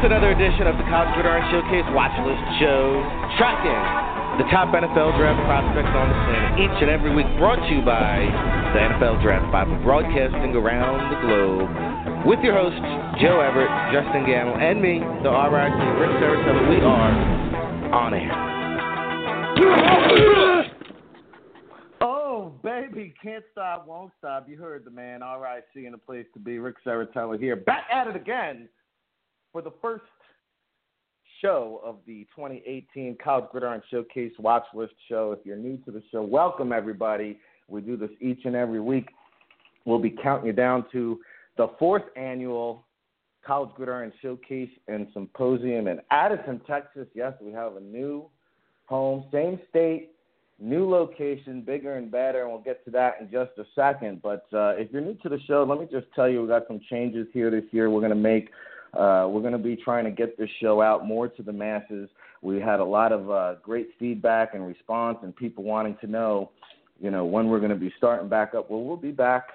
It's 0.00 0.08
another 0.08 0.32
edition 0.32 0.64
of 0.64 0.80
the 0.80 0.88
College 0.88 1.12
Gridiron 1.12 1.44
Showcase 1.52 1.84
Watch 1.92 2.16
List 2.24 2.40
Show, 2.56 3.04
tracking 3.36 4.40
the 4.40 4.48
top 4.48 4.72
NFL 4.72 5.12
draft 5.20 5.36
prospects 5.44 5.92
on 5.92 6.08
the 6.08 6.16
planet 6.24 6.56
each 6.56 6.72
and 6.80 6.88
every 6.88 7.12
week, 7.12 7.28
brought 7.36 7.60
to 7.60 7.68
you 7.68 7.84
by 7.84 8.24
the 8.72 8.80
NFL 8.80 9.20
Draft 9.20 9.52
Bible, 9.52 9.76
broadcasting 9.84 10.56
around 10.56 11.04
the 11.12 11.20
globe 11.20 11.68
with 12.24 12.40
your 12.40 12.56
hosts, 12.56 12.80
Joe 13.20 13.44
Everett, 13.44 13.68
Justen 13.92 14.24
Gammel, 14.24 14.56
and 14.56 14.80
me, 14.80 15.04
the 15.20 15.28
RIC, 15.28 15.76
Rick 16.00 16.16
Sarasota. 16.16 16.64
We 16.72 16.80
are 16.80 17.12
on 17.92 18.16
air. 18.16 18.32
Oh, 22.00 22.54
baby, 22.64 23.12
can't 23.22 23.44
stop, 23.52 23.86
won't 23.86 24.12
stop. 24.16 24.48
You 24.48 24.56
heard 24.56 24.86
the 24.86 24.90
man, 24.90 25.20
RIC 25.20 25.84
in 25.84 25.92
the 25.92 25.98
place 25.98 26.24
to 26.32 26.40
be. 26.40 26.58
Ric 26.58 26.76
Serritella 26.86 27.38
here, 27.38 27.56
back 27.56 27.84
at 27.92 28.06
it 28.06 28.16
again 28.16 28.66
for 29.52 29.62
the 29.62 29.72
first 29.82 30.04
show 31.40 31.80
of 31.84 31.96
the 32.06 32.26
2018 32.36 33.16
College 33.22 33.46
Gridiron 33.50 33.82
Showcase 33.90 34.32
Watch 34.38 34.64
List 34.74 34.92
Show. 35.08 35.32
If 35.32 35.44
you're 35.44 35.56
new 35.56 35.78
to 35.78 35.90
the 35.90 36.02
show, 36.12 36.22
welcome 36.22 36.72
everybody. 36.72 37.38
We 37.68 37.80
do 37.80 37.96
this 37.96 38.10
each 38.20 38.40
and 38.44 38.54
every 38.54 38.80
week. 38.80 39.08
We'll 39.84 39.98
be 39.98 40.14
counting 40.22 40.46
you 40.46 40.52
down 40.52 40.84
to 40.92 41.20
the 41.56 41.68
fourth 41.78 42.02
annual 42.16 42.84
College 43.44 43.70
Gridiron 43.74 44.12
Showcase 44.20 44.70
and 44.88 45.06
Symposium 45.14 45.88
in 45.88 46.00
Addison, 46.10 46.60
Texas. 46.66 47.06
Yes, 47.14 47.32
we 47.40 47.52
have 47.52 47.76
a 47.76 47.80
new 47.80 48.26
home, 48.86 49.24
same 49.32 49.58
state, 49.70 50.10
new 50.58 50.88
location, 50.88 51.62
bigger 51.62 51.94
and 51.96 52.10
better, 52.10 52.42
and 52.42 52.50
we'll 52.50 52.60
get 52.60 52.84
to 52.84 52.90
that 52.90 53.14
in 53.20 53.30
just 53.30 53.52
a 53.58 53.64
second. 53.74 54.20
But 54.20 54.46
uh, 54.52 54.74
if 54.76 54.92
you're 54.92 55.00
new 55.00 55.14
to 55.22 55.28
the 55.30 55.40
show, 55.46 55.64
let 55.66 55.80
me 55.80 55.88
just 55.90 56.12
tell 56.14 56.28
you 56.28 56.42
we 56.42 56.48
got 56.48 56.66
some 56.68 56.80
changes 56.90 57.26
here 57.32 57.50
this 57.50 57.64
year. 57.70 57.88
We're 57.88 58.00
going 58.00 58.10
to 58.10 58.16
make 58.16 58.50
uh, 58.94 59.26
we're 59.28 59.40
going 59.40 59.52
to 59.52 59.58
be 59.58 59.76
trying 59.76 60.04
to 60.04 60.10
get 60.10 60.36
this 60.36 60.48
show 60.60 60.82
out 60.82 61.06
more 61.06 61.28
to 61.28 61.42
the 61.42 61.52
masses. 61.52 62.08
We 62.42 62.60
had 62.60 62.80
a 62.80 62.84
lot 62.84 63.12
of 63.12 63.30
uh, 63.30 63.54
great 63.62 63.90
feedback 63.98 64.54
and 64.54 64.66
response, 64.66 65.18
and 65.22 65.34
people 65.34 65.64
wanting 65.64 65.96
to 66.00 66.06
know, 66.06 66.50
you 67.00 67.10
know, 67.10 67.24
when 67.24 67.48
we're 67.48 67.60
going 67.60 67.70
to 67.70 67.76
be 67.76 67.92
starting 67.98 68.28
back 68.28 68.54
up. 68.54 68.70
Well, 68.70 68.82
we'll 68.82 68.96
be 68.96 69.12
back 69.12 69.48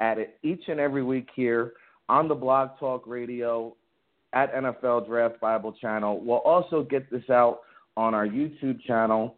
at 0.00 0.18
it 0.18 0.38
each 0.42 0.64
and 0.68 0.80
every 0.80 1.02
week 1.02 1.28
here 1.34 1.72
on 2.08 2.28
the 2.28 2.34
Blog 2.34 2.70
Talk 2.78 3.06
Radio 3.06 3.74
at 4.32 4.52
NFL 4.54 5.06
Draft 5.06 5.40
Bible 5.40 5.72
channel. 5.80 6.20
We'll 6.22 6.38
also 6.38 6.82
get 6.82 7.10
this 7.10 7.28
out 7.30 7.60
on 7.96 8.14
our 8.14 8.26
YouTube 8.26 8.82
channel 8.82 9.36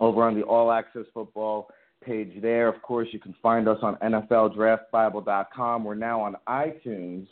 over 0.00 0.24
on 0.24 0.34
the 0.34 0.42
All 0.42 0.72
Access 0.72 1.04
Football 1.12 1.68
page 2.04 2.40
there. 2.42 2.68
Of 2.68 2.82
course, 2.82 3.08
you 3.12 3.20
can 3.20 3.34
find 3.42 3.68
us 3.68 3.78
on 3.82 3.96
NFLDraftBible.com. 3.96 5.84
We're 5.84 5.94
now 5.94 6.20
on 6.20 6.36
iTunes 6.48 7.26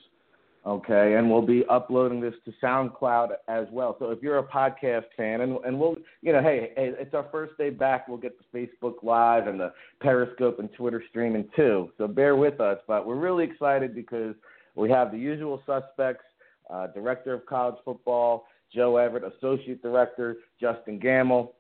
okay? 0.67 1.15
And 1.15 1.31
we'll 1.31 1.47
be 1.47 1.65
uploading 1.69 2.21
this 2.21 2.35
to 2.45 2.53
soundcloud 2.63 3.31
as 3.49 3.67
well. 3.71 3.97
So 3.99 4.11
if 4.11 4.23
you're 4.23 4.39
a 4.39 4.47
podcast 4.47 5.05
fan 5.17 5.41
and, 5.41 5.59
and 5.65 5.79
we'll 5.79 5.97
you 6.21 6.33
know 6.33 6.43
hey, 6.43 6.73
hey 6.77 6.93
it's 6.99 7.15
our 7.15 7.27
first 7.33 7.57
day 7.59 7.71
back. 7.71 8.09
We'll 8.09 8.19
get 8.19 8.39
the 8.39 8.59
facebook 8.59 9.03
live 9.03 9.47
and 9.47 9.59
the 9.59 9.73
periscope 10.01 10.59
and 10.59 10.73
twitter 10.75 11.03
streaming 11.11 11.49
too. 11.57 11.91
So 11.99 12.07
bear 12.07 12.37
with 12.37 12.61
us. 12.61 12.79
But 12.87 13.07
we're 13.07 13.17
really 13.17 13.45
excited 13.45 13.95
because 13.95 14.35
we 14.75 14.91
have 14.91 15.11
the 15.11 15.19
usual 15.19 15.63
suspects 15.67 16.25
uh, 16.71 16.89
director 16.89 17.35
of 17.35 17.45
college 17.47 17.77
football 17.85 18.47
joe 18.73 18.97
everett 18.97 19.25
associate 19.37 19.83
director 19.83 20.37
justen 20.63 21.03
gammel 21.03 21.53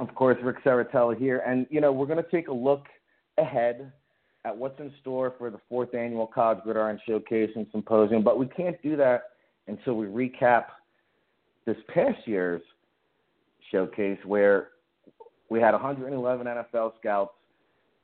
of 0.00 0.14
course 0.14 0.38
ric 0.42 0.62
serritella 0.64 1.16
here. 1.16 1.42
And 1.46 1.66
you 1.70 1.80
know 1.80 1.92
we're 1.92 2.06
going 2.06 2.22
to 2.22 2.30
take 2.30 2.48
a 2.48 2.54
look 2.54 2.86
ahead 3.36 3.92
at 4.48 4.56
what's 4.56 4.80
in 4.80 4.90
store 5.02 5.34
for 5.36 5.50
the 5.50 5.60
fourth 5.68 5.94
annual 5.94 6.26
College 6.26 6.60
Gridiron 6.64 6.98
Showcase 7.06 7.50
and 7.54 7.66
Symposium, 7.70 8.24
but 8.24 8.38
we 8.38 8.46
can't 8.46 8.80
do 8.82 8.96
that 8.96 9.24
until 9.66 9.94
we 9.94 10.06
recap 10.06 10.64
this 11.66 11.76
past 11.92 12.16
year's 12.24 12.62
showcase 13.70 14.18
where 14.24 14.68
we 15.50 15.60
had 15.60 15.72
111 15.72 16.46
NFL 16.46 16.92
scouts, 16.98 17.32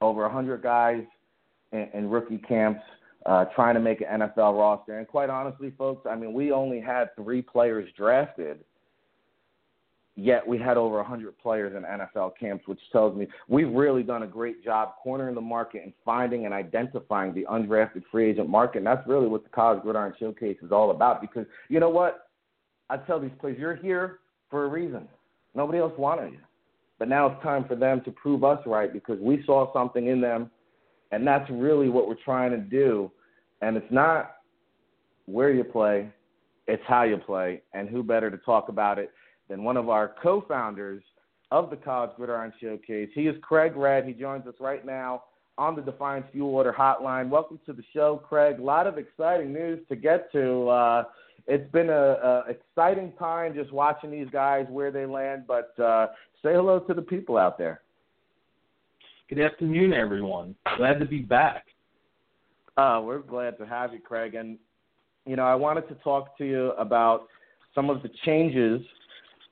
over 0.03 0.23
100 0.23 0.63
guys 0.63 1.03
in, 1.73 1.89
in 1.95 2.11
rookie 2.11 2.39
camps 2.39 2.83
uh, 3.25 3.47
trying 3.55 3.75
to 3.75 3.81
make 3.81 4.03
an 4.03 4.21
NFL 4.21 4.59
roster. 4.59 4.99
And 4.99 5.09
quite 5.09 5.31
honestly, 5.31 5.73
folks, 5.79 6.07
I 6.07 6.15
mean, 6.15 6.35
we 6.35 6.53
only 6.53 6.81
had 6.81 7.17
three 7.17 7.41
players 7.41 7.89
drafted– 7.97 8.59
yet 10.17 10.47
we 10.47 10.59
had 10.59 10.77
over 10.77 10.97
100 10.97 11.37
players 11.39 11.75
in 11.77 11.83
NFL 11.83 12.33
camps, 12.39 12.67
which 12.67 12.81
tells 12.93 13.17
me 13.17 13.27
we've 13.49 13.71
really 13.71 14.03
done 14.03 14.23
a 14.23 14.27
great 14.27 14.65
job 14.65 14.93
cornering 15.03 15.35
the 15.35 15.41
market 15.41 15.83
and 15.83 15.93
finding 16.05 16.45
and 16.45 16.55
identifying 16.55 17.35
the 17.35 17.45
undrafted 17.51 18.03
free 18.11 18.31
agent 18.31 18.49
market. 18.49 18.79
And 18.79 18.87
that's 18.87 19.07
really 19.07 19.27
what 19.27 19.43
the 19.43 19.51
College 19.51 19.83
Gridiron 19.83 20.15
Showcase 20.19 20.59
is 20.63 20.71
all 20.71 20.91
about 20.91 21.21
because 21.21 21.47
you 21.69 21.81
know 21.81 21.91
what? 21.91 22.29
I 22.91 22.99
tell 22.99 23.19
these 23.19 23.33
players, 23.41 23.59
you're 23.59 23.75
here 23.75 24.21
for 24.51 24.65
a 24.65 24.69
reason. 24.69 25.09
Nobody 25.55 25.79
else 25.79 25.93
wanted 25.99 26.33
you. 26.33 26.39
But 26.99 27.09
now 27.09 27.27
it's 27.27 27.43
time 27.43 27.65
for 27.67 27.75
them 27.75 28.03
to 28.05 28.13
prove 28.13 28.45
us 28.45 28.61
right 28.67 28.93
because 28.93 29.19
we 29.21 29.43
saw 29.45 29.73
something 29.73 30.07
in 30.07 30.21
them, 30.21 30.51
and 31.11 31.27
that's 31.27 31.49
really 31.51 31.89
what 31.89 32.07
we're 32.07 32.23
trying 32.25 32.51
to 32.53 32.59
do. 32.59 33.11
And 33.63 33.77
it's 33.77 33.91
not 33.91 34.37
where 35.27 35.51
you 35.51 35.65
play, 35.65 36.09
it's 36.67 36.83
how 36.87 37.03
you 37.03 37.17
play. 37.17 37.63
And 37.73 37.89
who 37.89 38.03
better 38.03 38.31
to 38.31 38.37
talk 38.39 38.69
about 38.69 38.99
it 38.99 39.11
than 39.55 39.63
one 39.63 39.77
of 39.77 39.89
our 39.89 40.17
co-founders 40.21 41.01
of 41.53 41.71
the 41.71 41.77
College 41.77 42.11
Gridiron 42.17 42.53
Showcase. 42.61 43.09
He 43.15 43.29
is 43.29 43.37
Craig 43.41 43.77
Red. 43.77 44.05
He 44.05 44.13
joins 44.13 44.45
us 44.49 44.55
right 44.59 44.85
now 44.85 45.23
on 45.59 45.77
the 45.77 45.83
Defiance 45.83 46.27
Fuel 46.33 46.53
Order 46.53 46.75
Hotline. 46.77 47.29
Welcome 47.29 47.61
to 47.67 47.73
the 47.73 47.85
show, 47.93 48.21
Craig. 48.29 48.59
A 48.59 48.63
lot 48.63 48.89
of 48.89 48.99
exciting 48.99 49.53
news 49.53 49.79
to 49.89 49.95
get 49.95 50.33
to. 50.33 50.69
Uh, 50.69 51.05
it's 51.47 51.71
been 51.71 51.89
a, 51.89 51.93
a, 51.95 52.45
exciting 52.49 53.13
time 53.17 53.55
just 53.55 53.73
watching 53.73 54.11
these 54.11 54.27
guys 54.33 54.67
where 54.69 54.91
they 54.91 55.07
land. 55.07 55.45
But 55.47 55.73
uh, 55.81 56.09
say 56.43 56.53
hello 56.55 56.81
to 56.81 56.93
the 56.93 57.03
people 57.03 57.37
out 57.37 57.57
there. 57.57 57.81
Good 59.29 59.39
afternoon, 59.39 59.93
everyone. 59.93 60.57
Glad 60.79 60.99
to 60.99 61.05
be 61.05 61.21
back. 61.21 61.67
Uh, 62.77 63.01
we're 63.05 63.21
glad 63.21 63.57
to 63.59 63.67
have 63.67 63.93
you, 63.93 64.01
Craig. 64.01 64.35
And 64.35 64.59
you 65.27 65.37
know, 65.37 65.45
I 65.45 65.55
wanted 65.55 65.89
to 65.91 65.95
talk 66.03 66.37
to 66.39 66.45
you 66.45 66.73
about 66.73 67.29
some 67.73 67.89
of 67.89 68.03
the 68.03 68.11
changes 68.25 68.81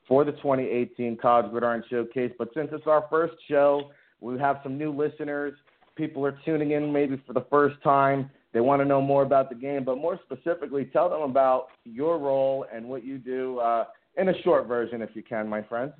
for 0.07 0.23
the 0.23 0.31
2018 0.33 1.17
College 1.17 1.51
Gridiron 1.51 1.83
Showcase. 1.89 2.31
But 2.37 2.49
since 2.53 2.69
it's 2.71 2.87
our 2.87 3.05
first 3.09 3.35
show, 3.49 3.91
we 4.21 4.37
have 4.39 4.59
some 4.63 4.77
new 4.77 4.91
listeners. 4.91 5.53
People 5.95 6.25
are 6.25 6.37
tuning 6.45 6.71
in 6.71 6.91
maybe 6.91 7.21
for 7.25 7.33
the 7.33 7.45
first 7.49 7.81
time. 7.83 8.29
They 8.53 8.59
want 8.59 8.81
to 8.81 8.85
know 8.85 9.01
more 9.01 9.23
about 9.23 9.49
the 9.49 9.55
game, 9.55 9.83
but 9.83 9.97
more 9.97 10.19
specifically, 10.25 10.85
tell 10.85 11.09
them 11.09 11.21
about 11.21 11.67
your 11.85 12.19
role 12.19 12.65
and 12.73 12.87
what 12.87 13.03
you 13.03 13.17
do 13.17 13.59
uh, 13.59 13.85
in 14.17 14.29
a 14.29 14.41
short 14.43 14.67
version, 14.67 15.01
if 15.01 15.09
you 15.13 15.23
can, 15.23 15.47
my 15.47 15.63
friend. 15.63 15.91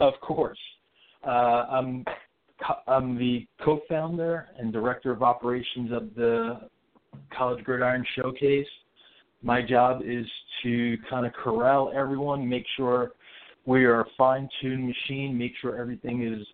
Of 0.00 0.14
course. 0.20 0.58
Uh, 1.26 1.30
I'm, 1.70 2.04
I'm 2.86 3.18
the 3.18 3.46
co 3.62 3.80
founder 3.88 4.48
and 4.58 4.72
director 4.72 5.10
of 5.10 5.22
operations 5.22 5.92
of 5.92 6.14
the 6.14 6.60
College 7.36 7.62
Gridiron 7.64 8.04
Showcase 8.16 8.66
my 9.42 9.60
job 9.60 10.02
is 10.04 10.26
to 10.62 10.96
kind 11.08 11.26
of 11.26 11.32
corral 11.32 11.92
everyone, 11.94 12.48
make 12.48 12.64
sure 12.76 13.12
we 13.64 13.84
are 13.84 14.00
a 14.00 14.06
fine 14.16 14.48
tuned 14.60 14.86
machine, 14.86 15.36
make 15.36 15.52
sure 15.60 15.76
everything 15.76 16.22
is 16.22 16.46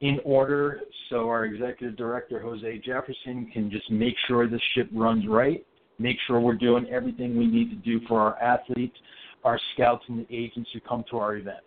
in 0.00 0.20
order 0.24 0.80
so 1.08 1.28
our 1.28 1.44
executive 1.44 1.96
director, 1.96 2.40
Jose 2.40 2.78
Jefferson, 2.78 3.50
can 3.52 3.70
just 3.70 3.90
make 3.90 4.14
sure 4.26 4.46
the 4.46 4.60
ship 4.74 4.88
runs 4.92 5.26
right, 5.26 5.64
make 5.98 6.16
sure 6.26 6.40
we're 6.40 6.54
doing 6.54 6.86
everything 6.90 7.36
we 7.36 7.46
need 7.46 7.70
to 7.70 7.76
do 7.76 8.04
for 8.06 8.20
our 8.20 8.38
athletes, 8.42 8.96
our 9.44 9.58
scouts, 9.74 10.04
and 10.08 10.26
the 10.26 10.34
agents 10.34 10.68
who 10.72 10.80
come 10.80 11.04
to 11.10 11.18
our 11.18 11.36
event. 11.36 11.58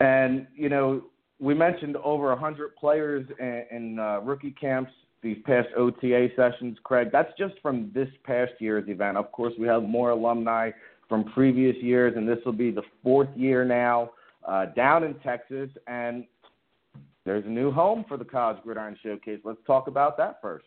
And, 0.00 0.46
you 0.54 0.68
know, 0.68 1.04
we 1.38 1.54
mentioned 1.54 1.96
over 1.98 2.28
100 2.28 2.76
players 2.76 3.26
in, 3.38 3.64
in 3.70 3.98
uh, 3.98 4.20
rookie 4.20 4.54
camps 4.60 4.92
these 5.22 5.38
past 5.44 5.68
OTA 5.76 6.28
sessions, 6.36 6.78
Craig. 6.82 7.08
That's 7.12 7.32
just 7.38 7.54
from 7.60 7.90
this 7.94 8.08
past 8.24 8.52
year's 8.58 8.88
event. 8.88 9.16
Of 9.16 9.30
course, 9.32 9.52
we 9.58 9.66
have 9.66 9.82
more 9.82 10.10
alumni 10.10 10.70
from 11.08 11.24
previous 11.24 11.76
years, 11.82 12.14
and 12.16 12.28
this 12.28 12.38
will 12.44 12.52
be 12.52 12.70
the 12.70 12.82
fourth 13.02 13.28
year 13.36 13.64
now 13.64 14.10
uh, 14.46 14.66
down 14.76 15.04
in 15.04 15.14
Texas. 15.20 15.68
And 15.86 16.24
there's 17.24 17.44
a 17.44 17.48
new 17.48 17.70
home 17.70 18.04
for 18.08 18.16
the 18.16 18.24
College 18.24 18.62
Gridiron 18.62 18.96
Showcase. 19.02 19.40
Let's 19.44 19.60
talk 19.66 19.88
about 19.88 20.16
that 20.16 20.40
first. 20.40 20.64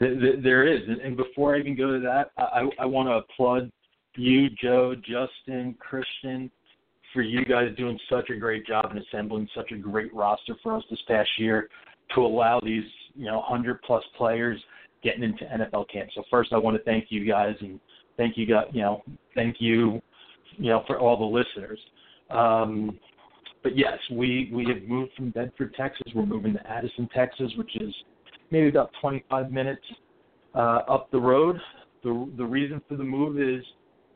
There 0.00 0.66
is, 0.66 0.80
and 1.02 1.16
before 1.16 1.54
I 1.54 1.60
even 1.60 1.76
go 1.76 1.92
to 1.92 2.00
that, 2.00 2.32
I, 2.36 2.68
I 2.80 2.84
want 2.84 3.08
to 3.08 3.12
applaud 3.12 3.70
you, 4.16 4.50
Joe, 4.50 4.94
Justin, 4.96 5.76
Christian, 5.78 6.50
for 7.12 7.22
you 7.22 7.44
guys 7.44 7.68
doing 7.76 7.98
such 8.10 8.28
a 8.30 8.36
great 8.36 8.66
job 8.66 8.90
in 8.90 8.98
assembling 8.98 9.48
such 9.54 9.70
a 9.70 9.76
great 9.76 10.12
roster 10.12 10.56
for 10.62 10.76
us 10.76 10.82
this 10.90 11.00
past 11.06 11.30
year 11.38 11.68
to 12.14 12.20
allow 12.20 12.60
these 12.60 12.84
you 13.14 13.26
know 13.26 13.38
100 13.38 13.82
plus 13.82 14.02
players 14.16 14.60
getting 15.02 15.22
into 15.22 15.44
NFL 15.44 15.90
camp. 15.90 16.10
So 16.14 16.22
first, 16.30 16.52
I 16.52 16.58
want 16.58 16.76
to 16.76 16.82
thank 16.82 17.06
you 17.10 17.26
guys 17.26 17.54
and 17.60 17.78
thank 18.16 18.36
you 18.36 18.46
guys, 18.46 18.66
you 18.72 18.82
know, 18.82 19.02
thank 19.34 19.56
you, 19.58 20.00
you 20.56 20.70
know, 20.70 20.82
for 20.86 20.98
all 20.98 21.16
the 21.18 21.24
listeners. 21.24 21.78
Um, 22.30 22.98
but 23.62 23.76
yes, 23.76 23.98
we 24.10 24.50
we 24.52 24.66
have 24.66 24.82
moved 24.88 25.12
from 25.16 25.30
Bedford, 25.30 25.74
Texas. 25.74 26.12
We're 26.14 26.26
moving 26.26 26.54
to 26.54 26.70
Addison, 26.70 27.08
Texas, 27.14 27.52
which 27.56 27.76
is 27.76 27.94
maybe 28.50 28.68
about 28.68 28.90
25 29.00 29.50
minutes 29.50 29.82
uh, 30.54 30.80
up 30.88 31.10
the 31.10 31.20
road 31.20 31.58
the 32.04 32.30
the 32.36 32.44
reason 32.44 32.80
for 32.88 32.96
the 32.96 33.04
move 33.04 33.40
is 33.40 33.64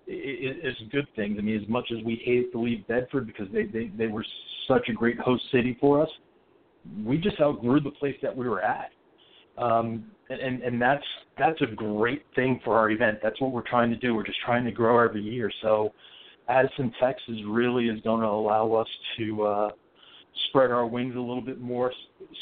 is 0.06 0.76
good 0.92 1.06
things. 1.16 1.36
I 1.38 1.42
mean, 1.42 1.60
as 1.60 1.68
much 1.68 1.90
as 1.90 2.02
we 2.04 2.22
hate 2.24 2.52
to 2.52 2.60
leave 2.60 2.86
Bedford 2.86 3.26
because 3.26 3.48
they 3.52 3.64
they 3.64 3.90
they 3.96 4.06
were 4.06 4.24
such 4.68 4.88
a 4.88 4.92
great 4.92 5.18
host 5.18 5.42
city 5.50 5.76
for 5.80 6.00
us, 6.02 6.08
we 7.04 7.18
just 7.18 7.40
outgrew 7.40 7.80
the 7.80 7.90
place 7.90 8.16
that 8.22 8.34
we 8.34 8.48
were 8.48 8.62
at. 8.62 8.90
Um, 9.56 10.04
and 10.30 10.62
and 10.62 10.80
that's 10.80 11.04
that's 11.38 11.60
a 11.62 11.74
great 11.74 12.24
thing 12.34 12.60
for 12.64 12.76
our 12.76 12.90
event. 12.90 13.18
That's 13.22 13.40
what 13.40 13.52
we're 13.52 13.68
trying 13.68 13.90
to 13.90 13.96
do. 13.96 14.14
We're 14.14 14.26
just 14.26 14.40
trying 14.44 14.64
to 14.64 14.70
grow 14.70 15.02
every 15.02 15.22
year. 15.22 15.50
So, 15.62 15.92
Addison, 16.48 16.92
Texas, 17.00 17.36
really 17.46 17.88
is 17.88 18.00
going 18.02 18.20
to 18.20 18.26
allow 18.26 18.72
us 18.74 18.88
to 19.18 19.42
uh, 19.42 19.70
spread 20.48 20.70
our 20.70 20.86
wings 20.86 21.14
a 21.16 21.20
little 21.20 21.40
bit 21.40 21.60
more. 21.60 21.92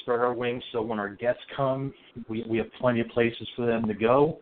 Spread 0.02 0.20
our 0.20 0.32
wings 0.34 0.62
so 0.72 0.82
when 0.82 0.98
our 0.98 1.10
guests 1.10 1.42
come, 1.56 1.94
we 2.28 2.44
we 2.48 2.58
have 2.58 2.72
plenty 2.80 3.00
of 3.00 3.08
places 3.08 3.48
for 3.54 3.66
them 3.66 3.86
to 3.86 3.94
go, 3.94 4.38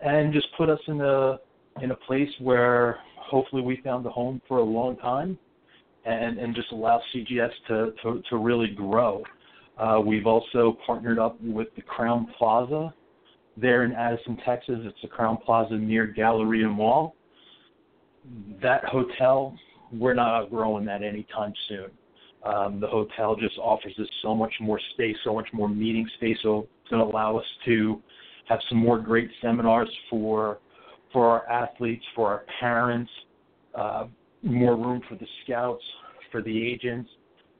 and 0.00 0.32
just 0.32 0.46
put 0.56 0.70
us 0.70 0.80
in 0.88 1.00
a 1.00 1.38
in 1.82 1.90
a 1.90 1.96
place 1.96 2.30
where 2.40 2.98
hopefully 3.18 3.62
we 3.62 3.80
found 3.84 4.06
a 4.06 4.10
home 4.10 4.40
for 4.48 4.58
a 4.58 4.64
long 4.64 4.96
time, 4.96 5.38
and 6.06 6.38
and 6.38 6.54
just 6.54 6.72
allow 6.72 7.00
CGS 7.14 7.50
to 7.68 7.92
to, 8.02 8.22
to 8.30 8.36
really 8.36 8.68
grow. 8.68 9.22
Uh, 9.78 10.00
we've 10.04 10.26
also 10.26 10.76
partnered 10.86 11.18
up 11.18 11.40
with 11.42 11.68
the 11.76 11.82
Crowne 11.82 12.26
Plaza 12.38 12.94
there 13.56 13.84
in 13.84 13.92
Addison, 13.92 14.38
Texas. 14.44 14.76
It's 14.80 14.98
the 15.02 15.08
Crowne 15.08 15.42
Plaza 15.42 15.74
near 15.74 16.06
Galleria 16.06 16.68
Mall. 16.68 17.14
That 18.62 18.84
hotel, 18.84 19.54
we're 19.92 20.14
not 20.14 20.42
outgrowing 20.42 20.84
that 20.86 21.02
anytime 21.02 21.52
soon. 21.68 21.90
Um, 22.44 22.80
the 22.80 22.86
hotel 22.86 23.34
just 23.36 23.58
offers 23.58 23.92
us 23.98 24.06
so 24.22 24.34
much 24.34 24.52
more 24.60 24.80
space, 24.94 25.16
so 25.24 25.34
much 25.34 25.48
more 25.52 25.68
meeting 25.68 26.08
space, 26.16 26.36
so 26.42 26.68
it's 26.80 26.90
going 26.90 27.04
to 27.04 27.10
allow 27.12 27.36
us 27.36 27.46
to 27.64 28.00
have 28.48 28.60
some 28.68 28.78
more 28.78 28.98
great 28.98 29.30
seminars 29.42 29.90
for 30.08 30.58
for 31.12 31.28
our 31.28 31.48
athletes, 31.48 32.04
for 32.14 32.28
our 32.28 32.44
parents, 32.60 33.10
uh, 33.74 34.06
more 34.42 34.76
room 34.76 35.00
for 35.08 35.14
the 35.14 35.26
scouts, 35.44 35.82
for 36.30 36.42
the 36.42 36.66
agents, 36.66 37.08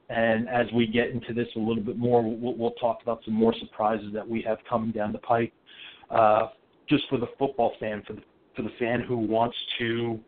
and 0.09 0.47
as 0.47 0.67
we 0.73 0.87
get 0.87 1.09
into 1.09 1.33
this 1.33 1.47
a 1.55 1.59
little 1.59 1.83
bit 1.83 1.97
more, 1.97 2.23
we'll, 2.23 2.55
we'll 2.55 2.71
talk 2.71 2.99
about 3.01 3.21
some 3.25 3.33
more 3.33 3.53
surprises 3.59 4.07
that 4.13 4.27
we 4.27 4.41
have 4.41 4.57
coming 4.69 4.91
down 4.91 5.11
the 5.11 5.19
pike. 5.19 5.53
Uh, 6.09 6.47
just 6.87 7.03
for 7.09 7.17
the 7.17 7.27
football 7.37 7.73
fan, 7.79 8.01
for 8.07 8.13
the 8.13 8.21
for 8.57 8.63
the 8.63 8.71
fan 8.79 9.01
who 9.01 9.17
wants 9.17 9.55
to 9.77 10.19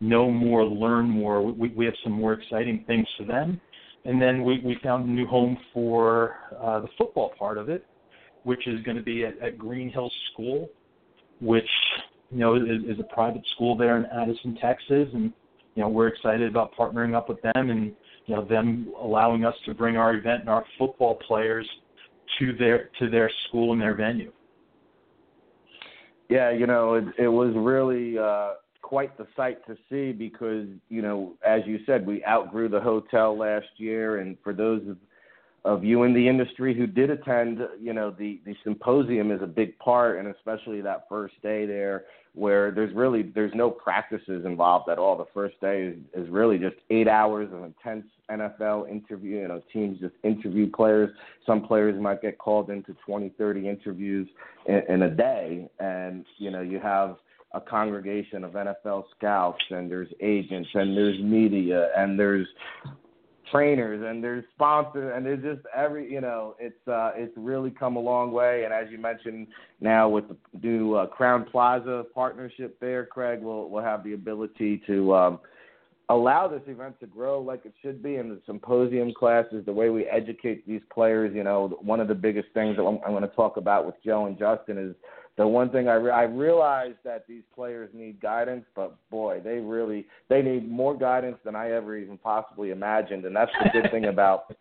know 0.00 0.30
more, 0.30 0.64
learn 0.64 1.08
more, 1.08 1.42
we, 1.42 1.68
we 1.68 1.84
have 1.84 1.94
some 2.02 2.12
more 2.12 2.32
exciting 2.32 2.82
things 2.86 3.06
for 3.16 3.24
them. 3.24 3.60
And 4.04 4.20
then 4.20 4.44
we, 4.44 4.60
we 4.64 4.78
found 4.82 5.06
a 5.06 5.10
new 5.10 5.26
home 5.26 5.58
for 5.74 6.36
uh, 6.60 6.80
the 6.80 6.88
football 6.96 7.32
part 7.38 7.58
of 7.58 7.68
it, 7.68 7.84
which 8.44 8.66
is 8.66 8.82
going 8.82 8.96
to 8.96 9.02
be 9.02 9.24
at, 9.24 9.38
at 9.40 9.58
Green 9.58 9.90
Hill 9.90 10.10
School, 10.32 10.68
which 11.40 11.68
you 12.30 12.38
know 12.38 12.56
is, 12.56 12.82
is 12.88 12.98
a 12.98 13.14
private 13.14 13.42
school 13.54 13.76
there 13.76 13.98
in 13.98 14.06
Addison, 14.06 14.56
Texas, 14.60 15.08
and 15.12 15.32
you 15.74 15.82
know 15.82 15.88
we're 15.88 16.08
excited 16.08 16.48
about 16.48 16.74
partnering 16.74 17.14
up 17.14 17.28
with 17.28 17.40
them 17.42 17.70
and 17.70 17.92
you 18.26 18.34
know 18.34 18.44
them 18.44 18.92
allowing 19.00 19.44
us 19.44 19.54
to 19.64 19.74
bring 19.74 19.96
our 19.96 20.14
event 20.14 20.40
and 20.40 20.48
our 20.48 20.64
football 20.78 21.16
players 21.26 21.66
to 22.38 22.52
their 22.56 22.90
to 22.98 23.08
their 23.08 23.30
school 23.48 23.72
and 23.72 23.80
their 23.80 23.94
venue. 23.94 24.32
Yeah, 26.28 26.50
you 26.50 26.66
know, 26.66 26.94
it, 26.94 27.04
it 27.18 27.28
was 27.28 27.54
really 27.56 28.18
uh, 28.18 28.54
quite 28.82 29.16
the 29.16 29.26
sight 29.36 29.64
to 29.66 29.76
see 29.88 30.12
because 30.12 30.66
you 30.88 31.02
know, 31.02 31.34
as 31.46 31.60
you 31.66 31.78
said, 31.86 32.06
we 32.06 32.24
outgrew 32.24 32.68
the 32.68 32.80
hotel 32.80 33.38
last 33.38 33.66
year, 33.76 34.18
and 34.18 34.36
for 34.42 34.52
those 34.52 34.82
of 34.88 34.96
of 35.64 35.82
you 35.82 36.04
in 36.04 36.14
the 36.14 36.28
industry 36.28 36.76
who 36.76 36.86
did 36.86 37.10
attend, 37.10 37.58
you 37.80 37.92
know, 37.92 38.10
the 38.10 38.40
the 38.44 38.54
symposium 38.64 39.30
is 39.30 39.42
a 39.42 39.46
big 39.46 39.78
part, 39.78 40.18
and 40.18 40.28
especially 40.28 40.80
that 40.80 41.06
first 41.08 41.34
day 41.42 41.66
there, 41.66 42.04
where 42.36 42.70
there's 42.70 42.94
really 42.94 43.22
there's 43.22 43.54
no 43.54 43.70
practices 43.70 44.44
involved 44.44 44.90
at 44.90 44.98
all. 44.98 45.16
The 45.16 45.26
first 45.32 45.58
day 45.60 45.84
is, 45.84 45.96
is 46.14 46.30
really 46.30 46.58
just 46.58 46.76
eight 46.90 47.08
hours 47.08 47.48
of 47.52 47.64
intense 47.64 48.04
NFL 48.30 48.90
interview. 48.90 49.40
You 49.40 49.48
know, 49.48 49.62
teams 49.72 49.98
just 49.98 50.14
interview 50.22 50.70
players. 50.70 51.10
Some 51.46 51.62
players 51.66 52.00
might 52.00 52.20
get 52.20 52.38
called 52.38 52.68
into 52.68 52.94
20, 53.06 53.30
30 53.38 53.68
interviews 53.68 54.28
in, 54.66 54.82
in 54.88 55.02
a 55.02 55.10
day, 55.10 55.68
and 55.80 56.26
you 56.36 56.50
know, 56.50 56.60
you 56.60 56.78
have 56.78 57.16
a 57.54 57.60
congregation 57.60 58.44
of 58.44 58.52
NFL 58.52 59.04
scouts 59.16 59.62
and 59.70 59.90
there's 59.90 60.08
agents 60.20 60.68
and 60.74 60.96
there's 60.96 61.18
media 61.20 61.88
and 61.96 62.18
there's 62.18 62.46
trainers 63.50 64.04
and 64.04 64.22
there's 64.22 64.44
sponsors 64.54 65.12
and 65.14 65.24
there's 65.24 65.42
just 65.42 65.66
every 65.74 66.10
you 66.10 66.20
know 66.20 66.54
it's 66.58 66.86
uh 66.88 67.12
it's 67.14 67.32
really 67.36 67.70
come 67.70 67.96
a 67.96 68.00
long 68.00 68.32
way. 68.32 68.64
And 68.64 68.72
as 68.72 68.90
you 68.90 68.98
mentioned 68.98 69.48
now 69.80 70.08
with 70.08 70.24
the 70.28 70.36
new 70.62 70.94
uh, 70.94 71.06
Crowne 71.06 71.50
Plaza 71.50 72.04
partnership 72.14 72.78
there 72.80 73.06
Craig 73.06 73.42
will 73.42 73.70
will 73.70 73.82
have 73.82 74.04
the 74.04 74.14
ability 74.14 74.82
to 74.86 75.14
um 75.14 75.40
allow 76.08 76.46
this 76.46 76.62
event 76.68 76.98
to 77.00 77.06
grow 77.06 77.40
like 77.40 77.64
it 77.64 77.74
should 77.82 78.02
be 78.02 78.16
in 78.16 78.28
the 78.28 78.40
symposium 78.46 79.12
classes 79.12 79.64
the 79.66 79.72
way 79.72 79.90
we 79.90 80.04
educate 80.06 80.66
these 80.66 80.82
players. 80.92 81.34
You 81.34 81.44
know 81.44 81.78
one 81.80 82.00
of 82.00 82.08
the 82.08 82.14
biggest 82.14 82.48
things 82.54 82.76
that 82.76 82.82
I'm, 82.82 82.98
I'm 83.04 83.12
going 83.12 83.22
to 83.22 83.36
talk 83.36 83.56
about 83.56 83.86
with 83.86 83.96
Joe 84.04 84.26
and 84.26 84.38
Justin 84.38 84.78
is 84.78 84.94
the 85.36 85.46
one 85.46 85.70
thing 85.70 85.88
I 85.88 85.94
re- 85.94 86.12
I 86.12 86.22
realize 86.22 86.94
that 87.04 87.26
these 87.28 87.42
players 87.54 87.90
need 87.92 88.20
guidance, 88.20 88.64
but 88.74 88.96
boy, 89.10 89.40
they 89.44 89.58
really 89.58 90.06
they 90.28 90.42
need 90.42 90.70
more 90.70 90.96
guidance 90.96 91.36
than 91.44 91.54
I 91.54 91.72
ever 91.72 91.96
even 91.96 92.16
possibly 92.18 92.70
imagined, 92.70 93.24
and 93.24 93.36
that's 93.36 93.50
the 93.62 93.80
good 93.80 93.90
thing 93.92 94.06
about 94.06 94.54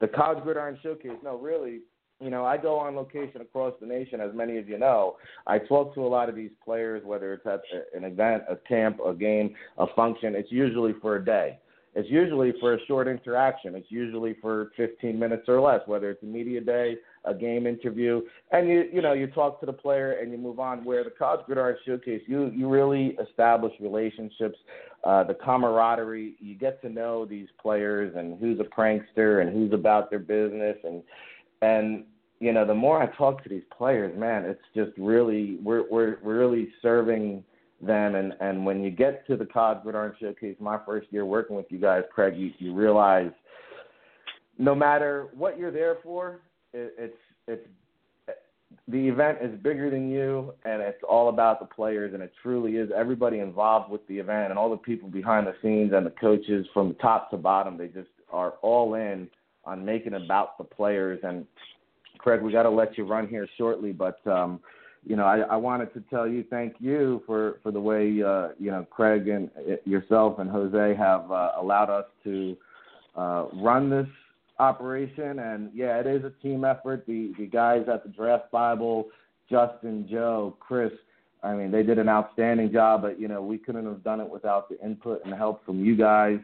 the 0.00 0.08
College 0.08 0.42
Gridiron 0.42 0.78
Showcase. 0.82 1.18
No, 1.22 1.38
really, 1.38 1.80
you 2.20 2.30
know, 2.30 2.44
I 2.44 2.56
go 2.56 2.76
on 2.76 2.96
location 2.96 3.40
across 3.40 3.74
the 3.80 3.86
nation, 3.86 4.20
as 4.20 4.34
many 4.34 4.58
of 4.58 4.68
you 4.68 4.78
know. 4.78 5.16
I 5.46 5.58
talk 5.58 5.94
to 5.94 6.04
a 6.04 6.08
lot 6.08 6.28
of 6.28 6.34
these 6.34 6.50
players, 6.64 7.04
whether 7.04 7.32
it's 7.34 7.46
at 7.46 7.60
an 7.94 8.04
event, 8.04 8.44
a 8.48 8.56
camp, 8.56 8.98
a 9.06 9.14
game, 9.14 9.54
a 9.78 9.86
function. 9.94 10.34
It's 10.34 10.50
usually 10.50 10.94
for 11.00 11.16
a 11.16 11.24
day. 11.24 11.58
It's 11.94 12.10
usually 12.10 12.52
for 12.60 12.74
a 12.74 12.78
short 12.86 13.08
interaction. 13.08 13.74
It's 13.74 13.90
usually 13.90 14.36
for 14.42 14.70
15 14.76 15.18
minutes 15.18 15.44
or 15.48 15.62
less, 15.62 15.80
whether 15.86 16.10
it's 16.10 16.22
a 16.22 16.26
media 16.26 16.60
day, 16.60 16.96
a 17.26 17.34
game 17.34 17.66
interview, 17.66 18.22
and 18.52 18.68
you 18.68 18.84
you 18.92 19.02
know 19.02 19.12
you 19.12 19.26
talk 19.26 19.60
to 19.60 19.66
the 19.66 19.72
player 19.72 20.12
and 20.12 20.32
you 20.32 20.38
move 20.38 20.58
on. 20.58 20.84
Where 20.84 21.04
the 21.04 21.10
College 21.10 21.44
Gridiron 21.46 21.76
Showcase, 21.84 22.22
you 22.26 22.50
you 22.54 22.68
really 22.68 23.16
establish 23.22 23.72
relationships, 23.80 24.58
uh, 25.04 25.24
the 25.24 25.34
camaraderie. 25.34 26.36
You 26.38 26.54
get 26.54 26.80
to 26.82 26.88
know 26.88 27.24
these 27.24 27.48
players 27.60 28.14
and 28.16 28.38
who's 28.38 28.60
a 28.60 28.64
prankster 28.64 29.42
and 29.42 29.52
who's 29.52 29.72
about 29.72 30.10
their 30.10 30.18
business 30.18 30.76
and 30.84 31.02
and 31.62 32.04
you 32.40 32.52
know 32.52 32.66
the 32.66 32.74
more 32.74 33.02
I 33.02 33.06
talk 33.16 33.42
to 33.44 33.48
these 33.48 33.64
players, 33.76 34.16
man, 34.18 34.44
it's 34.44 34.60
just 34.74 34.96
really 34.98 35.58
we're 35.62 35.84
we're, 35.90 36.18
we're 36.22 36.38
really 36.38 36.68
serving 36.82 37.44
them 37.82 38.14
and 38.14 38.32
and 38.40 38.64
when 38.64 38.82
you 38.82 38.90
get 38.90 39.26
to 39.26 39.36
the 39.36 39.46
College 39.46 39.82
Gridiron 39.82 40.14
Showcase, 40.20 40.56
my 40.60 40.78
first 40.86 41.08
year 41.10 41.24
working 41.24 41.56
with 41.56 41.66
you 41.70 41.78
guys, 41.78 42.02
Craig, 42.14 42.36
you, 42.36 42.50
you 42.58 42.74
realize 42.74 43.30
no 44.58 44.74
matter 44.74 45.28
what 45.34 45.58
you're 45.58 45.70
there 45.70 45.98
for, 46.02 46.40
it, 46.76 46.94
it's 46.98 47.16
it's 47.48 47.68
the 48.88 49.08
event 49.08 49.38
is 49.40 49.56
bigger 49.60 49.90
than 49.90 50.10
you 50.10 50.52
and 50.64 50.82
it's 50.82 51.02
all 51.08 51.28
about 51.28 51.60
the 51.60 51.66
players 51.66 52.14
and 52.14 52.22
it 52.22 52.32
truly 52.42 52.72
is. 52.72 52.90
Everybody 52.94 53.38
involved 53.38 53.90
with 53.90 54.06
the 54.08 54.18
event 54.18 54.50
and 54.50 54.58
all 54.58 54.70
the 54.70 54.76
people 54.76 55.08
behind 55.08 55.46
the 55.46 55.54
scenes 55.62 55.92
and 55.94 56.04
the 56.04 56.10
coaches 56.10 56.66
from 56.74 56.94
top 56.96 57.30
to 57.30 57.36
bottom 57.36 57.78
they 57.78 57.88
just 57.88 58.08
are 58.30 58.54
all 58.62 58.94
in 58.94 59.28
on 59.64 59.84
making 59.84 60.14
about 60.14 60.58
the 60.58 60.64
players. 60.64 61.20
And 61.22 61.46
Craig 62.18 62.42
we 62.42 62.52
got 62.52 62.64
to 62.64 62.70
let 62.70 62.98
you 62.98 63.04
run 63.04 63.28
here 63.28 63.48
shortly 63.56 63.92
but 63.92 64.24
um 64.26 64.60
you 65.04 65.16
know 65.16 65.24
I, 65.24 65.38
I 65.38 65.56
wanted 65.56 65.94
to 65.94 66.00
tell 66.10 66.26
you 66.26 66.44
thank 66.50 66.74
you 66.80 67.22
for 67.26 67.58
for 67.62 67.70
the 67.70 67.80
way 67.80 68.22
uh 68.22 68.48
you 68.58 68.70
know 68.70 68.86
Craig 68.90 69.28
and 69.28 69.50
uh, 69.56 69.76
yourself 69.84 70.38
and 70.38 70.50
Jose 70.50 70.96
have 70.96 71.30
uh, 71.30 71.52
allowed 71.56 71.90
us 71.90 72.06
to 72.24 72.56
uh 73.16 73.46
run 73.54 73.88
this 73.90 74.08
operation, 74.58 75.38
and 75.38 75.70
yeah, 75.74 75.98
it 76.00 76.06
is 76.06 76.24
a 76.24 76.30
team 76.42 76.64
effort. 76.64 77.06
The 77.06 77.32
the 77.38 77.46
guys 77.46 77.86
at 77.92 78.02
the 78.02 78.10
Draft 78.10 78.50
Bible, 78.50 79.06
Justin, 79.50 80.06
Joe, 80.10 80.56
Chris, 80.60 80.92
I 81.42 81.54
mean, 81.54 81.70
they 81.70 81.82
did 81.82 81.98
an 81.98 82.08
outstanding 82.08 82.72
job. 82.72 83.02
But 83.02 83.20
you 83.20 83.28
know, 83.28 83.42
we 83.42 83.58
couldn't 83.58 83.86
have 83.86 84.02
done 84.02 84.20
it 84.20 84.28
without 84.28 84.68
the 84.68 84.82
input 84.84 85.24
and 85.24 85.34
help 85.34 85.64
from 85.64 85.84
you 85.84 85.96
guys. 85.96 86.38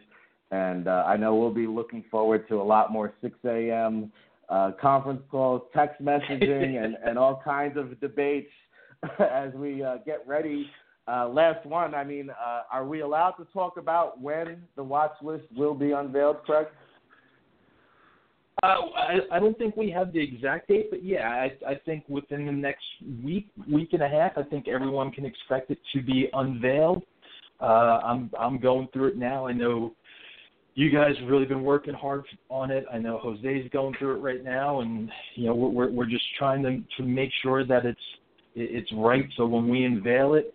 And 0.50 0.87
uh, 0.87 1.04
I 1.07 1.16
know 1.16 1.35
we'll 1.35 1.50
be 1.50 1.66
looking 1.66 2.04
forward 2.11 2.47
to 2.49 2.61
a 2.61 2.62
lot 2.62 2.92
more 2.92 3.14
6 3.23 3.37
a.m. 3.47 4.12
Uh, 4.49 4.73
conference 4.81 5.23
calls, 5.31 5.62
text 5.75 6.00
messaging, 6.02 6.85
and, 6.85 6.97
and 7.04 7.19
all 7.19 7.40
kinds 7.42 7.78
of 7.78 7.99
debates 8.00 8.50
as 9.19 9.52
we 9.54 9.83
uh, 9.83 9.97
get 10.04 10.23
ready. 10.26 10.69
Uh, 11.09 11.26
last 11.28 11.64
one. 11.66 11.95
I 11.95 12.04
mean, 12.04 12.31
uh, 12.31 12.62
are 12.71 12.87
we 12.87 13.00
allowed 13.00 13.33
to 13.33 13.47
talk 13.47 13.78
about 13.78 14.21
when 14.21 14.62
the 14.76 14.85
watch 14.85 15.14
list 15.23 15.45
will 15.57 15.75
be 15.75 15.92
unveiled, 15.92 16.42
Craig? 16.45 16.66
I, 18.62 19.19
I 19.33 19.38
don't 19.40 19.59
think 19.59 19.76
we 19.76 19.90
have 19.90 20.12
the 20.12 20.23
exact 20.23 20.69
date, 20.69 20.88
but 20.90 21.04
yeah, 21.04 21.28
I, 21.28 21.71
I 21.71 21.75
think 21.85 22.04
within 22.09 22.47
the 22.47 22.52
next 22.52 22.85
week, 23.23 23.49
week 23.71 23.92
and 23.92 24.02
a 24.02 24.09
half, 24.09 24.33
I 24.37 24.45
think 24.45 24.69
everyone 24.69 25.11
can 25.11 25.25
expect 25.25 25.71
it 25.71 25.78
to 25.95 26.02
be 26.02 26.28
unveiled. 26.33 27.02
Uh, 27.61 28.00
I'm 28.04 28.31
I'm 28.38 28.59
going 28.59 28.88
through 28.92 29.09
it 29.09 29.16
now. 29.16 29.47
I 29.47 29.52
know 29.52 29.95
you 30.75 30.90
guys 30.90 31.14
have 31.21 31.28
really 31.28 31.45
been 31.45 31.62
working 31.62 31.95
hard 31.95 32.25
on 32.49 32.71
it. 32.71 32.85
I 32.92 32.99
know 32.99 33.19
Jose's 33.19 33.69
going 33.73 33.95
through 33.99 34.16
it 34.16 34.21
right 34.21 34.42
now, 34.42 34.81
and 34.81 35.11
you 35.35 35.47
know 35.47 35.54
we're 35.54 35.90
we're 35.90 36.07
just 36.07 36.25
trying 36.38 36.62
to 36.62 36.83
to 36.97 37.09
make 37.09 37.31
sure 37.42 37.64
that 37.64 37.85
it's 37.85 38.00
it's 38.54 38.90
right. 38.97 39.25
So 39.37 39.47
when 39.47 39.69
we 39.69 39.85
unveil 39.85 40.35
it, 40.35 40.54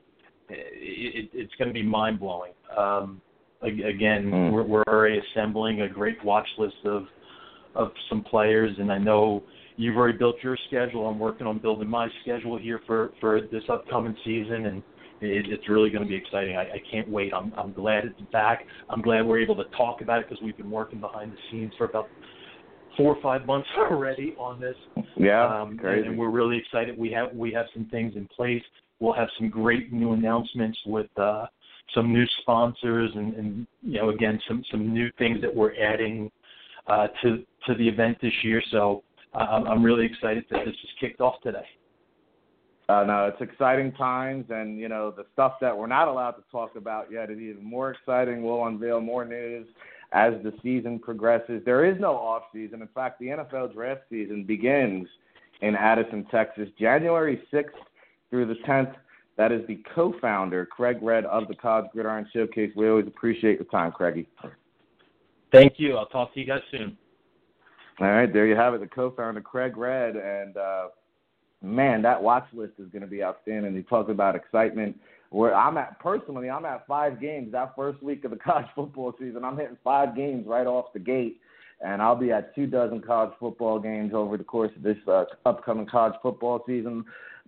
it, 0.49 1.29
it's 1.33 1.53
going 1.55 1.67
to 1.67 1.73
be 1.73 1.83
mind 1.83 2.19
blowing. 2.19 2.53
Um, 2.75 3.21
again, 3.61 4.31
mm. 4.31 4.51
we're, 4.51 4.63
we're 4.63 4.83
already 4.87 5.19
assembling 5.19 5.81
a 5.81 5.89
great 5.89 6.23
watch 6.23 6.47
list 6.57 6.75
of 6.85 7.05
of 7.77 7.91
some 8.09 8.23
players, 8.23 8.75
and 8.79 8.91
I 8.91 8.97
know 8.97 9.43
you've 9.77 9.95
already 9.95 10.17
built 10.17 10.35
your 10.43 10.57
schedule. 10.67 11.07
I'm 11.07 11.19
working 11.19 11.47
on 11.47 11.59
building 11.59 11.87
my 11.87 12.09
schedule 12.21 12.57
here 12.57 12.81
for 12.85 13.11
for 13.21 13.41
this 13.51 13.63
upcoming 13.69 14.15
season, 14.25 14.65
and 14.65 14.83
it, 15.21 15.45
it's 15.49 15.69
really 15.69 15.89
going 15.89 16.03
to 16.03 16.09
be 16.09 16.15
exciting. 16.15 16.57
I, 16.57 16.63
I 16.63 16.81
can't 16.91 17.07
wait. 17.09 17.33
I'm 17.33 17.53
I'm 17.55 17.71
glad 17.73 18.05
it's 18.05 18.21
back. 18.31 18.65
I'm 18.89 19.01
glad 19.01 19.25
we're 19.25 19.39
able 19.39 19.55
to 19.55 19.65
talk 19.77 20.01
about 20.01 20.19
it 20.19 20.29
because 20.29 20.43
we've 20.43 20.57
been 20.57 20.71
working 20.71 20.99
behind 20.99 21.31
the 21.31 21.37
scenes 21.51 21.71
for 21.77 21.85
about 21.85 22.09
four 22.97 23.15
or 23.15 23.21
five 23.21 23.45
months 23.45 23.69
already 23.77 24.35
on 24.37 24.59
this. 24.59 24.75
Yeah, 25.15 25.45
um, 25.45 25.77
crazy. 25.77 25.99
And, 25.99 26.09
and 26.09 26.17
we're 26.17 26.31
really 26.31 26.57
excited. 26.57 26.97
We 26.97 27.11
have 27.11 27.33
we 27.33 27.53
have 27.53 27.67
some 27.73 27.85
things 27.85 28.13
in 28.15 28.27
place. 28.35 28.63
We'll 28.99 29.13
have 29.13 29.29
some 29.37 29.49
great 29.49 29.93
new 29.93 30.13
announcements 30.13 30.79
with 30.87 31.07
uh, 31.17 31.45
some 31.93 32.11
new 32.11 32.25
sponsors 32.41 33.11
and, 33.15 33.33
and 33.35 33.67
you 33.83 33.99
know 33.99 34.09
again 34.09 34.39
some 34.47 34.63
some 34.71 34.93
new 34.93 35.09
things 35.17 35.39
that 35.41 35.53
we're 35.53 35.73
adding 35.79 36.31
uh, 36.87 37.07
to 37.21 37.43
to 37.67 37.75
the 37.75 37.87
event 37.87 38.17
this 38.21 38.33
year. 38.43 38.61
So 38.71 39.03
uh, 39.33 39.61
I'm 39.67 39.83
really 39.83 40.05
excited 40.05 40.45
that 40.49 40.65
this 40.65 40.73
is 40.73 40.89
kicked 40.99 41.21
off 41.21 41.35
today. 41.41 41.65
Uh, 42.89 43.03
no, 43.03 43.25
it's 43.25 43.41
exciting 43.41 43.91
times, 43.93 44.45
and 44.49 44.79
you 44.79 44.87
know 44.87 45.11
the 45.11 45.25
stuff 45.33 45.55
that 45.59 45.77
we're 45.77 45.87
not 45.87 46.07
allowed 46.07 46.31
to 46.31 46.43
talk 46.49 46.77
about 46.77 47.11
yet 47.11 47.29
is 47.29 47.37
even 47.37 47.63
more 47.63 47.91
exciting. 47.91 48.43
We'll 48.43 48.65
unveil 48.65 49.01
more 49.01 49.25
news 49.25 49.67
as 50.13 50.33
the 50.41 50.53
season 50.63 50.97
progresses. 50.97 51.61
There 51.65 51.83
is 51.83 51.99
no 51.99 52.13
off 52.15 52.43
season. 52.53 52.81
In 52.81 52.87
fact, 52.95 53.19
the 53.19 53.27
NFL 53.27 53.73
draft 53.73 54.03
season 54.09 54.45
begins 54.45 55.05
in 55.61 55.75
Addison, 55.75 56.25
Texas, 56.31 56.69
January 56.79 57.41
6th 57.51 57.65
through 58.29 58.45
the 58.45 58.55
10th. 58.65 58.93
That 59.37 59.51
is 59.51 59.67
the 59.67 59.83
co-founder, 59.93 60.65
Craig 60.67 60.97
Red 61.01 61.25
of 61.25 61.47
the 61.47 61.55
College 61.55 61.91
Gridiron 61.91 62.27
Showcase. 62.33 62.71
We 62.75 62.89
always 62.89 63.07
appreciate 63.07 63.59
your 63.59 63.65
time, 63.65 63.91
Craigie. 63.91 64.27
Thank 65.51 65.73
you. 65.77 65.97
I'll 65.97 66.07
talk 66.07 66.33
to 66.33 66.39
you 66.39 66.45
guys 66.45 66.61
soon. 66.71 66.97
All 67.99 68.07
right, 68.07 68.31
there 68.31 68.45
you 68.45 68.55
have 68.55 68.75
it. 68.75 68.81
The 68.81 68.87
co-founder, 68.87 69.41
Craig 69.41 69.75
Red, 69.75 70.15
and 70.15 70.55
uh, 70.55 70.87
man, 71.63 72.03
that 72.03 72.21
watch 72.21 72.45
list 72.53 72.73
is 72.77 72.89
going 72.91 73.01
to 73.01 73.07
be 73.07 73.23
outstanding. 73.23 73.75
He 73.75 73.81
talked 73.81 74.11
about 74.11 74.35
excitement. 74.35 74.99
Where 75.29 75.53
I'm 75.53 75.77
at 75.77 75.99
personally, 75.99 76.49
I'm 76.49 76.63
at 76.65 76.85
five 76.87 77.19
games. 77.19 77.51
That 77.51 77.75
first 77.75 78.01
week 78.03 78.23
of 78.23 78.31
the 78.31 78.37
college 78.45 78.67
football 78.75 79.13
season, 79.19 79.43
I'm 79.43 79.57
hitting 79.57 79.77
five 79.83 80.15
games 80.15 80.45
right 80.47 80.67
off 80.67 80.93
the 80.93 80.99
gate, 80.99 81.41
and 81.81 82.01
I'll 82.01 82.15
be 82.15 82.31
at 82.31 82.53
two 82.53 82.67
dozen 82.67 83.01
college 83.01 83.33
football 83.39 83.79
games 83.79 84.13
over 84.13 84.37
the 84.37 84.43
course 84.43 84.71
of 84.75 84.83
this 84.83 84.97
uh, 85.07 85.25
upcoming 85.45 85.87
college 85.87 86.15
football 86.21 86.63
season. 86.67 87.03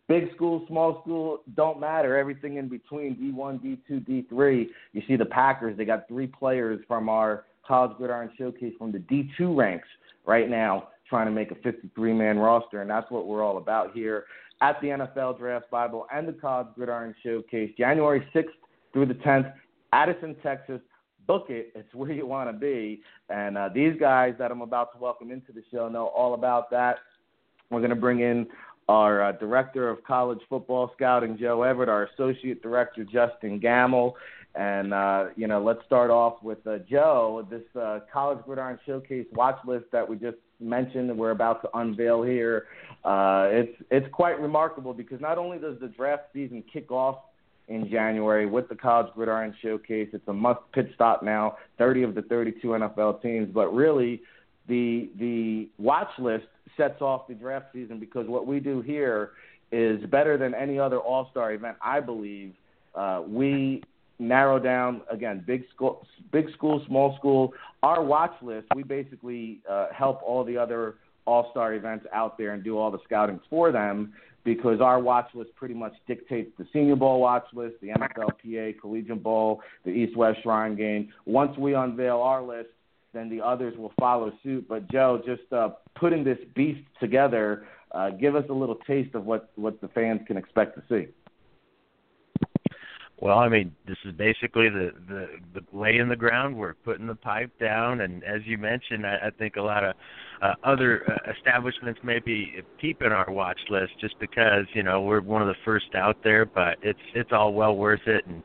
Big 0.07 0.33
school, 0.33 0.65
small 0.67 1.01
school, 1.03 1.43
don't 1.55 1.79
matter. 1.79 2.17
Everything 2.17 2.57
in 2.57 2.67
between, 2.67 3.15
D1, 3.15 3.59
D2, 3.63 4.27
D3. 4.27 4.67
You 4.93 5.01
see 5.07 5.15
the 5.15 5.25
Packers, 5.25 5.77
they 5.77 5.85
got 5.85 6.07
three 6.07 6.25
players 6.25 6.83
from 6.87 7.07
our 7.07 7.45
College 7.63 7.95
Gridiron 7.97 8.31
Showcase 8.35 8.73
from 8.79 8.91
the 8.91 8.97
D2 8.97 9.55
ranks 9.55 9.87
right 10.29 10.47
now 10.47 10.89
trying 11.09 11.25
to 11.25 11.31
make 11.31 11.49
a 11.49 11.55
53 11.55 12.13
man 12.13 12.37
roster, 12.37 12.81
and 12.81 12.89
that's 12.89 13.09
what 13.09 13.25
we're 13.25 13.43
all 13.43 13.57
about 13.57 13.91
here 13.93 14.25
at 14.61 14.79
the 14.79 14.87
NFL 14.87 15.39
Draft 15.39 15.69
Bible 15.71 16.05
and 16.13 16.27
the 16.27 16.33
College 16.33 16.67
Gridiron 16.75 17.15
Showcase, 17.23 17.71
January 17.75 18.25
6th 18.33 18.45
through 18.93 19.07
the 19.07 19.15
10th, 19.15 19.51
Addison, 19.91 20.35
Texas. 20.43 20.79
Book 21.25 21.47
it. 21.49 21.71
It's 21.75 21.93
where 21.95 22.11
you 22.11 22.27
want 22.27 22.49
to 22.49 22.53
be. 22.57 23.01
And 23.29 23.57
uh, 23.57 23.69
these 23.73 23.93
guys 23.99 24.35
that 24.37 24.51
I'm 24.51 24.61
about 24.61 24.93
to 24.93 24.99
welcome 24.99 25.31
into 25.31 25.51
the 25.51 25.63
show 25.71 25.87
know 25.87 26.07
all 26.07 26.35
about 26.35 26.69
that. 26.71 26.97
We're 27.71 27.79
going 27.79 27.91
to 27.91 27.95
bring 27.95 28.19
in 28.19 28.47
our 28.87 29.23
uh, 29.23 29.31
director 29.33 29.89
of 29.89 30.03
college 30.03 30.39
football 30.47 30.91
scouting, 30.95 31.37
Joe 31.37 31.61
Everett, 31.63 31.89
our 31.89 32.05
associate 32.05 32.61
director, 32.63 33.03
Justen 33.05 33.61
Gammel. 33.61 34.13
And, 34.55 34.93
uh, 34.93 35.25
you 35.35 35.47
know, 35.47 35.61
let's 35.61 35.79
start 35.85 36.09
off 36.09 36.41
with 36.41 36.65
uh, 36.65 36.79
Joe, 36.89 37.47
this 37.49 37.61
uh, 37.79 37.99
College 38.11 38.39
Gridiron 38.45 38.79
Showcase 38.85 39.27
watch 39.33 39.59
list 39.65 39.85
that 39.91 40.07
we 40.07 40.17
just 40.17 40.37
mentioned 40.59 41.09
and 41.09 41.19
we're 41.19 41.31
about 41.31 41.61
to 41.61 41.77
unveil 41.77 42.23
here. 42.23 42.65
Uh, 43.05 43.47
it's, 43.51 43.81
it's 43.91 44.07
quite 44.11 44.39
remarkable 44.39 44.93
because 44.93 45.21
not 45.21 45.37
only 45.37 45.59
does 45.59 45.79
the 45.79 45.87
draft 45.87 46.23
season 46.33 46.63
kick 46.71 46.91
off 46.91 47.19
in 47.67 47.89
January 47.89 48.47
with 48.47 48.67
the 48.69 48.75
College 48.75 49.13
Gridiron 49.13 49.53
Showcase, 49.61 50.09
it's 50.13 50.27
a 50.27 50.33
must 50.33 50.59
pit 50.73 50.89
stop 50.95 51.21
now, 51.21 51.57
30 51.77 52.03
of 52.03 52.15
the 52.15 52.23
32 52.23 52.67
NFL 52.67 53.21
teams, 53.21 53.49
but 53.53 53.73
really 53.73 54.21
the, 54.67 55.09
the 55.19 55.69
watch 55.77 56.09
list 56.17 56.47
sets 56.75 57.01
off 57.01 57.27
the 57.27 57.35
draft 57.35 57.67
season 57.71 57.99
because 57.99 58.27
what 58.27 58.47
we 58.47 58.59
do 58.59 58.81
here 58.81 59.31
is 59.71 60.03
better 60.05 60.37
than 60.37 60.55
any 60.55 60.79
other 60.79 60.97
All 60.97 61.27
Star 61.29 61.53
event, 61.53 61.77
I 61.81 61.99
believe. 61.99 62.53
Uh, 62.95 63.21
we 63.27 63.83
narrow 64.19 64.59
down 64.59 65.01
again 65.09 65.43
big 65.47 65.63
school, 65.73 66.05
big 66.31 66.51
school, 66.51 66.83
small 66.87 67.15
school. 67.17 67.53
Our 67.81 68.03
watch 68.03 68.33
list, 68.41 68.67
we 68.75 68.83
basically 68.83 69.61
uh, 69.69 69.87
help 69.93 70.21
all 70.23 70.43
the 70.43 70.57
other 70.57 70.95
All 71.25 71.49
Star 71.51 71.73
events 71.73 72.05
out 72.13 72.37
there 72.37 72.53
and 72.53 72.63
do 72.63 72.77
all 72.77 72.91
the 72.91 72.99
scouting 73.05 73.39
for 73.49 73.71
them 73.71 74.13
because 74.43 74.81
our 74.81 74.99
watch 74.99 75.27
list 75.33 75.55
pretty 75.55 75.73
much 75.73 75.93
dictates 76.07 76.51
the 76.57 76.65
Senior 76.73 76.95
Bowl 76.95 77.19
watch 77.19 77.45
list, 77.53 77.75
the 77.81 77.89
NFLPA 77.89 78.79
Collegiate 78.79 79.21
Bowl, 79.21 79.61
the 79.85 79.91
East 79.91 80.15
West 80.17 80.39
Shrine 80.43 80.75
Game. 80.75 81.09
Once 81.25 81.57
we 81.57 81.73
unveil 81.73 82.17
our 82.21 82.41
list, 82.41 82.69
then 83.13 83.29
the 83.29 83.41
others 83.41 83.77
will 83.77 83.93
follow 83.99 84.31
suit. 84.43 84.67
But 84.67 84.89
Joe, 84.91 85.21
just 85.25 85.51
uh, 85.51 85.69
putting 85.95 86.23
this 86.23 86.37
beast 86.55 86.81
together, 86.99 87.65
uh, 87.91 88.11
give 88.11 88.35
us 88.35 88.45
a 88.49 88.53
little 88.53 88.77
taste 88.87 89.15
of 89.15 89.25
what 89.25 89.51
what 89.55 89.81
the 89.81 89.87
fans 89.89 90.21
can 90.27 90.37
expect 90.37 90.75
to 90.75 90.83
see. 90.89 91.11
Well, 93.21 93.37
I 93.37 93.49
mean, 93.49 93.75
this 93.85 93.97
is 94.05 94.13
basically 94.13 94.69
the 94.69 94.91
the, 95.07 95.27
the 95.53 95.77
laying 95.77 96.07
the 96.07 96.15
groundwork, 96.15 96.77
putting 96.85 97.07
the 97.07 97.15
pipe 97.15 97.51
down, 97.59 98.01
and 98.01 98.23
as 98.23 98.41
you 98.45 98.57
mentioned, 98.57 99.05
I, 99.05 99.27
I 99.27 99.29
think 99.37 99.57
a 99.57 99.61
lot 99.61 99.83
of 99.83 99.95
uh, 100.41 100.53
other 100.63 101.03
uh, 101.09 101.31
establishments 101.37 101.99
may 102.01 102.19
be 102.19 102.61
keeping 102.79 103.11
our 103.11 103.29
watch 103.29 103.59
list 103.69 103.91
just 103.99 104.17
because 104.19 104.65
you 104.73 104.83
know 104.83 105.01
we're 105.01 105.21
one 105.21 105.41
of 105.41 105.49
the 105.49 105.59
first 105.65 105.95
out 105.95 106.17
there, 106.23 106.45
but 106.45 106.77
it's 106.81 106.99
it's 107.13 107.31
all 107.33 107.53
well 107.53 107.75
worth 107.75 108.07
it, 108.07 108.25
and 108.25 108.41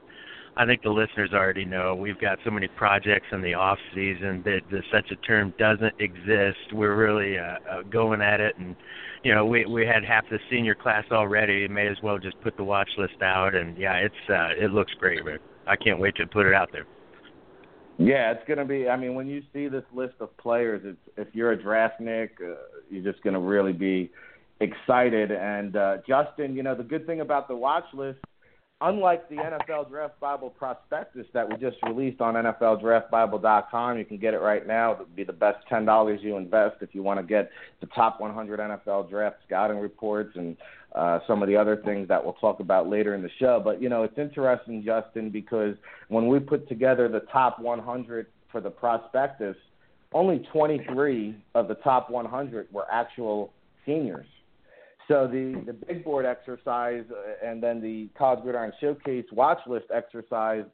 I 0.56 0.66
think 0.66 0.82
the 0.82 0.90
listeners 0.90 1.30
already 1.32 1.64
know 1.64 1.94
we've 1.94 2.20
got 2.20 2.38
so 2.44 2.50
many 2.50 2.68
projects 2.68 3.26
in 3.32 3.42
the 3.42 3.54
off 3.54 3.78
season 3.94 4.42
that, 4.44 4.60
that 4.70 4.82
such 4.92 5.10
a 5.10 5.16
term 5.26 5.52
doesn't 5.58 5.94
exist. 6.00 6.72
We're 6.72 6.94
really 6.94 7.38
uh, 7.38 7.58
uh, 7.70 7.82
going 7.82 8.22
at 8.22 8.40
it, 8.40 8.56
and 8.58 8.76
you 9.24 9.34
know 9.34 9.44
we 9.44 9.64
we 9.64 9.86
had 9.86 10.04
half 10.04 10.28
the 10.30 10.38
senior 10.50 10.74
class 10.74 11.04
already. 11.10 11.66
May 11.66 11.88
as 11.88 11.96
well 12.02 12.18
just 12.18 12.40
put 12.42 12.56
the 12.56 12.64
watch 12.64 12.90
list 12.98 13.22
out, 13.22 13.54
and 13.54 13.76
yeah, 13.76 13.94
it's 13.94 14.14
uh, 14.30 14.50
it 14.62 14.70
looks 14.70 14.92
great. 15.00 15.24
But 15.24 15.40
I 15.66 15.76
can't 15.76 15.98
wait 15.98 16.14
to 16.16 16.26
put 16.26 16.46
it 16.46 16.54
out 16.54 16.70
there. 16.70 16.86
Yeah, 17.98 18.32
it's 18.32 18.46
gonna 18.46 18.64
be. 18.64 18.88
I 18.88 18.96
mean, 18.96 19.14
when 19.14 19.26
you 19.26 19.42
see 19.52 19.68
this 19.68 19.84
list 19.92 20.14
of 20.20 20.36
players, 20.36 20.82
it's 20.84 20.98
if 21.16 21.34
you're 21.34 21.52
a 21.52 21.58
draftnik, 21.58 22.30
uh, 22.40 22.56
you're 22.90 23.10
just 23.10 23.24
gonna 23.24 23.40
really 23.40 23.72
be 23.72 24.10
excited. 24.60 25.32
And 25.32 25.74
uh, 25.74 25.96
Justin, 26.06 26.54
you 26.54 26.62
know, 26.62 26.74
the 26.74 26.84
good 26.84 27.06
thing 27.06 27.20
about 27.20 27.48
the 27.48 27.56
watch 27.56 27.84
list 27.94 28.18
unlike 28.84 29.28
the 29.30 29.36
NFL 29.36 29.88
Draft 29.88 30.20
Bible 30.20 30.50
prospectus 30.50 31.26
that 31.32 31.48
we 31.48 31.56
just 31.56 31.76
released 31.86 32.20
on 32.20 32.34
NFLDraftBible.com, 32.34 33.98
you 33.98 34.04
can 34.04 34.18
get 34.18 34.34
it 34.34 34.40
right 34.40 34.66
now. 34.66 34.92
It 34.92 34.98
would 34.98 35.16
be 35.16 35.24
the 35.24 35.32
best 35.32 35.58
ten 35.68 35.84
dollars 35.84 36.20
you 36.22 36.36
invest 36.36 36.76
if 36.82 36.94
you 36.94 37.02
want 37.02 37.18
to 37.18 37.26
get 37.26 37.50
the 37.80 37.86
top 37.88 38.20
100 38.20 38.60
NFL 38.60 39.08
draft 39.08 39.36
scouting 39.46 39.78
reports 39.78 40.32
and 40.36 40.56
uh, 40.94 41.20
some 41.26 41.42
of 41.42 41.48
the 41.48 41.56
other 41.56 41.80
things 41.84 42.06
that 42.08 42.22
we'll 42.22 42.34
talk 42.34 42.60
about 42.60 42.88
later 42.88 43.14
in 43.14 43.22
the 43.22 43.30
show. 43.40 43.60
But 43.64 43.80
you 43.80 43.88
know, 43.88 44.02
it's 44.02 44.18
interesting, 44.18 44.84
Justin, 44.84 45.30
because 45.30 45.74
when 46.08 46.28
we 46.28 46.38
put 46.38 46.68
together 46.68 47.08
the 47.08 47.20
top 47.32 47.58
100 47.58 48.26
for 48.52 48.60
the 48.60 48.70
prospectus, 48.70 49.56
only 50.12 50.46
23 50.52 51.36
of 51.54 51.68
the 51.68 51.74
top 51.76 52.10
100 52.10 52.68
were 52.70 52.86
actual 52.92 53.52
seniors. 53.86 54.26
So 55.08 55.26
the 55.26 55.62
the 55.66 55.72
big 55.72 56.02
board 56.04 56.24
exercise 56.24 57.04
uh, 57.10 57.46
and 57.46 57.62
then 57.62 57.80
the 57.80 58.08
College 58.16 58.42
Gridiron 58.42 58.72
Showcase 58.80 59.26
watch 59.32 59.58
list 59.66 59.86
exercise, 59.92 60.64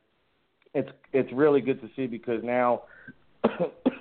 it's 0.72 0.90
it's 1.12 1.32
really 1.32 1.60
good 1.60 1.80
to 1.80 1.88
see 1.96 2.06
because 2.06 2.42
now, 2.44 2.82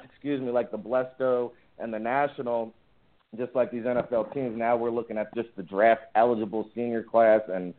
excuse 0.04 0.40
me, 0.40 0.52
like 0.52 0.72
the 0.72 0.78
Blesto 0.78 1.52
and 1.80 1.92
the 1.92 1.98
National, 1.98 2.74
just 3.38 3.56
like 3.56 3.72
these 3.72 3.84
NFL 3.84 4.32
teams, 4.34 4.56
now 4.56 4.78
we're 4.78 4.92
looking 4.92 5.18
at 5.18 5.34
just 5.34 5.50
the 5.58 5.64
draft 5.64 6.02
eligible 6.16 6.70
senior 6.76 7.04
class 7.04 7.42
and. 7.52 7.74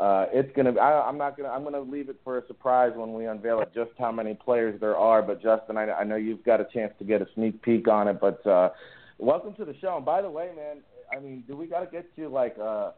Uh, 0.00 0.24
it's 0.32 0.50
gonna. 0.56 0.72
I, 0.80 1.06
I'm 1.06 1.18
not 1.18 1.36
gonna. 1.36 1.50
I'm 1.50 1.62
gonna 1.62 1.78
leave 1.78 2.08
it 2.08 2.16
for 2.24 2.38
a 2.38 2.46
surprise 2.46 2.92
when 2.96 3.12
we 3.12 3.26
unveil 3.26 3.60
it. 3.60 3.70
Just 3.74 3.90
how 3.98 4.10
many 4.10 4.34
players 4.34 4.80
there 4.80 4.96
are. 4.96 5.22
But 5.22 5.40
Justin, 5.40 5.76
I, 5.76 5.92
I 5.92 6.02
know 6.02 6.16
you've 6.16 6.42
got 6.42 6.60
a 6.60 6.66
chance 6.72 6.92
to 6.98 7.04
get 7.04 7.20
a 7.20 7.26
sneak 7.34 7.60
peek 7.62 7.86
on 7.86 8.08
it. 8.08 8.18
But 8.18 8.44
uh, 8.44 8.70
welcome 9.18 9.54
to 9.56 9.64
the 9.66 9.76
show. 9.80 9.96
And 9.96 10.04
by 10.04 10.22
the 10.22 10.30
way, 10.30 10.50
man, 10.56 10.78
I 11.14 11.20
mean, 11.20 11.44
do 11.46 11.56
we 11.56 11.66
got 11.66 11.80
to 11.80 11.86
get 11.86 12.06
you 12.16 12.28
like 12.28 12.56
a, 12.56 12.94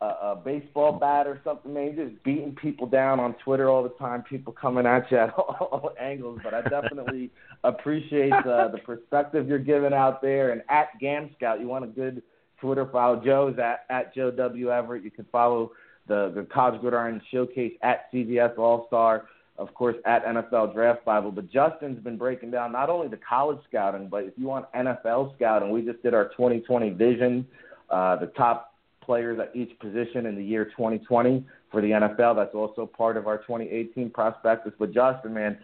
a 0.00 0.06
a 0.06 0.42
baseball 0.44 0.92
bat 0.92 1.26
or 1.26 1.40
something, 1.44 1.72
man? 1.72 1.94
You're 1.96 2.08
just 2.08 2.22
beating 2.22 2.54
people 2.54 2.86
down 2.86 3.18
on 3.18 3.34
Twitter 3.44 3.68
all 3.68 3.82
the 3.82 3.94
time. 3.98 4.22
People 4.22 4.52
coming 4.52 4.86
at 4.86 5.10
you 5.10 5.18
at 5.18 5.34
all, 5.34 5.56
all 5.72 5.92
angles. 6.00 6.40
But 6.44 6.54
I 6.54 6.62
definitely 6.62 7.30
appreciate 7.64 8.32
uh, 8.32 8.68
the 8.68 8.80
perspective 8.84 9.48
you're 9.48 9.58
giving 9.58 9.92
out 9.92 10.22
there. 10.22 10.52
And 10.52 10.62
at 10.68 10.88
Gam 11.00 11.30
Scout, 11.36 11.60
you 11.60 11.66
want 11.66 11.84
a 11.84 11.88
good 11.88 12.22
Twitter. 12.60 12.88
Follow 12.90 13.22
Joe's 13.24 13.58
at, 13.58 13.86
at 13.90 14.14
Joe 14.14 14.30
W. 14.30 14.70
Everett. 14.70 15.02
You 15.04 15.10
can 15.10 15.26
follow 15.32 15.72
the, 16.08 16.32
the 16.34 16.46
College 16.52 16.80
Gridiron 16.80 17.20
Showcase 17.30 17.72
at 17.82 18.10
CGS 18.12 18.58
All 18.58 18.86
Star, 18.88 19.26
of 19.58 19.72
course, 19.74 19.96
at 20.04 20.24
NFL 20.24 20.74
Draft 20.74 21.04
Bible. 21.04 21.30
But 21.30 21.50
Justin's 21.50 22.02
been 22.02 22.16
breaking 22.16 22.50
down 22.50 22.72
not 22.72 22.90
only 22.90 23.08
the 23.08 23.18
college 23.28 23.58
scouting, 23.68 24.08
but 24.08 24.24
if 24.24 24.34
you 24.36 24.46
want 24.46 24.70
NFL 24.72 25.34
scouting, 25.36 25.70
we 25.70 25.82
just 25.82 26.02
did 26.02 26.14
our 26.14 26.28
2020 26.30 26.90
vision, 26.90 27.46
uh, 27.90 28.16
the 28.16 28.26
top 28.28 28.74
players 29.02 29.38
at 29.40 29.54
each 29.54 29.78
position 29.78 30.26
in 30.26 30.34
the 30.34 30.44
year 30.44 30.66
2020 30.66 31.46
for 31.70 31.80
the 31.80 31.88
NFL. 31.88 32.36
That's 32.36 32.54
also 32.54 32.86
part 32.86 33.16
of 33.16 33.26
our 33.26 33.38
2018 33.38 34.10
prospectus. 34.10 34.72
But 34.78 34.92
Justin, 34.92 35.32
man, 35.32 35.58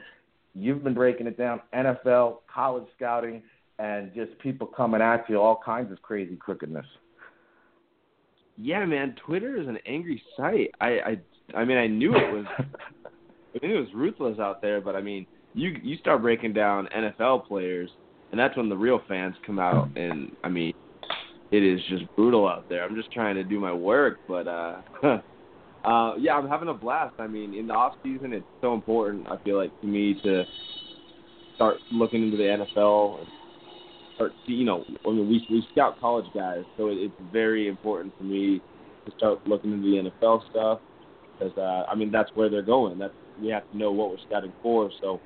you've 0.54 0.82
been 0.84 0.94
breaking 0.94 1.26
it 1.26 1.36
down 1.36 1.60
NFL, 1.74 2.38
college 2.52 2.86
scouting, 2.96 3.42
and 3.78 4.14
just 4.14 4.38
people 4.38 4.66
coming 4.66 5.02
at 5.02 5.28
you, 5.28 5.36
all 5.40 5.60
kinds 5.64 5.92
of 5.92 6.00
crazy 6.02 6.36
crookedness. 6.36 6.86
Yeah, 8.56 8.84
man, 8.84 9.16
Twitter 9.26 9.60
is 9.60 9.66
an 9.66 9.78
angry 9.86 10.22
site. 10.36 10.70
I 10.80 10.86
I 10.86 11.18
I 11.56 11.64
mean, 11.64 11.78
I 11.78 11.86
knew 11.86 12.14
it 12.14 12.32
was 12.32 12.46
I 13.54 13.66
knew 13.66 13.78
it 13.78 13.80
was 13.80 13.94
ruthless 13.94 14.38
out 14.38 14.62
there, 14.62 14.80
but 14.80 14.96
I 14.96 15.02
mean, 15.02 15.26
you 15.54 15.76
you 15.82 15.96
start 15.98 16.22
breaking 16.22 16.52
down 16.52 16.88
NFL 16.96 17.46
players, 17.46 17.90
and 18.30 18.40
that's 18.40 18.56
when 18.56 18.68
the 18.68 18.76
real 18.76 19.00
fans 19.08 19.34
come 19.46 19.58
out, 19.58 19.88
and 19.96 20.32
I 20.42 20.48
mean, 20.48 20.72
it 21.52 21.62
is 21.62 21.80
just 21.90 22.04
brutal 22.16 22.48
out 22.48 22.68
there. 22.68 22.82
I'm 22.82 22.96
just 22.96 23.12
trying 23.12 23.34
to 23.36 23.44
do 23.44 23.60
my 23.60 23.72
work, 23.72 24.18
but 24.26 24.48
uh 24.48 24.80
uh 25.84 26.14
yeah, 26.18 26.34
I'm 26.34 26.48
having 26.48 26.68
a 26.68 26.74
blast. 26.74 27.14
I 27.18 27.26
mean, 27.26 27.54
in 27.54 27.66
the 27.66 27.74
off 27.74 27.94
season 28.02 28.32
it's 28.32 28.46
so 28.60 28.74
important 28.74 29.28
I 29.28 29.36
feel 29.44 29.58
like 29.58 29.78
to 29.82 29.86
me 29.86 30.18
to 30.24 30.44
start 31.54 31.76
looking 31.92 32.22
into 32.22 32.38
the 32.38 32.44
NFL 32.44 33.18
and 33.18 33.28
start 34.16 34.32
you 34.46 34.64
know, 34.64 34.84
I 35.06 35.10
mean 35.10 35.28
we 35.28 35.46
we 35.50 35.62
scout 35.72 36.00
college 36.00 36.26
guys, 36.34 36.64
so 36.78 36.88
it, 36.88 36.94
it's 36.94 37.14
very 37.30 37.68
important 37.68 38.16
for 38.16 38.24
me 38.24 38.62
to 39.04 39.12
start 39.18 39.46
looking 39.46 39.72
into 39.72 39.90
the 39.90 40.10
NFL 40.10 40.50
stuff 40.50 40.80
because 41.38 41.56
uh 41.58 41.84
I 41.86 41.94
mean 41.94 42.10
that's 42.10 42.30
where 42.34 42.48
they're 42.48 42.62
going. 42.62 42.98
That's 42.98 43.12
we 43.40 43.48
have 43.48 43.70
to 43.70 43.76
know 43.76 43.92
what 43.92 44.10
we're 44.10 44.24
scouting 44.26 44.52
for. 44.62 44.90
So 45.00 45.20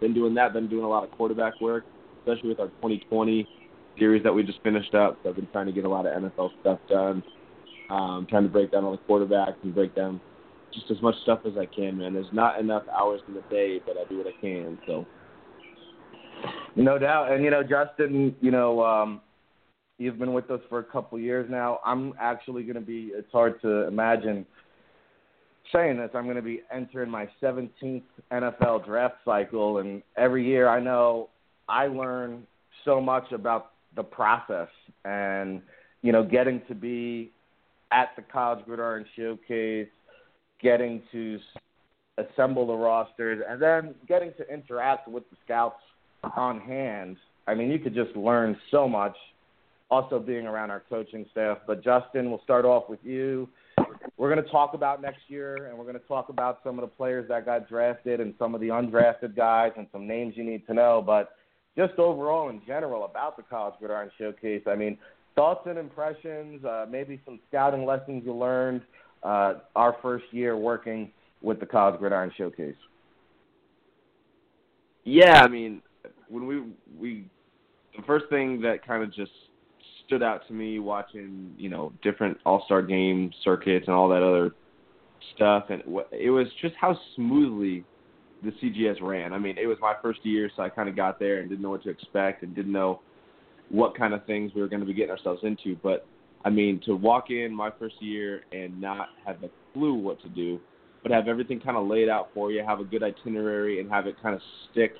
been 0.00 0.14
doing 0.14 0.34
that, 0.34 0.52
been 0.52 0.68
doing 0.68 0.84
a 0.84 0.88
lot 0.88 1.04
of 1.04 1.10
quarterback 1.12 1.60
work, 1.60 1.84
especially 2.20 2.50
with 2.50 2.60
our 2.60 2.68
2020 2.68 3.46
series 3.98 4.22
that 4.22 4.32
we 4.32 4.42
just 4.42 4.62
finished 4.62 4.94
up. 4.94 5.18
So 5.22 5.30
I've 5.30 5.36
been 5.36 5.48
trying 5.52 5.66
to 5.66 5.72
get 5.72 5.84
a 5.84 5.88
lot 5.88 6.06
of 6.06 6.22
NFL 6.22 6.50
stuff 6.60 6.78
done. 6.88 7.22
Um, 7.90 8.26
trying 8.28 8.42
to 8.42 8.50
break 8.50 8.72
down 8.72 8.84
all 8.84 8.92
the 8.92 8.98
quarterbacks 8.98 9.56
and 9.62 9.74
break 9.74 9.94
down 9.94 10.20
just 10.74 10.90
as 10.90 11.00
much 11.00 11.14
stuff 11.22 11.40
as 11.46 11.54
I 11.58 11.64
can, 11.64 11.98
man. 11.98 12.12
There's 12.12 12.26
not 12.32 12.60
enough 12.60 12.82
hours 12.88 13.22
in 13.26 13.34
the 13.34 13.42
day, 13.48 13.80
but 13.84 13.96
I 13.96 14.04
do 14.08 14.18
what 14.18 14.26
I 14.26 14.40
can. 14.40 14.78
So. 14.86 15.06
No 16.76 16.98
doubt, 16.98 17.32
and 17.32 17.42
you 17.42 17.50
know, 17.50 17.62
Justin, 17.62 18.36
you 18.40 18.50
know, 18.50 18.84
um, 18.84 19.20
you've 19.98 20.18
been 20.18 20.32
with 20.32 20.50
us 20.50 20.60
for 20.68 20.78
a 20.78 20.84
couple 20.84 21.18
years 21.18 21.48
now. 21.50 21.80
I'm 21.84 22.14
actually 22.20 22.62
going 22.62 22.76
to 22.76 22.80
be. 22.80 23.10
It's 23.12 23.30
hard 23.32 23.60
to 23.62 23.88
imagine 23.88 24.46
saying 25.72 25.98
this. 25.98 26.10
I'm 26.14 26.24
going 26.24 26.36
to 26.36 26.42
be 26.42 26.62
entering 26.72 27.10
my 27.10 27.28
17th 27.42 28.02
NFL 28.32 28.84
draft 28.84 29.16
cycle, 29.24 29.78
and 29.78 30.02
every 30.16 30.46
year 30.46 30.68
I 30.68 30.80
know 30.80 31.28
I 31.68 31.86
learn 31.86 32.46
so 32.84 33.00
much 33.00 33.32
about 33.32 33.72
the 33.96 34.02
process 34.02 34.68
and 35.04 35.60
you 36.02 36.12
know 36.12 36.22
getting 36.22 36.62
to 36.68 36.74
be 36.74 37.30
at 37.90 38.10
the 38.16 38.22
College 38.22 38.64
Gridiron 38.64 39.04
Showcase, 39.16 39.88
getting 40.60 41.02
to 41.12 41.38
assemble 42.18 42.66
the 42.66 42.74
rosters, 42.74 43.42
and 43.48 43.60
then 43.60 43.94
getting 44.06 44.32
to 44.38 44.52
interact 44.52 45.08
with 45.08 45.28
the 45.30 45.36
scouts 45.44 45.80
on 46.36 46.60
hand. 46.60 47.16
I 47.46 47.54
mean, 47.54 47.70
you 47.70 47.78
could 47.78 47.94
just 47.94 48.14
learn 48.16 48.56
so 48.70 48.88
much. 48.88 49.16
Also, 49.90 50.18
being 50.18 50.46
around 50.46 50.70
our 50.70 50.82
coaching 50.90 51.24
staff. 51.32 51.58
But 51.66 51.82
Justin, 51.82 52.28
we'll 52.28 52.42
start 52.44 52.66
off 52.66 52.90
with 52.90 52.98
you. 53.02 53.48
We're 54.16 54.32
going 54.32 54.44
to 54.44 54.50
talk 54.50 54.74
about 54.74 55.00
next 55.00 55.20
year, 55.28 55.66
and 55.66 55.78
we're 55.78 55.84
going 55.84 55.98
to 55.98 56.06
talk 56.06 56.28
about 56.28 56.60
some 56.64 56.78
of 56.78 56.82
the 56.82 56.94
players 56.94 57.28
that 57.28 57.44
got 57.44 57.68
drafted 57.68 58.20
and 58.20 58.34
some 58.38 58.54
of 58.54 58.60
the 58.60 58.68
undrafted 58.68 59.36
guys 59.36 59.72
and 59.76 59.86
some 59.92 60.06
names 60.06 60.34
you 60.36 60.44
need 60.44 60.66
to 60.66 60.74
know. 60.74 61.02
But 61.04 61.30
just 61.76 61.98
overall, 61.98 62.48
in 62.48 62.60
general, 62.66 63.04
about 63.04 63.36
the 63.36 63.42
College 63.42 63.74
Gridiron 63.78 64.10
Showcase. 64.18 64.62
I 64.66 64.74
mean, 64.74 64.98
thoughts 65.34 65.66
and 65.66 65.78
impressions, 65.78 66.64
uh, 66.64 66.86
maybe 66.90 67.20
some 67.24 67.38
scouting 67.48 67.84
lessons 67.84 68.22
you 68.24 68.34
learned 68.34 68.82
uh, 69.22 69.54
our 69.76 69.96
first 70.02 70.24
year 70.32 70.56
working 70.56 71.12
with 71.42 71.60
the 71.60 71.66
College 71.66 71.98
Gridiron 72.00 72.32
Showcase. 72.36 72.74
Yeah, 75.04 75.42
I 75.42 75.48
mean, 75.48 75.80
when 76.28 76.46
we 76.46 76.62
we 76.98 77.30
the 77.96 78.02
first 78.02 78.26
thing 78.28 78.60
that 78.62 78.86
kind 78.86 79.02
of 79.02 79.12
just 79.12 79.30
stood 80.08 80.22
out 80.22 80.44
to 80.48 80.52
me 80.52 80.80
watching 80.80 81.54
you 81.56 81.68
know 81.68 81.92
different 82.02 82.36
All 82.44 82.64
Star 82.64 82.82
game 82.82 83.30
circuits 83.44 83.86
and 83.86 83.94
all 83.94 84.08
that 84.08 84.22
other 84.22 84.52
stuff, 85.36 85.66
and 85.70 85.82
it 86.10 86.30
was 86.30 86.48
just 86.60 86.74
how 86.80 86.98
smoothly 87.14 87.84
the 88.42 88.50
CGS 88.62 89.00
ran. 89.00 89.32
I 89.32 89.38
mean, 89.38 89.56
it 89.58 89.66
was 89.66 89.78
my 89.80 89.94
first 90.02 90.24
year, 90.24 90.50
so 90.56 90.62
I 90.62 90.68
kind 90.68 90.88
of 90.88 90.96
got 90.96 91.18
there 91.18 91.38
and 91.38 91.48
didn't 91.48 91.62
know 91.62 91.70
what 91.70 91.82
to 91.84 91.90
expect 91.90 92.42
and 92.42 92.54
didn't 92.54 92.72
know 92.72 93.00
what 93.68 93.96
kind 93.96 94.14
of 94.14 94.24
things 94.24 94.52
we 94.54 94.60
were 94.60 94.68
going 94.68 94.80
to 94.80 94.86
be 94.86 94.94
getting 94.94 95.10
ourselves 95.10 95.40
into. 95.42 95.76
But 95.82 96.06
I 96.44 96.50
mean, 96.50 96.80
to 96.86 96.94
walk 96.94 97.30
in 97.30 97.54
my 97.54 97.70
first 97.78 97.96
year 98.00 98.42
and 98.52 98.80
not 98.80 99.08
have 99.26 99.42
a 99.42 99.50
clue 99.72 99.94
what 99.94 100.20
to 100.22 100.28
do, 100.28 100.60
but 101.02 101.12
have 101.12 101.28
everything 101.28 101.60
kind 101.60 101.76
of 101.76 101.86
laid 101.86 102.08
out 102.08 102.30
for 102.34 102.50
you, 102.50 102.62
have 102.64 102.80
a 102.80 102.84
good 102.84 103.02
itinerary, 103.02 103.80
and 103.80 103.90
have 103.90 104.06
it 104.06 104.16
kind 104.22 104.34
of 104.34 104.40
stick. 104.70 104.94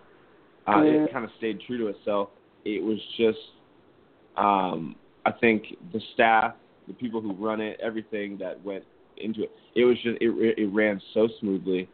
Uh, 0.66 0.82
it 0.82 1.12
kind 1.12 1.24
of 1.24 1.30
stayed 1.38 1.60
true 1.66 1.78
to 1.78 1.86
itself. 1.86 2.28
It 2.64 2.82
was 2.82 2.98
just, 3.16 3.38
um, 4.38 4.96
I 5.26 5.32
think 5.32 5.64
the 5.92 6.00
staff, 6.14 6.54
the 6.86 6.94
people 6.94 7.20
who 7.20 7.32
run 7.32 7.60
it, 7.60 7.78
everything 7.82 8.38
that 8.38 8.62
went 8.64 8.84
into 9.16 9.42
it, 9.42 9.50
it 9.74 9.84
was 9.84 9.96
just 9.96 10.18
it, 10.20 10.58
it 10.58 10.66
ran 10.72 11.00
so 11.12 11.28
smoothly. 11.40 11.88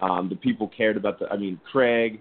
Um, 0.00 0.28
the 0.28 0.36
people 0.36 0.68
cared 0.68 0.96
about 0.96 1.18
the. 1.18 1.26
I 1.28 1.36
mean, 1.36 1.58
Craig, 1.72 2.20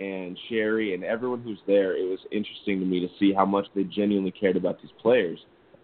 and 0.00 0.38
Sherry 0.48 0.94
and 0.94 1.04
everyone 1.04 1.42
who's 1.42 1.60
there, 1.66 1.96
it 1.96 2.08
was 2.08 2.18
interesting 2.32 2.80
to 2.80 2.86
me 2.86 3.00
to 3.00 3.08
see 3.18 3.32
how 3.32 3.44
much 3.44 3.66
they 3.74 3.84
genuinely 3.84 4.30
cared 4.30 4.56
about 4.56 4.80
these 4.80 4.90
players 5.00 5.38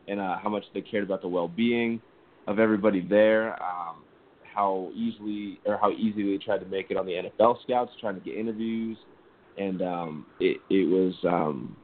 and 0.09 0.20
uh, 0.20 0.38
how 0.42 0.49
much 0.49 0.64
they 0.72 0.81
cared 0.81 1.05
about 1.05 1.20
the 1.20 1.29
well-being 1.29 2.01
of 2.46 2.59
everybody 2.59 3.01
there. 3.07 3.62
Um, 3.62 4.03
how 4.55 4.90
easily 4.94 5.61
or 5.66 5.77
how 5.77 5.90
easy 5.92 6.33
they 6.33 6.42
tried 6.42 6.59
to 6.59 6.66
make 6.66 6.90
it 6.90 6.96
on 6.96 7.05
the 7.05 7.12
NFL 7.12 7.62
scouts, 7.62 7.92
trying 8.01 8.14
to 8.14 8.20
get 8.22 8.37
interviews, 8.37 8.96
and 9.59 9.83
um, 9.83 10.27
it 10.40 10.59
it 10.70 10.88
was 10.88 11.14
um, 11.25 11.77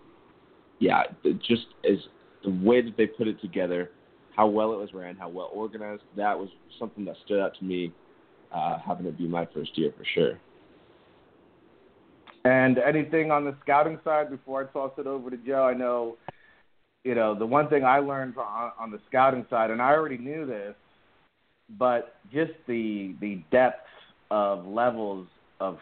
yeah, 0.83 1.05
just 1.47 1.67
as 1.89 1.97
the 2.43 2.51
way 2.51 2.83
that 2.83 2.97
they 2.97 3.07
put 3.07 3.29
it 3.29 3.41
together, 3.41 3.93
how 4.35 4.49
well 4.49 4.73
it 4.73 4.79
was 4.79 4.93
ran, 4.93 5.15
how 5.15 5.29
well 5.29 5.49
organized. 5.55 6.03
That 6.17 6.37
was 6.37 6.49
something 6.77 7.05
that 7.05 7.15
stood 7.25 7.41
out 7.41 7.57
to 7.61 7.65
me, 7.65 7.93
uh, 8.53 8.79
having 8.85 9.07
it 9.07 9.17
be 9.17 9.29
my 9.29 9.47
first 9.55 9.79
year 9.79 9.93
for 9.97 10.05
sure. 10.13 10.41
And 12.45 12.79
anything 12.79 13.31
on 13.31 13.45
the 13.45 13.55
scouting 13.63 14.01
side 14.03 14.29
before 14.29 14.69
I 14.69 14.73
toss 14.73 14.91
it 14.99 15.07
over 15.07 15.31
to 15.31 15.37
Joe? 15.37 15.63
I 15.63 15.75
know, 15.75 16.17
you 17.05 17.15
know, 17.15 17.39
the 17.39 17.47
one 17.47 17.69
thing 17.69 17.85
I 17.85 18.01
learned 18.01 18.37
on, 18.37 18.73
on 18.77 18.91
the 18.91 18.99
scouting 19.09 19.47
side, 19.49 19.71
and 19.71 19.81
I 19.81 19.91
already 19.93 20.19
knew 20.19 20.47
this, 20.47 20.75
but 21.79 22.17
just 22.33 22.53
the 22.67 23.15
the 23.21 23.45
depth 23.53 23.87
of 24.33 24.67
levels 24.67 25.29
of, 25.61 25.79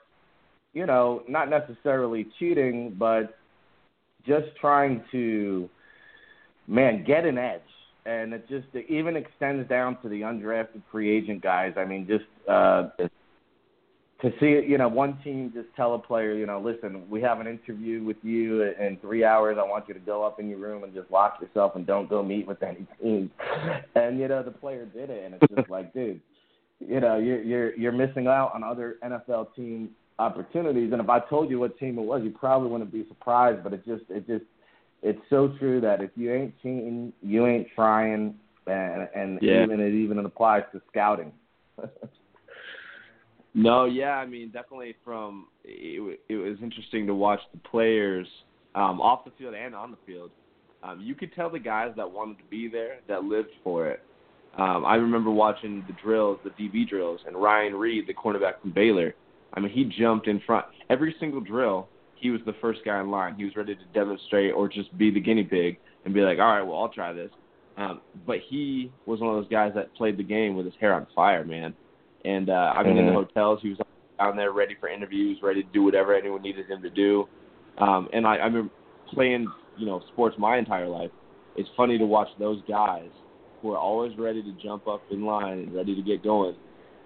you 0.75 0.85
know, 0.85 1.23
not 1.27 1.49
necessarily 1.49 2.29
cheating, 2.39 2.95
but 2.99 3.40
just 4.27 4.47
trying 4.61 5.03
to, 5.13 5.69
man, 6.67 7.05
get 7.05 7.25
an 7.25 7.39
edge. 7.39 7.61
And 8.07 8.33
it 8.33 8.49
just 8.49 8.67
it 8.73 8.87
even 8.89 9.17
extends 9.17 9.69
down 9.69 10.01
to 10.03 10.09
the 10.09 10.23
undrafted 10.23 10.83
free 10.91 11.15
agent 11.15 11.43
guys. 11.43 11.75
I 11.77 11.85
mean, 11.85 12.07
just 12.07 12.25
uh, 12.49 12.89
to 14.23 14.31
see 14.41 14.67
you 14.67 14.79
know 14.79 14.89
one 14.89 15.19
team 15.23 15.53
just 15.55 15.69
tell 15.77 15.95
a 15.95 15.99
player, 15.99 16.35
you 16.35 16.47
know, 16.47 16.61
listen, 16.61 17.09
we 17.11 17.21
have 17.21 17.41
an 17.41 17.47
interview 17.47 18.03
with 18.03 18.17
you 18.23 18.63
in 18.63 18.97
three 19.03 19.23
hours. 19.23 19.59
I 19.61 19.69
want 19.69 19.87
you 19.87 19.95
to 19.95 20.01
go 20.01 20.25
up 20.25 20.41
in 20.41 20.49
your 20.49 20.59
room 20.59 20.83
and 20.83 20.95
just 20.95 21.11
lock 21.11 21.39
yourself 21.43 21.77
and 21.77 21.87
don't 21.87 22.09
go 22.09 22.23
meet 22.23 22.47
with 22.47 22.63
any 22.63 22.87
teams. 23.03 23.31
And 23.95 24.19
you 24.19 24.29
know 24.29 24.43
the 24.43 24.51
player 24.51 24.87
did 24.87 25.11
it, 25.11 25.25
and 25.25 25.35
it's 25.35 25.55
just 25.55 25.71
like, 25.71 25.93
dude, 25.93 26.21
you 26.81 27.01
know, 27.01 27.19
you're 27.19 27.43
you're 27.43 27.77
you're 27.77 27.93
missing 27.93 28.27
out 28.27 28.53
on 28.55 28.65
other 28.65 28.97
NFL 29.05 29.55
team 29.55 29.91
opportunities. 30.21 30.93
And 30.93 31.01
if 31.01 31.09
I 31.09 31.21
told 31.21 31.51
you 31.51 31.59
what 31.59 31.79
team 31.79 31.99
it 31.99 32.03
was, 32.03 32.23
you 32.23 32.31
probably 32.31 32.71
wouldn't 32.71 32.93
be 32.93 33.07
surprised. 33.09 33.63
But 33.65 33.73
it 33.73 33.85
just 33.85 34.05
it 34.09 34.27
just 34.27 34.45
it's 35.03 35.21
so 35.31 35.55
true 35.59 35.81
that 35.81 36.03
if 36.03 36.11
you 36.17 36.33
ain't 36.33 36.55
cheating, 36.63 37.13
you 37.23 37.47
ain't 37.47 37.69
trying, 37.75 38.35
and 38.67 39.09
and 39.15 39.39
yeah. 39.43 39.63
even 39.65 39.81
it 39.81 39.95
even 39.95 40.19
applies 40.25 40.63
to 40.73 40.81
scouting. 40.91 41.33
No, 43.55 43.85
yeah, 43.85 44.13
I 44.13 44.27
mean, 44.27 44.51
definitely 44.51 44.95
from 45.05 45.49
it, 45.65 46.21
it 46.29 46.37
was 46.37 46.59
interesting 46.63 47.07
to 47.07 47.15
watch 47.15 47.41
the 47.53 47.59
players 47.69 48.27
um, 48.75 49.01
off 49.01 49.25
the 49.25 49.33
field 49.39 49.55
and 49.55 49.75
on 49.75 49.91
the 49.91 49.97
field. 50.07 50.31
Um, 50.83 51.01
you 51.01 51.15
could 51.15 51.35
tell 51.35 51.51
the 51.51 51.59
guys 51.59 51.93
that 51.97 52.11
wanted 52.11 52.39
to 52.39 52.45
be 52.45 52.69
there, 52.69 53.01
that 53.09 53.25
lived 53.25 53.51
for 53.65 53.89
it. 53.89 54.03
Um, 54.57 54.85
I 54.85 54.95
remember 54.95 55.31
watching 55.31 55.85
the 55.87 55.95
drills, 56.03 56.39
the 56.45 56.51
DB 56.51 56.89
drills, 56.89 57.21
and 57.27 57.37
Ryan 57.37 57.75
Reid, 57.75 58.07
the 58.07 58.15
cornerback 58.15 58.61
from 58.61 58.73
Baylor. 58.73 59.15
I 59.55 59.61
mean, 59.61 59.73
he 59.73 59.85
jumped 59.85 60.29
in 60.29 60.41
front 60.47 60.67
every 60.89 61.15
single 61.21 61.41
drill. 61.41 61.89
he 62.17 62.31
was 62.31 62.41
the 62.45 62.55
first 62.61 62.81
guy 62.85 63.01
in 63.01 63.11
line. 63.11 63.35
He 63.35 63.45
was 63.45 63.57
ready 63.57 63.75
to 63.75 63.85
demonstrate 63.95 64.53
or 64.53 64.69
just 64.69 64.97
be 64.99 65.11
the 65.11 65.21
guinea 65.21 65.45
pig 65.45 65.79
and 66.05 66.13
be 66.13 66.21
like, 66.21 66.39
all 66.39 66.53
right, 66.53 66.63
well, 66.63 66.79
I'll 66.79 66.89
try 66.89 67.13
this. 67.13 67.31
Um, 67.77 68.01
but 68.27 68.39
he 68.49 68.93
was 69.07 69.21
one 69.21 69.35
of 69.35 69.43
those 69.43 69.51
guys 69.51 69.73
that 69.75 69.95
played 69.95 70.19
the 70.19 70.23
game 70.23 70.55
with 70.55 70.67
his 70.67 70.75
hair 70.81 70.93
on 70.93 71.07
fire, 71.15 71.45
man. 71.45 71.75
And 72.25 72.51
uh, 72.51 72.53
I 72.53 72.83
mean, 72.83 72.93
mm-hmm. 72.93 72.99
in 72.99 73.07
the 73.07 73.13
mm-hmm. 73.13 73.35
hotels, 73.35 73.61
he 73.63 73.71
was 73.71 73.79
down 74.19 74.37
there 74.37 74.53
ready 74.53 74.77
for 74.79 74.89
interviews, 74.89 75.39
ready 75.43 75.63
to 75.63 75.69
do 75.73 75.83
whatever 75.83 76.15
anyone 76.15 76.43
needed 76.43 76.71
him 76.71 76.83
to 76.83 76.91
do. 76.91 77.27
Um, 77.79 78.09
and 78.13 78.27
I, 78.27 78.37
I 78.37 78.45
remember 78.45 78.71
playing, 79.13 79.47
you 79.79 79.87
know, 79.87 80.03
sports 80.13 80.37
my 80.39 80.59
entire 80.59 80.89
life. 80.89 81.11
It's 81.57 81.69
funny 81.77 81.97
to 81.97 82.05
watch 82.05 82.29
those 82.39 82.61
guys 82.69 83.09
who 83.63 83.73
are 83.73 83.79
always 83.79 84.17
ready 84.19 84.43
to 84.43 84.53
jump 84.63 84.87
up 84.87 85.03
in 85.11 85.25
line 85.25 85.59
and 85.59 85.75
ready 85.75 85.95
to 85.95 86.03
get 86.03 86.23
going. 86.23 86.57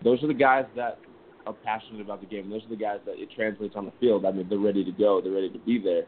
Those 0.02 0.22
are 0.22 0.26
the 0.26 0.34
guys 0.34 0.64
that 0.76 0.98
are 1.46 1.52
passionate 1.52 2.00
about 2.00 2.20
the 2.20 2.26
game. 2.26 2.50
Those 2.50 2.64
are 2.64 2.70
the 2.70 2.76
guys 2.76 2.98
that 3.06 3.18
it 3.18 3.28
translates 3.34 3.74
on 3.76 3.86
the 3.86 3.92
field. 4.00 4.24
I 4.24 4.32
mean, 4.32 4.48
they're 4.48 4.58
ready 4.58 4.84
to 4.84 4.92
go. 4.92 5.20
They're 5.20 5.32
ready 5.32 5.50
to 5.50 5.58
be 5.58 5.78
there. 5.78 6.04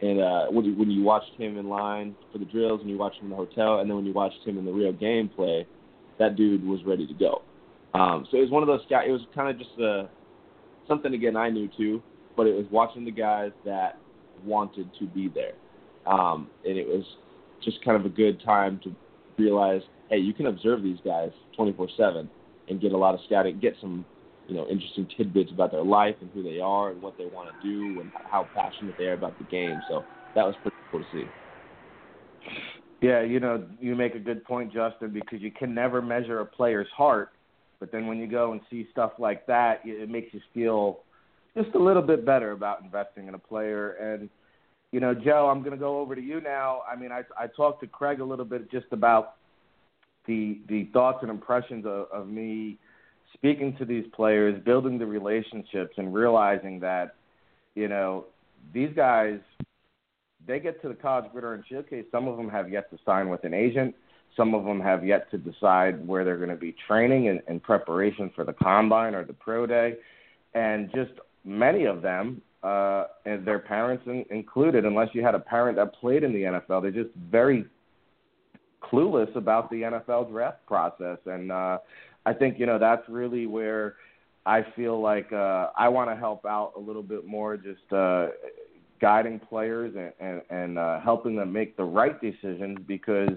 And 0.00 0.20
uh, 0.20 0.46
when 0.50 0.64
you, 0.64 0.74
when 0.76 0.90
you 0.90 1.02
watched 1.02 1.32
him 1.36 1.58
in 1.58 1.68
line 1.68 2.14
for 2.32 2.38
the 2.38 2.44
drills, 2.44 2.80
and 2.80 2.88
you 2.88 2.96
watched 2.96 3.18
him 3.18 3.24
in 3.24 3.30
the 3.30 3.36
hotel, 3.36 3.80
and 3.80 3.90
then 3.90 3.96
when 3.96 4.06
you 4.06 4.12
watched 4.12 4.46
him 4.46 4.56
in 4.56 4.64
the 4.64 4.72
real 4.72 4.92
game 4.92 5.28
play, 5.28 5.66
that 6.18 6.36
dude 6.36 6.64
was 6.64 6.80
ready 6.84 7.06
to 7.06 7.14
go. 7.14 7.42
Um, 7.94 8.26
so 8.30 8.36
it 8.36 8.42
was 8.42 8.50
one 8.50 8.62
of 8.62 8.68
those 8.68 8.84
guys. 8.88 9.04
It 9.08 9.12
was 9.12 9.22
kind 9.34 9.50
of 9.50 9.58
just 9.58 9.78
a, 9.80 9.90
uh, 9.90 10.06
something 10.86 11.14
again 11.14 11.36
I 11.36 11.50
knew 11.50 11.68
too, 11.76 12.02
but 12.36 12.46
it 12.46 12.54
was 12.54 12.66
watching 12.70 13.04
the 13.04 13.10
guys 13.10 13.50
that 13.64 13.98
wanted 14.44 14.88
to 15.00 15.06
be 15.06 15.28
there, 15.28 15.54
um, 16.06 16.48
and 16.64 16.78
it 16.78 16.86
was 16.86 17.04
just 17.64 17.84
kind 17.84 17.96
of 17.96 18.06
a 18.06 18.14
good 18.14 18.40
time 18.44 18.80
to 18.84 18.94
realize, 19.36 19.82
hey, 20.10 20.18
you 20.18 20.32
can 20.32 20.46
observe 20.46 20.82
these 20.82 20.98
guys 21.04 21.30
24/7 21.58 22.28
and 22.68 22.80
get 22.80 22.92
a 22.92 22.96
lot 22.96 23.14
of 23.14 23.20
scouting, 23.26 23.58
get 23.58 23.74
some 23.80 24.04
you 24.48 24.56
know 24.56 24.66
interesting 24.66 25.06
tidbits 25.16 25.52
about 25.52 25.70
their 25.70 25.84
life 25.84 26.16
and 26.20 26.30
who 26.32 26.42
they 26.42 26.58
are 26.58 26.90
and 26.90 27.00
what 27.00 27.16
they 27.16 27.26
want 27.26 27.48
to 27.48 27.66
do 27.66 28.00
and 28.00 28.10
how 28.24 28.50
passionate 28.54 28.96
they 28.98 29.04
are 29.04 29.12
about 29.12 29.38
the 29.38 29.44
game. 29.44 29.80
So 29.86 30.06
that 30.34 30.44
was 30.44 30.56
pretty 30.62 30.76
cool 30.90 31.04
to 31.04 31.10
see. 31.12 31.30
Yeah, 33.00 33.22
you 33.22 33.38
know, 33.38 33.64
you 33.78 33.94
make 33.94 34.16
a 34.16 34.18
good 34.18 34.42
point, 34.44 34.72
Justin, 34.72 35.12
because 35.12 35.40
you 35.40 35.52
can 35.52 35.72
never 35.72 36.02
measure 36.02 36.40
a 36.40 36.46
player's 36.46 36.88
heart, 36.96 37.30
but 37.78 37.92
then 37.92 38.08
when 38.08 38.18
you 38.18 38.26
go 38.26 38.52
and 38.52 38.60
see 38.70 38.88
stuff 38.90 39.12
like 39.18 39.46
that, 39.46 39.82
it 39.84 40.10
makes 40.10 40.34
you 40.34 40.40
feel 40.52 41.00
just 41.56 41.74
a 41.76 41.78
little 41.78 42.02
bit 42.02 42.26
better 42.26 42.50
about 42.52 42.82
investing 42.82 43.28
in 43.28 43.34
a 43.34 43.38
player. 43.38 43.92
And 43.92 44.28
you 44.90 45.00
know, 45.00 45.14
Joe, 45.14 45.48
I'm 45.52 45.60
going 45.60 45.72
to 45.72 45.78
go 45.78 46.00
over 46.00 46.14
to 46.14 46.22
you 46.22 46.40
now. 46.40 46.80
I 46.90 46.96
mean, 46.96 47.12
I 47.12 47.22
I 47.38 47.46
talked 47.48 47.82
to 47.82 47.86
Craig 47.86 48.20
a 48.20 48.24
little 48.24 48.46
bit 48.46 48.70
just 48.70 48.86
about 48.92 49.34
the 50.26 50.58
the 50.68 50.88
thoughts 50.92 51.18
and 51.20 51.30
impressions 51.30 51.84
of, 51.84 52.06
of 52.10 52.28
me 52.28 52.78
speaking 53.34 53.76
to 53.78 53.84
these 53.84 54.04
players, 54.14 54.60
building 54.64 54.98
the 54.98 55.06
relationships, 55.06 55.94
and 55.96 56.12
realizing 56.12 56.80
that, 56.80 57.14
you 57.74 57.88
know, 57.88 58.26
these 58.72 58.90
guys, 58.94 59.38
they 60.46 60.58
get 60.58 60.80
to 60.82 60.88
the 60.88 60.94
college 60.94 61.30
gridiron 61.32 61.62
showcase. 61.70 62.04
Some 62.10 62.28
of 62.28 62.36
them 62.36 62.48
have 62.48 62.70
yet 62.70 62.90
to 62.90 62.98
sign 63.04 63.28
with 63.28 63.44
an 63.44 63.54
agent. 63.54 63.94
Some 64.36 64.54
of 64.54 64.64
them 64.64 64.80
have 64.80 65.04
yet 65.04 65.30
to 65.30 65.38
decide 65.38 66.06
where 66.06 66.24
they're 66.24 66.36
going 66.36 66.48
to 66.50 66.56
be 66.56 66.74
training 66.86 67.26
in, 67.26 67.40
in 67.48 67.60
preparation 67.60 68.30
for 68.34 68.44
the 68.44 68.52
combine 68.52 69.14
or 69.14 69.24
the 69.24 69.32
pro 69.32 69.66
day. 69.66 69.94
And 70.54 70.90
just 70.94 71.12
many 71.44 71.84
of 71.84 72.02
them, 72.02 72.42
uh, 72.62 73.04
and 73.24 73.46
their 73.46 73.58
parents 73.58 74.04
in, 74.06 74.24
included, 74.30 74.84
unless 74.84 75.08
you 75.12 75.22
had 75.22 75.34
a 75.34 75.40
parent 75.40 75.76
that 75.76 75.94
played 75.94 76.24
in 76.24 76.32
the 76.32 76.42
NFL, 76.42 76.82
they're 76.82 76.90
just 76.90 77.14
very 77.30 77.66
clueless 78.82 79.34
about 79.36 79.70
the 79.70 79.82
NFL 79.82 80.30
draft 80.30 80.64
process. 80.66 81.18
And 81.26 81.52
uh, 81.52 81.78
I 82.28 82.34
think 82.34 82.58
you 82.58 82.66
know 82.66 82.78
that's 82.78 83.08
really 83.08 83.46
where 83.46 83.94
I 84.44 84.60
feel 84.76 85.00
like 85.00 85.32
uh, 85.32 85.68
I 85.78 85.88
want 85.88 86.10
to 86.10 86.16
help 86.16 86.44
out 86.44 86.72
a 86.76 86.80
little 86.80 87.02
bit 87.02 87.26
more, 87.26 87.56
just 87.56 87.90
uh, 87.90 88.28
guiding 89.00 89.38
players 89.38 89.94
and 89.96 90.12
and, 90.20 90.42
and 90.50 90.78
uh, 90.78 91.00
helping 91.00 91.36
them 91.36 91.52
make 91.52 91.76
the 91.78 91.84
right 91.84 92.20
decisions 92.20 92.78
because 92.86 93.30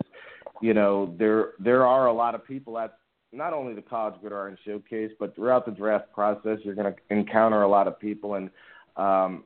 you 0.61 0.73
know 0.73 1.15
there 1.17 1.51
there 1.59 1.87
are 1.87 2.07
a 2.07 2.13
lot 2.13 2.35
of 2.35 2.45
people 2.45 2.77
at 2.77 2.97
not 3.31 3.53
only 3.53 3.73
the 3.73 3.81
college 3.81 4.15
gridiron 4.19 4.57
showcase 4.65 5.11
but 5.19 5.33
throughout 5.35 5.65
the 5.65 5.71
draft 5.71 6.11
process 6.13 6.59
you're 6.63 6.75
going 6.75 6.93
to 6.93 7.15
encounter 7.15 7.61
a 7.61 7.69
lot 7.69 7.87
of 7.87 7.97
people 7.97 8.33
and 8.33 8.49
um, 8.97 9.45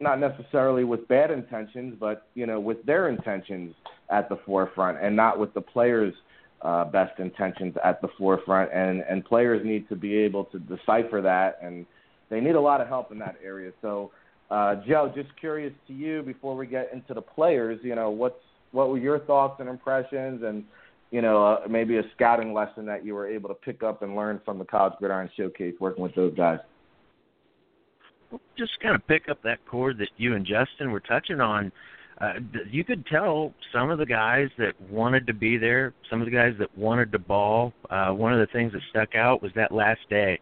not 0.00 0.20
necessarily 0.20 0.84
with 0.84 1.06
bad 1.08 1.32
intentions 1.32 1.96
but 1.98 2.28
you 2.34 2.46
know 2.46 2.60
with 2.60 2.84
their 2.86 3.08
intentions 3.08 3.74
at 4.10 4.28
the 4.28 4.36
forefront 4.46 4.96
and 5.02 5.16
not 5.16 5.36
with 5.36 5.52
the 5.52 5.60
players 5.60 6.14
uh, 6.64 6.84
best 6.86 7.18
intentions 7.20 7.74
at 7.84 8.00
the 8.00 8.08
forefront, 8.18 8.72
and 8.72 9.02
and 9.08 9.24
players 9.24 9.64
need 9.64 9.88
to 9.90 9.96
be 9.96 10.16
able 10.16 10.44
to 10.46 10.58
decipher 10.58 11.20
that, 11.22 11.58
and 11.62 11.84
they 12.30 12.40
need 12.40 12.54
a 12.54 12.60
lot 12.60 12.80
of 12.80 12.88
help 12.88 13.12
in 13.12 13.18
that 13.18 13.36
area. 13.44 13.70
So, 13.82 14.10
uh, 14.50 14.76
Joe, 14.86 15.12
just 15.14 15.28
curious 15.38 15.74
to 15.88 15.92
you 15.92 16.22
before 16.22 16.56
we 16.56 16.66
get 16.66 16.90
into 16.92 17.12
the 17.12 17.20
players, 17.20 17.78
you 17.82 17.94
know, 17.94 18.10
what's 18.10 18.40
what 18.72 18.88
were 18.88 18.98
your 18.98 19.18
thoughts 19.20 19.60
and 19.60 19.68
impressions, 19.68 20.42
and 20.42 20.64
you 21.10 21.20
know, 21.20 21.44
uh, 21.44 21.68
maybe 21.68 21.98
a 21.98 22.02
scouting 22.16 22.54
lesson 22.54 22.86
that 22.86 23.04
you 23.04 23.14
were 23.14 23.28
able 23.28 23.48
to 23.48 23.54
pick 23.54 23.82
up 23.82 24.02
and 24.02 24.16
learn 24.16 24.40
from 24.44 24.58
the 24.58 24.64
College 24.64 24.94
Gridiron 24.98 25.30
Showcase 25.36 25.74
working 25.78 26.02
with 26.02 26.14
those 26.14 26.34
guys. 26.34 26.58
Just 28.58 28.72
kind 28.82 28.96
of 28.96 29.06
pick 29.06 29.28
up 29.28 29.40
that 29.44 29.64
chord 29.66 29.98
that 29.98 30.08
you 30.16 30.34
and 30.34 30.44
Justin 30.44 30.90
were 30.90 30.98
touching 30.98 31.40
on 31.40 31.70
uh, 32.20 32.34
you 32.70 32.84
could 32.84 33.04
tell 33.06 33.52
some 33.72 33.90
of 33.90 33.98
the 33.98 34.06
guys 34.06 34.48
that 34.58 34.80
wanted 34.88 35.26
to 35.26 35.34
be 35.34 35.56
there, 35.56 35.92
some 36.08 36.20
of 36.20 36.26
the 36.26 36.30
guys 36.30 36.54
that 36.58 36.76
wanted 36.78 37.10
to 37.12 37.18
ball. 37.18 37.72
Uh, 37.90 38.10
one 38.10 38.32
of 38.32 38.38
the 38.38 38.52
things 38.52 38.72
that 38.72 38.82
stuck 38.90 39.14
out 39.14 39.42
was 39.42 39.50
that 39.56 39.72
last 39.72 40.00
day. 40.08 40.38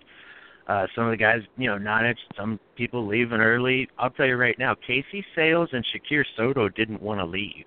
Uh, 0.69 0.87
some 0.95 1.05
of 1.05 1.11
the 1.11 1.17
guys, 1.17 1.41
you 1.57 1.69
know, 1.69 1.79
not 1.79 2.05
it. 2.05 2.17
Some 2.37 2.61
people 2.77 3.07
leaving 3.07 3.41
early. 3.41 3.89
I'll 3.99 4.11
tell 4.11 4.27
you 4.27 4.37
right 4.37 4.59
now, 4.59 4.75
Casey 4.87 5.25
Sayles 5.35 5.71
and 5.73 5.85
Shakir 5.85 6.25
Soto 6.37 6.69
didn't 6.69 7.03
want 7.03 7.21
to 7.21 7.27
leave. 7.27 7.65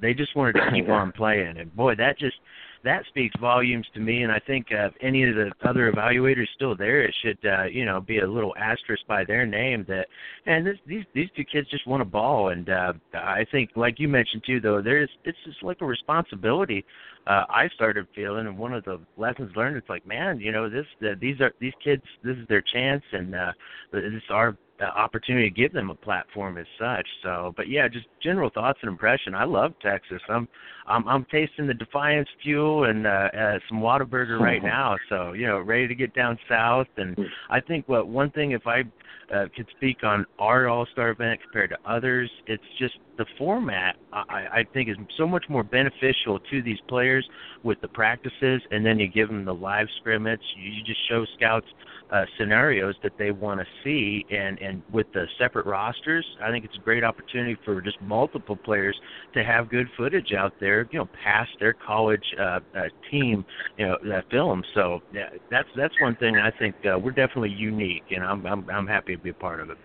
They 0.00 0.14
just 0.14 0.34
wanted 0.34 0.54
to 0.54 0.70
keep 0.72 0.88
on 0.88 1.12
playing, 1.12 1.58
and 1.58 1.74
boy, 1.74 1.96
that 1.96 2.18
just 2.18 2.36
that 2.84 3.04
speaks 3.08 3.34
volumes 3.40 3.86
to 3.94 4.00
me. 4.00 4.22
And 4.22 4.32
I 4.32 4.38
think 4.46 4.66
uh, 4.72 4.86
if 4.86 4.92
any 5.00 5.22
of 5.24 5.34
the 5.34 5.50
other 5.68 5.92
evaluators 5.92 6.46
still 6.54 6.76
there, 6.76 7.02
it 7.02 7.14
should 7.22 7.38
uh, 7.44 7.64
you 7.64 7.84
know 7.84 8.00
be 8.00 8.18
a 8.18 8.26
little 8.26 8.54
asterisk 8.56 9.06
by 9.06 9.24
their 9.24 9.46
name 9.46 9.84
that 9.88 10.06
and 10.46 10.66
this, 10.66 10.76
these 10.86 11.04
these 11.14 11.28
two 11.36 11.44
kids 11.44 11.68
just 11.70 11.86
want 11.86 12.02
a 12.02 12.06
ball. 12.06 12.48
And 12.48 12.68
uh, 12.68 12.92
I 13.14 13.44
think, 13.50 13.70
like 13.76 13.98
you 13.98 14.08
mentioned 14.08 14.42
too, 14.46 14.60
though, 14.60 14.80
there's 14.82 15.10
it's 15.24 15.38
just 15.44 15.62
like 15.62 15.80
a 15.80 15.86
responsibility. 15.86 16.84
Uh, 17.26 17.44
I 17.48 17.68
started 17.74 18.06
feeling, 18.14 18.46
and 18.46 18.58
one 18.58 18.72
of 18.72 18.84
the 18.84 19.00
lessons 19.16 19.54
learned, 19.54 19.76
it's 19.76 19.88
like, 19.88 20.06
man, 20.06 20.40
you 20.40 20.52
know, 20.52 20.68
this 20.70 20.86
the, 21.00 21.14
these 21.20 21.40
are 21.40 21.52
these 21.60 21.74
kids, 21.82 22.02
this 22.24 22.36
is 22.36 22.48
their 22.48 22.62
chance, 22.62 23.02
and 23.12 23.34
uh, 23.34 23.52
this 23.92 24.04
is 24.04 24.22
our 24.30 24.56
the 24.80 24.86
opportunity 24.86 25.48
to 25.48 25.54
give 25.54 25.72
them 25.74 25.90
a 25.90 25.94
platform 25.94 26.56
as 26.56 26.66
such. 26.78 27.06
So, 27.22 27.52
but 27.54 27.68
yeah, 27.68 27.86
just 27.86 28.06
general 28.22 28.48
thoughts 28.48 28.78
and 28.82 28.88
impression. 28.90 29.34
I 29.34 29.44
love 29.44 29.74
Texas. 29.82 30.20
I'm 30.28 30.48
I'm 30.86 31.06
I'm 31.06 31.26
tasting 31.26 31.66
the 31.66 31.74
Defiance 31.74 32.28
fuel 32.42 32.84
and 32.84 33.06
uh, 33.06 33.28
uh 33.38 33.58
some 33.68 33.80
Whataburger 33.80 34.40
right 34.40 34.62
now. 34.64 34.96
So, 35.10 35.34
you 35.34 35.46
know, 35.46 35.60
ready 35.60 35.86
to 35.86 35.94
get 35.94 36.14
down 36.14 36.38
south 36.48 36.88
and 36.96 37.16
I 37.50 37.60
think 37.60 37.88
what 37.88 38.08
one 38.08 38.30
thing 38.30 38.52
if 38.52 38.66
I 38.66 38.84
uh, 39.32 39.46
could 39.54 39.66
speak 39.76 40.02
on 40.02 40.26
our 40.38 40.68
All-Star 40.68 41.10
event 41.10 41.40
compared 41.42 41.70
to 41.70 41.78
others, 41.86 42.30
it's 42.46 42.64
just 42.78 42.94
the 43.20 43.26
format 43.36 43.96
I, 44.14 44.46
I 44.50 44.64
think 44.72 44.88
is 44.88 44.96
so 45.18 45.26
much 45.26 45.44
more 45.50 45.62
beneficial 45.62 46.40
to 46.50 46.62
these 46.62 46.78
players 46.88 47.28
with 47.62 47.78
the 47.82 47.88
practices, 47.88 48.62
and 48.70 48.84
then 48.84 48.98
you 48.98 49.08
give 49.08 49.28
them 49.28 49.44
the 49.44 49.52
live 49.52 49.88
scrimmage. 50.00 50.40
You 50.56 50.82
just 50.82 51.00
show 51.06 51.26
scouts 51.36 51.66
uh, 52.10 52.24
scenarios 52.38 52.94
that 53.02 53.12
they 53.18 53.30
want 53.30 53.60
to 53.60 53.66
see, 53.84 54.24
and 54.30 54.58
and 54.58 54.82
with 54.90 55.06
the 55.12 55.26
separate 55.38 55.66
rosters, 55.66 56.24
I 56.42 56.50
think 56.50 56.64
it's 56.64 56.76
a 56.76 56.82
great 56.82 57.04
opportunity 57.04 57.58
for 57.62 57.82
just 57.82 58.00
multiple 58.00 58.56
players 58.56 58.98
to 59.34 59.44
have 59.44 59.68
good 59.68 59.88
footage 59.98 60.32
out 60.32 60.54
there, 60.58 60.88
you 60.90 60.98
know, 60.98 61.08
past 61.22 61.50
their 61.60 61.74
college 61.74 62.24
uh, 62.40 62.60
uh, 62.74 62.84
team, 63.10 63.44
you 63.76 63.86
know, 63.86 63.98
that 64.08 64.30
film. 64.30 64.64
So 64.72 65.00
yeah, 65.12 65.28
that's 65.50 65.68
that's 65.76 65.94
one 66.00 66.16
thing 66.16 66.36
I 66.36 66.50
think 66.58 66.74
uh, 66.86 66.98
we're 66.98 67.10
definitely 67.10 67.50
unique, 67.50 68.04
and 68.12 68.24
I'm 68.24 68.46
I'm 68.46 68.70
I'm 68.70 68.86
happy 68.86 69.14
to 69.14 69.22
be 69.22 69.28
a 69.28 69.34
part 69.34 69.60
of 69.60 69.68
it. 69.68 69.76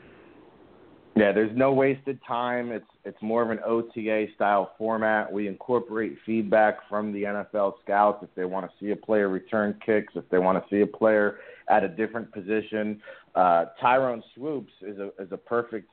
Yeah, 1.18 1.34
there's 1.34 1.56
no 1.56 1.74
wasted 1.74 2.20
time. 2.26 2.72
It's 2.72 2.86
it's 3.06 3.22
more 3.22 3.44
of 3.44 3.52
an 3.52 3.60
OTA 3.66 4.28
style 4.36 4.72
format. 4.78 5.32
We 5.32 5.48
incorporate 5.48 6.18
feedback 6.26 6.78
from 6.90 7.14
the 7.14 7.24
NFL 7.24 7.74
scouts 7.84 8.24
if 8.24 8.30
they 8.36 8.46
want 8.46 8.66
to 8.66 8.72
see 8.80 8.92
a 8.92 8.96
player 8.96 9.30
return 9.30 9.80
kicks, 9.86 10.14
if 10.16 10.28
they 10.30 10.40
want 10.40 10.62
to 10.62 10.76
see 10.76 10.82
a 10.82 10.88
player 10.88 11.38
at 11.70 11.84
a 11.84 11.88
different 11.88 12.32
position. 12.32 13.00
Uh, 13.36 13.66
Tyrone 13.80 14.24
Swoopes 14.34 14.74
is 14.82 14.98
a 14.98 15.08
is 15.22 15.32
a 15.32 15.38
perfect 15.38 15.90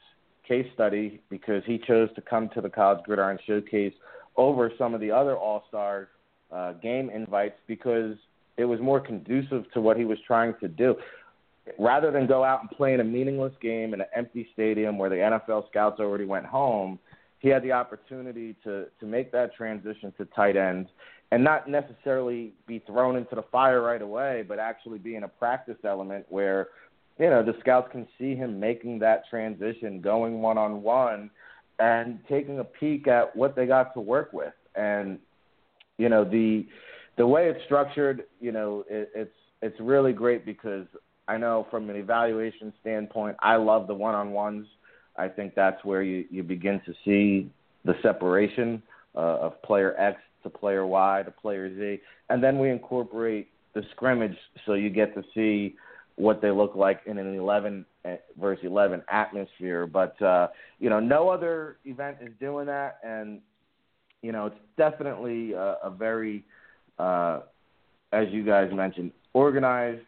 case 0.48 0.66
study 0.74 1.20
because 1.28 1.62
he 1.66 1.78
chose 1.78 2.08
to 2.14 2.22
come 2.22 2.48
to 2.54 2.60
the 2.60 2.70
College 2.70 3.04
Gridiron 3.04 3.38
Showcase 3.46 3.94
over 4.36 4.72
some 4.78 4.94
of 4.94 5.00
the 5.00 5.10
other 5.10 5.36
All 5.36 5.64
Star 5.68 6.08
uh, 6.50 6.72
game 6.74 7.10
invites 7.10 7.58
because 7.66 8.16
it 8.56 8.64
was 8.64 8.80
more 8.80 9.00
conducive 9.00 9.70
to 9.72 9.80
what 9.80 9.96
he 9.96 10.04
was 10.04 10.18
trying 10.26 10.54
to 10.60 10.68
do 10.68 10.96
rather 11.78 12.10
than 12.10 12.26
go 12.26 12.44
out 12.44 12.60
and 12.60 12.70
play 12.70 12.94
in 12.94 13.00
a 13.00 13.04
meaningless 13.04 13.52
game 13.60 13.94
in 13.94 14.00
an 14.00 14.06
empty 14.14 14.48
stadium 14.52 14.98
where 14.98 15.10
the 15.10 15.16
NFL 15.16 15.68
scouts 15.70 16.00
already 16.00 16.24
went 16.24 16.46
home, 16.46 16.98
he 17.42 17.48
had 17.48 17.62
the 17.62 17.72
opportunity 17.72 18.56
to 18.64 18.86
to 19.00 19.06
make 19.06 19.30
that 19.32 19.54
transition 19.54 20.12
to 20.16 20.24
tight 20.26 20.56
end 20.56 20.86
and 21.32 21.42
not 21.42 21.68
necessarily 21.68 22.52
be 22.66 22.78
thrown 22.86 23.16
into 23.16 23.34
the 23.34 23.42
fire 23.50 23.82
right 23.82 24.02
away, 24.02 24.44
but 24.46 24.58
actually 24.58 24.98
be 24.98 25.16
in 25.16 25.24
a 25.24 25.28
practice 25.28 25.78
element 25.84 26.24
where 26.28 26.68
you 27.18 27.28
know 27.28 27.42
the 27.42 27.54
scouts 27.60 27.88
can 27.92 28.06
see 28.18 28.34
him 28.34 28.58
making 28.58 29.00
that 29.00 29.28
transition, 29.28 30.00
going 30.00 30.40
one 30.40 30.56
on 30.56 30.82
one, 30.82 31.30
and 31.78 32.20
taking 32.28 32.60
a 32.60 32.64
peek 32.64 33.08
at 33.08 33.34
what 33.36 33.56
they 33.56 33.66
got 33.66 33.92
to 33.94 34.00
work 34.00 34.32
with. 34.32 34.54
And 34.76 35.18
you 35.98 36.08
know 36.08 36.24
the 36.24 36.66
the 37.18 37.26
way 37.26 37.48
it's 37.48 37.62
structured, 37.64 38.24
you 38.40 38.52
know, 38.52 38.84
it, 38.88 39.10
it's 39.14 39.34
it's 39.60 39.80
really 39.80 40.12
great 40.12 40.46
because 40.46 40.86
I 41.28 41.36
know 41.36 41.66
from 41.70 41.88
an 41.90 41.96
evaluation 41.96 42.72
standpoint, 42.80 43.36
I 43.40 43.56
love 43.56 43.86
the 43.86 43.94
one 43.94 44.14
on 44.14 44.32
ones. 44.32 44.66
I 45.16 45.28
think 45.28 45.54
that's 45.54 45.84
where 45.84 46.02
you 46.02 46.24
you 46.30 46.42
begin 46.42 46.80
to 46.86 46.94
see 47.04 47.50
the 47.84 47.94
separation 48.02 48.82
uh, 49.14 49.38
of 49.40 49.62
player 49.62 49.94
X 49.98 50.18
to 50.42 50.50
player 50.50 50.86
Y 50.86 51.22
to 51.24 51.30
player 51.30 51.74
Z, 51.74 52.02
and 52.30 52.42
then 52.42 52.58
we 52.58 52.70
incorporate 52.70 53.48
the 53.74 53.82
scrimmage 53.92 54.36
so 54.66 54.74
you 54.74 54.90
get 54.90 55.14
to 55.14 55.22
see 55.34 55.76
what 56.16 56.42
they 56.42 56.50
look 56.50 56.74
like 56.74 57.00
in 57.06 57.16
an 57.16 57.34
11 57.34 57.86
eh, 58.04 58.16
versus 58.38 58.64
11 58.66 59.02
atmosphere. 59.10 59.86
But 59.86 60.20
uh, 60.20 60.48
you 60.78 60.90
know, 60.90 61.00
no 61.00 61.28
other 61.28 61.78
event 61.84 62.18
is 62.20 62.32
doing 62.40 62.66
that, 62.66 62.98
and 63.02 63.40
you 64.22 64.32
know, 64.32 64.46
it's 64.46 64.56
definitely 64.76 65.52
a, 65.52 65.76
a 65.82 65.90
very, 65.90 66.44
uh, 66.98 67.40
as 68.12 68.28
you 68.30 68.44
guys 68.44 68.70
mentioned, 68.72 69.12
organized, 69.34 70.02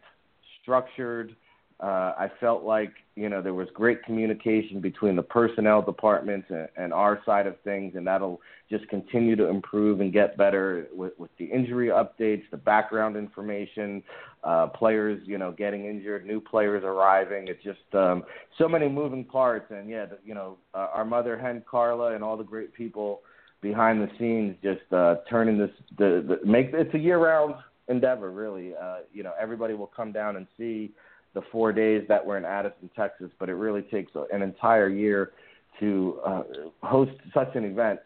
structured. 0.61 1.35
Uh, 1.81 2.13
I 2.17 2.31
felt 2.39 2.63
like 2.63 2.93
you 3.17 3.27
know 3.27 3.41
there 3.41 3.53
was 3.53 3.67
great 3.73 4.01
communication 4.03 4.79
between 4.79 5.17
the 5.17 5.23
personnel 5.23 5.81
departments 5.81 6.47
and, 6.49 6.69
and 6.77 6.93
our 6.93 7.21
side 7.25 7.47
of 7.47 7.59
things, 7.65 7.95
and 7.95 8.07
that'll 8.07 8.39
just 8.69 8.87
continue 8.87 9.35
to 9.35 9.47
improve 9.49 9.99
and 9.99 10.13
get 10.13 10.37
better 10.37 10.87
with, 10.93 11.11
with 11.19 11.31
the 11.37 11.43
injury 11.45 11.87
updates, 11.89 12.43
the 12.49 12.57
background 12.57 13.17
information, 13.17 14.01
uh, 14.45 14.67
players 14.67 15.21
you 15.25 15.37
know 15.37 15.51
getting 15.51 15.85
injured, 15.85 16.25
new 16.25 16.39
players 16.39 16.81
arriving. 16.85 17.49
It's 17.49 17.61
just 17.61 17.93
um, 17.93 18.23
so 18.57 18.69
many 18.69 18.87
moving 18.87 19.25
parts, 19.25 19.69
and 19.69 19.89
yeah, 19.89 20.05
you 20.23 20.33
know 20.33 20.57
uh, 20.73 20.87
our 20.93 21.03
mother 21.03 21.37
hen 21.37 21.61
Carla 21.69 22.15
and 22.15 22.23
all 22.23 22.37
the 22.37 22.43
great 22.43 22.73
people 22.73 23.19
behind 23.61 23.99
the 23.99 24.09
scenes 24.17 24.55
just 24.63 24.93
uh, 24.93 25.15
turning 25.29 25.57
this 25.57 25.71
the, 25.97 26.23
the 26.25 26.47
make 26.49 26.69
it's 26.71 26.93
a 26.93 26.99
year 26.99 27.17
round 27.17 27.55
endeavor 27.89 28.31
really. 28.31 28.73
Uh, 28.81 28.99
you 29.11 29.23
know 29.23 29.33
everybody 29.37 29.73
will 29.73 29.91
come 29.93 30.13
down 30.13 30.37
and 30.37 30.47
see 30.57 30.93
the 31.35 31.41
four 31.51 31.71
days 31.71 32.03
that 32.07 32.25
we're 32.25 32.37
in 32.37 32.45
Addison, 32.45 32.89
Texas, 32.95 33.29
but 33.39 33.49
it 33.49 33.53
really 33.53 33.83
takes 33.83 34.11
an 34.31 34.41
entire 34.41 34.89
year 34.89 35.33
to 35.79 36.19
uh, 36.25 36.43
host 36.81 37.11
such 37.33 37.55
an 37.55 37.65
event. 37.65 37.99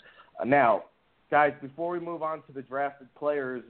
Now, 0.46 0.84
guys, 1.32 1.54
before 1.62 1.92
we 1.92 2.00
move 2.00 2.24
on 2.24 2.42
to 2.48 2.52
the 2.54 2.64
drafted 2.64 3.08
players, 3.16 3.64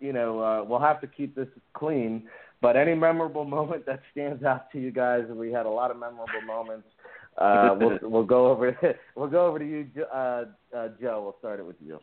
you 0.00 0.12
know, 0.12 0.40
uh, 0.40 0.64
we'll 0.64 0.80
have 0.80 1.00
to 1.02 1.06
keep 1.06 1.36
this 1.36 1.46
clean. 1.74 2.24
But 2.60 2.76
any 2.76 2.94
memorable 2.94 3.44
moment 3.58 3.86
that 3.86 4.00
stands 4.10 4.42
out 4.42 4.72
to 4.72 4.80
you 4.80 4.90
guys, 4.90 5.24
we 5.28 5.52
had 5.52 5.66
a 5.66 5.70
lot 5.70 5.90
of 5.90 5.98
memorable 5.98 6.40
moments. 6.46 6.88
Uh, 7.36 7.74
we'll, 7.78 7.98
we'll 8.10 8.24
go 8.24 8.50
over. 8.50 8.76
We'll 9.14 9.28
go 9.28 9.46
over 9.46 9.58
to 9.58 9.64
you, 9.64 9.86
uh, 10.12 10.44
uh, 10.74 10.88
Joe. 11.00 11.20
We'll 11.22 11.36
start 11.38 11.60
it 11.60 11.66
with 11.66 11.76
you. 11.84 12.00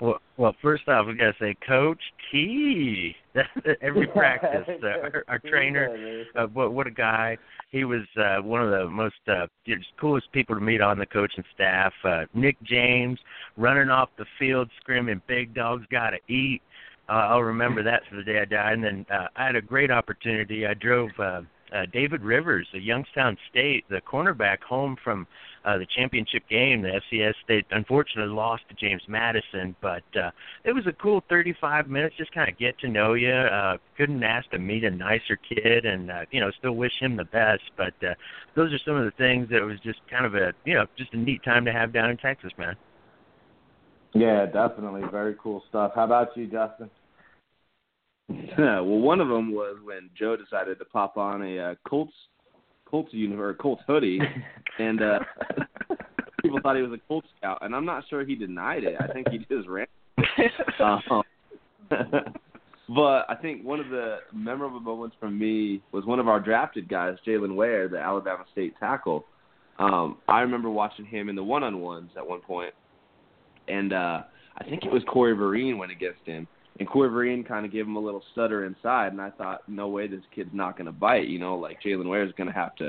Well, 0.00 0.20
well, 0.36 0.54
first 0.62 0.88
off, 0.88 1.06
we 1.06 1.14
gotta 1.14 1.34
say, 1.40 1.56
Coach 1.66 2.00
T. 2.30 3.14
Every 3.82 4.06
practice, 4.14 4.68
uh, 4.82 4.86
our, 4.86 5.24
our 5.28 5.38
trainer, 5.38 6.24
uh, 6.36 6.46
what 6.48 6.72
what 6.72 6.86
a 6.86 6.90
guy! 6.90 7.36
He 7.70 7.84
was 7.84 8.02
uh, 8.16 8.42
one 8.42 8.62
of 8.62 8.70
the 8.70 8.88
most 8.88 9.16
uh, 9.26 9.46
coolest 10.00 10.30
people 10.32 10.54
to 10.54 10.60
meet 10.60 10.80
on 10.80 10.98
the 10.98 11.06
coaching 11.06 11.44
staff. 11.54 11.92
Uh, 12.04 12.24
Nick 12.34 12.56
James 12.62 13.18
running 13.56 13.90
off 13.90 14.10
the 14.18 14.26
field, 14.38 14.70
screaming, 14.80 15.20
"Big 15.26 15.54
dogs 15.54 15.84
gotta 15.90 16.18
eat." 16.28 16.62
Uh, 17.08 17.12
I'll 17.12 17.42
remember 17.42 17.82
that 17.82 18.02
for 18.08 18.16
the 18.16 18.22
day 18.22 18.40
I 18.40 18.44
die. 18.44 18.72
And 18.72 18.82
then 18.82 19.06
uh, 19.12 19.26
I 19.36 19.46
had 19.46 19.56
a 19.56 19.62
great 19.62 19.90
opportunity. 19.90 20.66
I 20.66 20.74
drove. 20.74 21.10
Uh, 21.18 21.42
uh, 21.74 21.86
David 21.92 22.22
Rivers 22.22 22.68
of 22.72 22.82
Youngstown 22.82 23.36
State, 23.50 23.84
the 23.90 24.00
cornerback, 24.00 24.62
home 24.62 24.96
from 25.02 25.26
uh, 25.64 25.78
the 25.78 25.86
championship 25.96 26.42
game. 26.48 26.82
The 26.82 27.00
FCS 27.12 27.34
they 27.48 27.64
unfortunately 27.70 28.34
lost 28.34 28.62
to 28.68 28.74
James 28.74 29.02
Madison, 29.08 29.74
but 29.80 30.02
uh, 30.16 30.30
it 30.64 30.72
was 30.72 30.86
a 30.86 30.92
cool 30.92 31.22
35 31.28 31.88
minutes. 31.88 32.14
Just 32.16 32.32
kind 32.32 32.50
of 32.50 32.58
get 32.58 32.78
to 32.80 32.88
know 32.88 33.14
you. 33.14 33.32
Uh, 33.32 33.78
couldn't 33.96 34.22
ask 34.22 34.50
to 34.50 34.58
meet 34.58 34.84
a 34.84 34.90
nicer 34.90 35.36
kid, 35.36 35.84
and 35.84 36.10
uh, 36.10 36.24
you 36.30 36.40
know 36.40 36.50
still 36.58 36.74
wish 36.76 36.92
him 37.00 37.16
the 37.16 37.24
best. 37.24 37.62
But 37.76 37.94
uh, 38.02 38.14
those 38.54 38.72
are 38.72 38.80
some 38.84 38.96
of 38.96 39.04
the 39.04 39.12
things 39.12 39.48
that 39.50 39.62
was 39.62 39.78
just 39.80 40.00
kind 40.10 40.26
of 40.26 40.34
a 40.34 40.52
you 40.64 40.74
know 40.74 40.86
just 40.96 41.12
a 41.14 41.16
neat 41.18 41.42
time 41.44 41.64
to 41.64 41.72
have 41.72 41.92
down 41.92 42.10
in 42.10 42.16
Texas, 42.16 42.52
man. 42.58 42.76
Yeah, 44.14 44.46
definitely. 44.46 45.02
Very 45.10 45.34
cool 45.42 45.62
stuff. 45.68 45.92
How 45.94 46.04
about 46.04 46.36
you, 46.36 46.46
Justin? 46.46 46.88
Yeah, 48.28 48.46
well, 48.80 49.00
one 49.00 49.20
of 49.20 49.28
them 49.28 49.52
was 49.52 49.76
when 49.82 50.10
Joe 50.18 50.36
decided 50.36 50.78
to 50.78 50.84
pop 50.84 51.16
on 51.16 51.42
a 51.42 51.58
uh, 51.58 51.74
Colts 51.86 52.12
Colts 52.94 53.12
uni- 53.12 53.34
or 53.34 53.54
Colts 53.54 53.82
hoodie, 53.88 54.20
and 54.78 55.02
uh, 55.02 55.18
people 56.42 56.60
thought 56.62 56.76
he 56.76 56.82
was 56.82 56.92
a 56.92 57.08
Colts 57.08 57.26
scout, 57.36 57.58
and 57.62 57.74
I'm 57.74 57.84
not 57.84 58.04
sure 58.08 58.24
he 58.24 58.36
denied 58.36 58.84
it. 58.84 58.94
I 59.00 59.12
think 59.12 59.28
he 59.30 59.38
just 59.38 59.66
ran. 59.66 59.88
um, 60.80 61.22
but 62.94 63.26
I 63.28 63.34
think 63.42 63.64
one 63.64 63.80
of 63.80 63.88
the 63.88 64.18
memorable 64.32 64.78
moments 64.78 65.16
for 65.18 65.28
me 65.28 65.82
was 65.90 66.04
one 66.04 66.20
of 66.20 66.28
our 66.28 66.38
drafted 66.38 66.88
guys, 66.88 67.16
Jylan 67.26 67.56
Ware, 67.56 67.88
the 67.88 67.98
Alabama 67.98 68.44
State 68.52 68.74
tackle. 68.78 69.24
Um, 69.80 70.18
I 70.28 70.42
remember 70.42 70.70
watching 70.70 71.04
him 71.04 71.28
in 71.28 71.34
the 71.34 71.42
one-on-ones 71.42 72.12
at 72.16 72.24
one 72.24 72.42
point, 72.42 72.74
and 73.66 73.92
uh, 73.92 74.22
I 74.56 74.64
think 74.70 74.84
it 74.84 74.92
was 74.92 75.02
Corey 75.08 75.34
Vereen 75.34 75.78
went 75.78 75.90
against 75.90 76.24
him 76.24 76.46
and 76.80 76.88
Corverine 76.88 77.46
kind 77.46 77.64
of 77.64 77.72
gave 77.72 77.86
him 77.86 77.96
a 77.96 78.00
little 78.00 78.22
stutter 78.32 78.64
inside, 78.64 79.12
and 79.12 79.20
I 79.20 79.30
thought, 79.30 79.68
no 79.68 79.88
way, 79.88 80.08
this 80.08 80.22
kid's 80.34 80.50
not 80.52 80.76
going 80.76 80.86
to 80.86 80.92
bite. 80.92 81.28
You 81.28 81.38
know, 81.38 81.56
like 81.56 81.80
Jylan 81.80 82.08
Ware 82.08 82.24
is 82.24 82.32
going 82.36 82.48
to 82.48 82.52
have 82.52 82.74
to, 82.76 82.88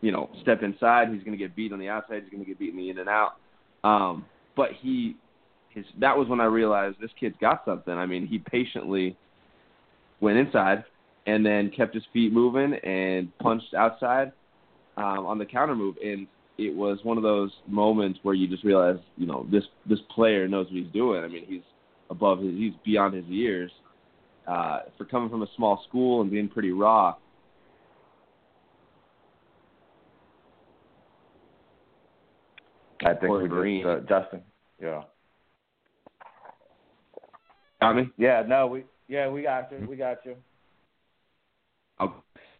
you 0.00 0.12
know, 0.12 0.30
step 0.42 0.62
inside. 0.62 1.08
He's 1.12 1.22
going 1.22 1.36
to 1.36 1.38
get 1.38 1.56
beat 1.56 1.72
on 1.72 1.80
the 1.80 1.88
outside. 1.88 2.22
He's 2.22 2.30
going 2.30 2.44
to 2.44 2.48
get 2.48 2.58
beat 2.58 2.70
in 2.70 2.76
the 2.76 2.90
in 2.90 2.98
and 2.98 3.08
out. 3.08 3.32
Um, 3.82 4.24
but 4.56 4.70
he, 4.80 5.16
his 5.70 5.84
that 6.00 6.16
was 6.16 6.28
when 6.28 6.40
I 6.40 6.44
realized 6.44 6.96
this 7.00 7.10
kid's 7.18 7.36
got 7.40 7.64
something. 7.64 7.92
I 7.92 8.06
mean, 8.06 8.26
he 8.26 8.38
patiently 8.38 9.16
went 10.20 10.38
inside 10.38 10.84
and 11.26 11.44
then 11.44 11.70
kept 11.76 11.94
his 11.94 12.04
feet 12.12 12.32
moving 12.32 12.74
and 12.74 13.36
punched 13.38 13.74
outside 13.74 14.32
um, 14.96 15.26
on 15.26 15.38
the 15.38 15.44
counter 15.44 15.74
move, 15.74 15.96
and 16.02 16.26
it 16.56 16.74
was 16.74 16.98
one 17.02 17.16
of 17.16 17.22
those 17.22 17.50
moments 17.66 18.18
where 18.22 18.34
you 18.34 18.48
just 18.48 18.64
realize, 18.64 18.98
you 19.16 19.26
know, 19.26 19.46
this 19.50 19.64
this 19.88 19.98
player 20.14 20.48
knows 20.48 20.66
what 20.66 20.74
he's 20.74 20.92
doing. 20.92 21.22
I 21.22 21.28
mean, 21.28 21.44
he's 21.46 21.62
above 22.10 22.40
his, 22.40 22.52
he's 22.52 22.72
beyond 22.84 23.14
his 23.14 23.24
years. 23.26 23.70
Uh, 24.46 24.80
for 24.96 25.04
coming 25.04 25.28
from 25.28 25.42
a 25.42 25.46
small 25.56 25.84
school 25.86 26.22
and 26.22 26.30
being 26.30 26.48
pretty 26.48 26.70
raw. 26.70 27.14
I 33.04 33.12
think 33.12 33.30
we. 33.30 33.82
Just, 33.82 33.86
uh, 33.86 34.00
Justin. 34.08 34.40
Yeah. 34.80 35.02
Me? 37.92 38.08
Yeah, 38.16 38.42
no, 38.46 38.66
we 38.66 38.84
yeah, 39.06 39.28
we 39.28 39.42
got 39.42 39.70
you. 39.70 39.86
We 39.88 39.96
got 39.96 40.24
you. 40.24 40.36
Okay. 42.00 42.14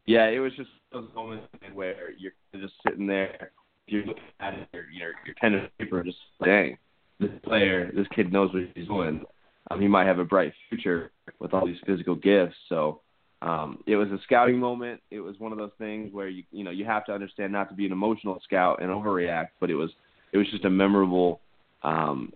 Yeah, 0.07 0.27
it 0.27 0.41
was 0.41 0.53
just 0.57 0.71
those 0.93 1.09
moments 1.15 1.47
where 1.73 2.13
you're 2.19 2.33
just 2.55 2.75
sitting 2.87 3.07
there, 3.07 3.51
you're 3.87 4.05
looking 4.05 4.23
at 4.41 4.55
your 4.73 4.85
you're, 4.91 5.13
you're 5.25 5.35
pen 5.41 5.55
and 5.55 5.69
paper, 5.79 6.03
just 6.05 6.19
dang, 6.45 6.77
this 7.19 7.31
player, 7.43 7.91
this 7.95 8.07
kid 8.15 8.33
knows 8.33 8.53
what 8.53 8.65
he's 8.75 8.87
doing 8.87 9.25
um, 9.70 9.81
he 9.81 9.88
might 9.88 10.07
have 10.07 10.18
a 10.18 10.24
bright 10.24 10.52
future 10.68 11.11
with 11.38 11.54
all 11.54 11.66
these 11.66 11.78
physical 11.87 12.14
gifts. 12.14 12.54
So 12.68 13.00
um, 13.42 13.83
it 13.87 13.96
was 13.96 14.09
a 14.09 14.18
scouting 14.24 14.59
moment. 14.59 15.00
It 15.11 15.20
was 15.20 15.38
one 15.38 15.52
of 15.52 15.59
those 15.59 15.70
things 15.78 16.12
where 16.12 16.28
you 16.28 16.44
you 16.50 16.64
know 16.64 16.70
you 16.70 16.85
have 16.85 17.04
to 17.07 17.12
understand 17.12 17.52
not 17.52 17.68
to 17.68 17.74
be 17.74 17.87
an 17.87 17.92
emotional 17.92 18.40
scout 18.44 18.83
and 18.83 18.90
overreact, 18.90 19.48
but 19.61 19.70
it 19.70 19.74
was 19.74 19.90
it 20.33 20.38
was 20.38 20.48
just 20.50 20.64
a 20.64 20.70
memorable, 20.70 21.40
um, 21.83 22.33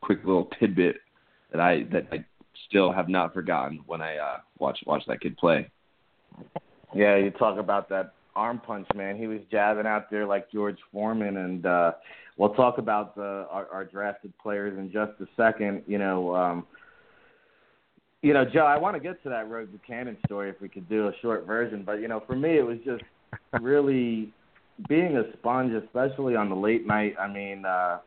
quick 0.00 0.18
little 0.24 0.48
tidbit 0.58 0.96
that 1.52 1.60
I 1.60 1.84
that 1.92 2.06
I 2.12 2.24
still 2.68 2.92
have 2.92 3.08
not 3.08 3.34
forgotten 3.34 3.80
when 3.86 4.00
I 4.00 4.16
uh, 4.16 4.36
watched 4.58 4.86
watched 4.86 5.08
that 5.08 5.20
kid 5.20 5.36
play. 5.36 5.70
Yeah, 6.94 7.16
you 7.16 7.30
talk 7.30 7.58
about 7.58 7.88
that 7.90 8.14
arm 8.38 8.60
punch, 8.64 8.86
man. 8.94 9.16
He 9.16 9.26
was 9.26 9.40
jabbing 9.50 9.86
out 9.86 10.10
there 10.10 10.26
like 10.26 10.50
George 10.50 10.78
Foreman, 10.92 11.36
and 11.36 11.66
uh, 11.66 11.92
we'll 12.36 12.54
talk 12.54 12.78
about 12.78 13.16
the, 13.16 13.46
our, 13.50 13.66
our 13.72 13.84
drafted 13.84 14.32
players 14.38 14.78
in 14.78 14.92
just 14.92 15.12
a 15.20 15.26
second. 15.36 15.82
You 15.86 15.98
know, 15.98 16.34
um, 16.34 16.66
you 18.22 18.32
know, 18.32 18.44
Joe, 18.44 18.60
I 18.60 18.78
want 18.78 18.96
to 18.96 19.00
get 19.00 19.22
to 19.24 19.28
that 19.28 19.50
Roy 19.50 19.66
Buchanan 19.66 20.16
story 20.24 20.50
if 20.50 20.60
we 20.60 20.68
could 20.68 20.88
do 20.88 21.08
a 21.08 21.12
short 21.20 21.46
version, 21.46 21.82
but 21.84 22.00
you 22.00 22.08
know, 22.08 22.22
for 22.26 22.36
me, 22.36 22.58
it 22.58 22.66
was 22.66 22.78
just 22.84 23.02
really 23.60 24.32
being 24.88 25.16
a 25.16 25.24
sponge, 25.36 25.72
especially 25.72 26.36
on 26.36 26.48
the 26.48 26.56
late 26.56 26.86
night. 26.86 27.16
I 27.20 27.26
mean, 27.26 27.64
uh, 27.64 27.98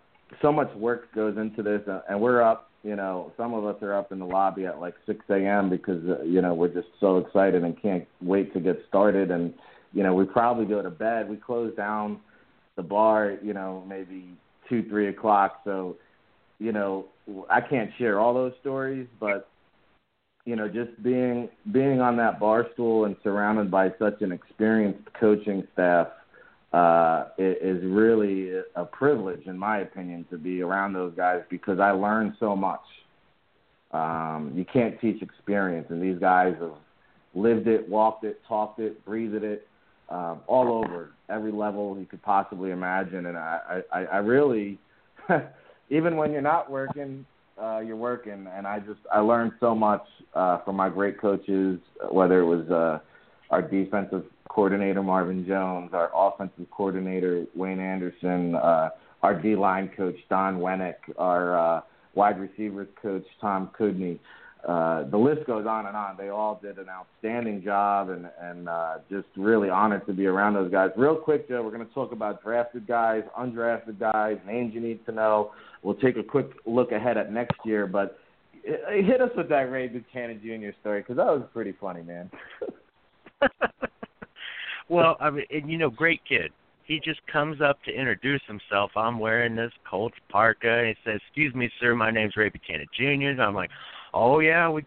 so 0.42 0.52
much 0.52 0.74
work 0.76 1.14
goes 1.14 1.38
into 1.38 1.62
this, 1.62 1.82
uh, 1.88 2.02
and 2.10 2.20
we're 2.20 2.42
up. 2.42 2.70
You 2.84 2.96
know, 2.96 3.32
some 3.38 3.54
of 3.54 3.64
us 3.64 3.76
are 3.84 3.94
up 3.94 4.12
in 4.12 4.18
the 4.18 4.26
lobby 4.26 4.66
at 4.66 4.80
like 4.80 4.96
6 5.06 5.20
a.m. 5.30 5.70
because 5.70 6.02
uh, 6.08 6.24
you 6.24 6.42
know 6.42 6.54
we're 6.54 6.74
just 6.74 6.88
so 7.00 7.18
excited 7.18 7.64
and 7.64 7.80
can't 7.80 8.08
wait 8.22 8.54
to 8.54 8.60
get 8.60 8.84
started. 8.88 9.30
And 9.30 9.54
you 9.94 10.04
know, 10.04 10.14
we 10.14 10.26
probably 10.26 10.66
go 10.66 10.82
to 10.82 10.90
bed. 10.90 11.30
We 11.30 11.38
close 11.38 11.76
down 11.76 12.20
the 12.76 12.84
bar, 12.84 13.38
you 13.44 13.54
know, 13.54 13.84
maybe 13.88 14.30
two, 14.70 14.84
three 14.90 15.10
o'clock. 15.10 15.62
So, 15.66 15.98
you 16.60 16.72
know, 16.72 17.06
I 17.50 17.62
can't 17.62 17.92
share 17.98 18.20
all 18.20 18.34
those 18.34 18.54
stories, 18.62 19.08
but 19.20 19.48
you 20.46 20.56
know, 20.56 20.68
just 20.68 21.02
being 21.04 21.50
being 21.72 22.02
on 22.02 22.18
that 22.18 22.40
bar 22.40 22.68
stool 22.74 23.06
and 23.06 23.16
surrounded 23.24 23.70
by 23.70 23.90
such 24.00 24.22
an 24.22 24.32
experienced 24.32 25.08
coaching 25.20 25.68
staff 25.74 26.08
uh, 26.74 27.26
is 27.38 27.84
really 27.84 28.52
a 28.76 28.86
privilege, 28.86 29.46
in 29.46 29.58
my 29.58 29.80
opinion, 29.80 30.26
to 30.30 30.38
be 30.38 30.62
around 30.62 30.94
those 30.94 31.14
guys 31.16 31.42
because 31.50 31.80
I 31.80 31.92
learned 31.92 32.34
so 32.40 32.56
much. 32.56 32.82
Um, 33.92 34.54
you 34.56 34.66
can't 34.66 35.00
teach 35.02 35.22
experience, 35.22 35.88
and 35.90 36.02
these 36.02 36.18
guys 36.18 36.56
have 36.62 36.72
lived 37.36 37.68
it, 37.68 37.88
walked 37.90 38.24
it, 38.24 38.42
talked 38.48 38.80
it, 38.80 39.04
breathed 39.06 39.44
it, 39.44 39.68
uh, 40.12 40.36
all 40.48 40.84
over 40.84 41.12
every 41.30 41.52
level 41.52 41.98
you 41.98 42.06
could 42.06 42.22
possibly 42.22 42.72
imagine. 42.72 43.28
And 43.28 43.38
I, 43.38 43.82
I, 43.92 44.06
I 44.06 44.18
really, 44.18 44.78
even 45.90 46.18
when 46.18 46.32
you're 46.32 46.42
not 46.42 46.70
working, 46.70 47.26
uh, 47.62 47.80
you're 47.80 47.96
working, 47.96 48.48
and 48.54 48.66
I 48.66 48.80
just 48.80 49.00
I 49.12 49.20
learned 49.20 49.54
so 49.60 49.76
much 49.76 50.04
uh, 50.34 50.60
from 50.64 50.76
my 50.76 50.90
great 50.90 51.20
coaches, 51.20 51.80
whether 52.10 52.40
it 52.40 52.46
was 52.46 52.68
uh, 52.70 53.00
our 53.52 53.62
defensive 53.62 54.24
coordinator 54.50 55.04
Marvin 55.04 55.46
Jones, 55.46 55.92
our 55.94 56.10
offensive 56.14 56.66
coordinator 56.72 57.46
Wayne 57.56 57.80
Anderson, 57.80 58.56
uh, 58.56 58.90
our 59.22 59.40
D 59.40 59.56
line 59.56 59.92
coach 59.96 60.16
Don 60.30 60.58
Wennick, 60.58 60.96
our 61.18 61.78
uh, 61.78 61.82
wide 62.16 62.40
receivers 62.40 62.88
coach 63.02 63.26
Tom 63.40 63.70
Kudney. 63.78 64.20
Uh, 64.68 65.10
the 65.10 65.18
list 65.18 65.48
goes 65.48 65.66
on 65.66 65.88
and 65.88 65.98
on. 65.98 66.16
They 66.18 66.30
all 66.30 66.60
did 66.62 66.78
an 66.78 66.86
outstanding 66.88 67.64
job, 67.64 68.10
and 68.10 68.30
and 68.40 68.70
uh, 68.70 68.98
just 69.10 69.28
really 69.36 69.70
honored 69.70 70.06
to 70.06 70.14
be 70.14 70.28
around 70.28 70.54
those 70.54 70.72
guys. 70.72 70.92
Real 70.96 71.16
quick, 71.16 71.50
Joe, 71.50 71.64
we're 71.64 71.76
going 71.76 71.88
to 71.88 71.94
talk 71.94 72.12
about 72.12 72.44
drafted 72.44 72.88
guys, 72.88 73.24
undrafted 73.38 74.00
guys, 74.00 74.38
names 74.46 74.74
you 74.76 74.82
need 74.82 75.04
to 75.08 75.12
know. 75.12 75.52
We'll 75.82 75.96
take 75.96 76.18
a 76.18 76.24
quick 76.24 76.52
look 76.68 76.92
ahead 76.92 77.18
at 77.18 77.34
next 77.34 77.58
year, 77.66 77.88
but 77.88 78.20
uh, 78.68 78.92
hit 78.92 79.20
us 79.20 79.32
with 79.36 79.50
that 79.50 79.72
Ray 79.72 79.88
Buchanan 79.88 80.40
Jr. 80.44 80.78
story 80.80 81.02
because 81.02 81.18
that 81.18 81.26
was 81.26 81.44
pretty 81.54 81.74
funny, 81.82 82.04
man. 82.04 82.30
well, 84.90 85.18
I 85.20 85.32
mean, 85.32 85.46
and 85.50 85.72
you 85.72 85.80
know, 85.80 85.90
great 85.90 86.22
kid. 86.30 86.52
He 86.86 87.00
just 87.04 87.22
comes 87.32 87.62
up 87.62 87.82
to 87.86 87.92
introduce 87.92 88.42
himself. 88.48 88.92
I'm 88.96 89.18
wearing 89.18 89.56
this 89.56 89.72
Colts 89.90 90.18
parka. 90.30 90.70
And 90.70 90.88
He 90.90 90.96
says, 91.04 91.20
"Excuse 91.28 91.56
me, 91.56 91.72
sir. 91.80 91.96
My 91.96 92.12
name's 92.12 92.36
Ray 92.38 92.50
Buchanan 92.50 92.88
Jr." 92.96 93.30
And 93.30 93.42
I'm 93.42 93.56
like, 93.56 93.72
"Oh 94.14 94.40
yeah, 94.40 94.70
we 94.70 94.86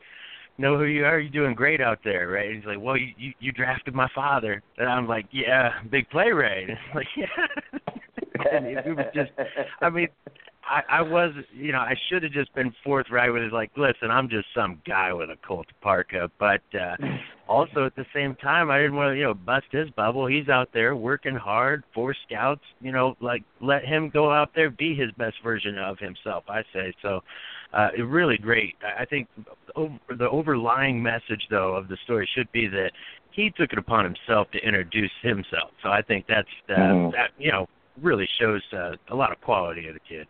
know 0.59 0.79
who 0.79 0.85
you 0.85 1.05
are. 1.05 1.19
You're 1.19 1.33
doing 1.33 1.55
great 1.55 1.81
out 1.81 2.01
there, 2.05 2.29
right?" 2.29 2.47
And 2.47 2.57
he's 2.57 2.67
like, 2.67 2.81
"Well, 2.81 2.97
you 2.97 3.33
you, 3.39 3.53
drafted 3.53 3.95
my 3.95 4.09
father." 4.15 4.63
And 4.79 4.89
I'm 4.89 5.07
like, 5.07 5.27
"Yeah, 5.31 5.71
big 5.91 6.09
play, 6.11 6.33
Ray." 6.33 6.67
And 6.69 6.79
like, 6.95 7.07
"Yeah." 7.17 7.27
and 8.53 8.67
it 8.67 8.97
was 8.97 9.07
just, 9.15 9.31
I 9.81 9.91
mean, 9.91 10.09
I, 10.69 10.99
I 10.99 11.03
was, 11.03 11.33
you 11.53 11.73
know, 11.73 11.79
I 11.79 11.95
should 12.09 12.23
have 12.23 12.33
just 12.33 12.55
been 12.55 12.75
forthright 12.83 13.33
with 13.33 13.43
it. 13.43 13.53
Like, 13.53 13.71
listen, 13.77 14.11
I'm 14.11 14.29
just 14.29 14.47
some 14.55 14.81
guy 14.87 15.13
with 15.13 15.31
a 15.31 15.37
Colts 15.47 15.71
parka, 15.81 16.31
but 16.39 16.63
uh, 16.75 16.97
also 17.49 17.85
at 17.85 17.95
the 17.97 18.07
same 18.15 18.35
time, 18.37 18.71
I 18.71 18.79
didn't 18.79 18.97
want 18.97 19.13
to, 19.13 19.17
you 19.17 19.25
know, 19.25 19.35
bust 19.35 19.67
his 19.71 19.91
bubble. 19.91 20.27
He's 20.27 20.49
out 20.49 20.71
there 20.73 20.97
working 20.97 21.35
hard 21.35 21.85
for 21.95 22.15
scouts. 22.27 22.63
You 22.81 22.93
know, 22.93 23.17
like 23.21 23.43
let 23.61 23.85
him 23.85 24.11
go 24.11 24.33
out 24.33 24.51
there 24.55 24.71
be 24.71 24.95
his 24.95 25.11
best 25.13 25.37
version 25.43 25.79
of 25.79 25.99
himself. 25.99 26.45
I 26.49 26.63
say 26.73 26.95
so. 27.03 27.21
Uh, 27.73 27.89
really 28.05 28.39
great. 28.39 28.77
I 28.99 29.05
think 29.05 29.29
over, 29.75 29.99
the 30.17 30.31
overlying 30.31 31.03
message, 31.03 31.49
though, 31.51 31.75
of 31.75 31.89
the 31.89 31.97
story 32.05 32.29
should 32.33 32.51
be 32.53 32.69
that 32.69 32.93
he 33.33 33.51
took 33.51 33.73
it 33.73 33.79
upon 33.79 34.05
himself 34.05 34.49
to 34.53 34.59
introduce 34.59 35.11
himself. 35.23 35.71
So 35.83 35.89
I 35.89 36.01
think 36.01 36.27
that's 36.29 36.49
uh, 36.69 36.75
mm-hmm. 36.75 37.11
that 37.11 37.31
you 37.39 37.51
know 37.51 37.69
really 38.01 38.29
shows 38.41 38.63
uh, 38.73 38.93
a 39.09 39.15
lot 39.15 39.33
of 39.33 39.41
quality 39.41 39.89
of 39.89 39.95
the 39.95 40.01
kid. 40.01 40.27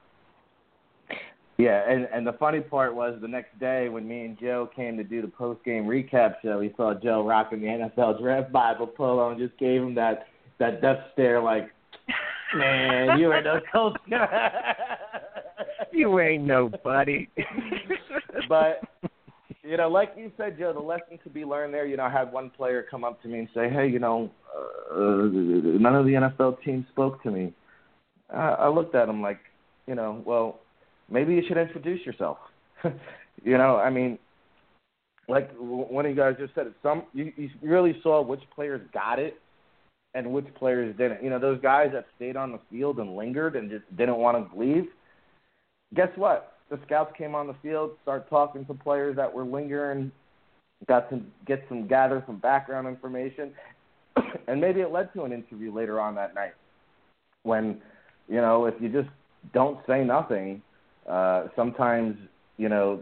Yeah, 1.57 1.89
and 1.89 2.09
and 2.13 2.27
the 2.27 2.33
funny 2.33 2.61
part 2.61 2.97
was 2.97 3.17
the 3.21 3.29
next 3.29 3.59
day 3.61 3.89
when 3.89 4.09
me 4.09 4.25
and 4.25 4.39
Joe 4.39 4.69
came 4.75 4.97
to 4.97 5.05
do 5.05 5.23
the 5.23 5.29
post 5.29 5.65
game 5.65 5.85
recap 5.85 6.35
show, 6.43 6.59
we 6.59 6.75
saw 6.77 6.95
Joe 6.95 7.25
rocking 7.25 7.61
the 7.61 7.67
NFL 7.69 8.21
Draft 8.21 8.51
Bible 8.51 8.89
polo 8.89 9.31
and 9.31 9.39
just 9.39 9.57
gave 9.59 9.81
him 9.81 9.95
that 9.95 10.27
that 10.59 10.83
death 10.83 10.99
stare, 11.13 11.41
like, 11.41 11.71
man, 12.57 13.19
you 13.21 13.33
ain't 13.33 13.45
no 13.45 13.61
coach. 13.73 13.97
you 15.93 16.19
ain't 16.19 16.45
nobody. 16.45 17.29
but 18.49 18.81
you 19.63 19.77
know, 19.77 19.89
like 19.89 20.13
you 20.17 20.33
said, 20.37 20.59
Joe, 20.59 20.73
the 20.73 20.81
lesson 20.81 21.21
to 21.23 21.31
be 21.31 21.45
learned 21.45 21.73
there. 21.73 21.87
You 21.87 21.97
know, 21.97 22.05
I 22.05 22.11
had 22.11 22.33
one 22.33 22.51
player 22.51 22.85
come 22.89 23.05
up 23.05 23.23
to 23.23 23.29
me 23.29 23.39
and 23.39 23.49
say, 23.55 23.71
"Hey, 23.71 23.87
you 23.87 24.01
know, 24.01 24.29
uh, 24.93 24.99
none 24.99 25.95
of 25.95 26.05
the 26.05 26.15
NFL 26.15 26.65
teams 26.65 26.85
spoke 26.91 27.23
to 27.23 27.31
me." 27.31 27.53
Uh, 28.35 28.57
I 28.59 28.69
looked 28.69 28.97
at 28.97 29.09
him 29.09 29.23
like, 29.23 29.39
you 29.87 29.95
know, 29.95 30.21
well 30.25 30.61
maybe 31.11 31.35
you 31.35 31.43
should 31.47 31.57
introduce 31.57 32.05
yourself. 32.05 32.39
you 32.85 33.59
know, 33.59 33.77
I 33.77 33.91
mean, 33.91 34.19
like 35.29 35.51
one 35.59 36.05
of 36.05 36.11
you 36.11 36.17
guys 36.17 36.35
just 36.39 36.55
said, 36.55 36.73
some 36.83 37.05
you, 37.13 37.33
you 37.37 37.51
really 37.63 37.99
saw 38.03 38.23
which 38.23 38.43
players 38.55 38.81
got 38.93 39.19
it 39.19 39.41
and 40.15 40.33
which 40.33 40.47
players 40.55 40.95
didn't. 40.97 41.23
You 41.23 41.31
know, 41.31 41.39
those 41.39 41.61
guys 41.61 41.91
that 41.93 42.07
stayed 42.17 42.37
on 42.37 42.53
the 42.53 42.61
field 42.71 42.99
and 42.99 43.17
lingered 43.17 43.57
and 43.57 43.71
just 43.71 43.85
didn't 43.97 44.17
want 44.17 44.53
to 44.53 44.59
leave. 44.59 44.87
Guess 45.95 46.11
what? 46.17 46.53
The 46.71 46.79
scouts 46.87 47.13
came 47.17 47.35
on 47.35 47.47
the 47.47 47.57
field, 47.63 47.93
start 48.03 48.29
talking 48.31 48.65
to 48.67 48.75
players 48.75 49.17
that 49.17 49.33
were 49.33 49.45
lingering, 49.45 50.11
got 50.89 51.11
to 51.11 51.21
get 51.47 51.65
some 51.69 51.87
gather 51.87 52.23
some 52.27 52.39
background 52.39 52.87
information, 52.87 53.53
and 54.49 54.61
maybe 54.61 54.81
it 54.81 54.91
led 54.91 55.13
to 55.15 55.25
an 55.25 55.33
interview 55.33 55.73
later 55.75 56.01
on 56.01 56.15
that 56.15 56.35
night. 56.35 56.55
When, 57.43 57.81
you 58.29 58.41
know, 58.41 58.67
if 58.67 58.75
you 58.81 58.89
just 58.89 59.09
don't 59.53 59.79
say 59.87 60.03
nothing, 60.03 60.63
uh, 61.09 61.49
sometimes, 61.57 62.17
you 62.57 62.69
know, 62.69 63.01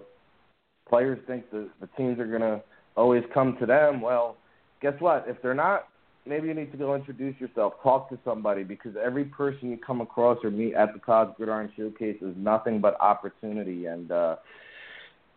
players 0.88 1.18
think 1.26 1.50
the, 1.50 1.68
the 1.80 1.88
teams 1.96 2.18
are 2.18 2.26
going 2.26 2.40
to 2.40 2.62
always 2.96 3.22
come 3.32 3.56
to 3.60 3.66
them. 3.66 4.00
Well, 4.00 4.36
guess 4.80 4.94
what? 4.98 5.24
If 5.26 5.40
they're 5.42 5.54
not, 5.54 5.88
maybe 6.26 6.48
you 6.48 6.54
need 6.54 6.70
to 6.72 6.78
go 6.78 6.94
introduce 6.94 7.40
yourself, 7.40 7.74
talk 7.82 8.10
to 8.10 8.18
somebody, 8.24 8.64
because 8.64 8.94
every 9.02 9.24
person 9.24 9.70
you 9.70 9.78
come 9.78 10.00
across 10.00 10.38
or 10.44 10.50
meet 10.50 10.74
at 10.74 10.92
the 10.92 11.00
College 11.00 11.34
Gridiron 11.36 11.72
Showcase 11.76 12.18
is 12.20 12.34
nothing 12.36 12.80
but 12.80 13.00
opportunity. 13.00 13.86
And, 13.86 14.10
uh, 14.10 14.36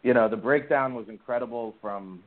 you 0.03 0.13
know, 0.13 0.29
the 0.29 0.37
breakdown 0.37 0.93
was 0.93 1.05
incredible 1.09 1.75
from, 1.81 2.21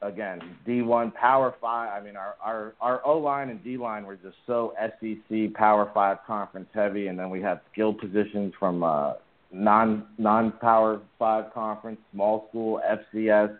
again, 0.00 0.40
D1, 0.66 1.14
Power 1.14 1.54
5. 1.60 1.92
I 1.92 2.04
mean, 2.04 2.16
our, 2.16 2.36
our, 2.42 2.74
our 2.80 3.06
O 3.06 3.18
line 3.18 3.50
and 3.50 3.62
D 3.62 3.76
line 3.76 4.06
were 4.06 4.16
just 4.16 4.36
so 4.46 4.72
SEC 4.78 5.52
Power 5.54 5.90
5 5.92 6.18
conference 6.26 6.68
heavy. 6.72 7.08
And 7.08 7.18
then 7.18 7.28
we 7.30 7.42
had 7.42 7.60
skill 7.72 7.92
positions 7.92 8.54
from, 8.58 8.82
uh, 8.82 9.14
non 9.52 10.06
non 10.18 10.52
Power 10.52 11.00
Five 11.18 11.52
conference, 11.52 11.98
small 12.12 12.46
school, 12.48 12.80
FCS, 13.14 13.56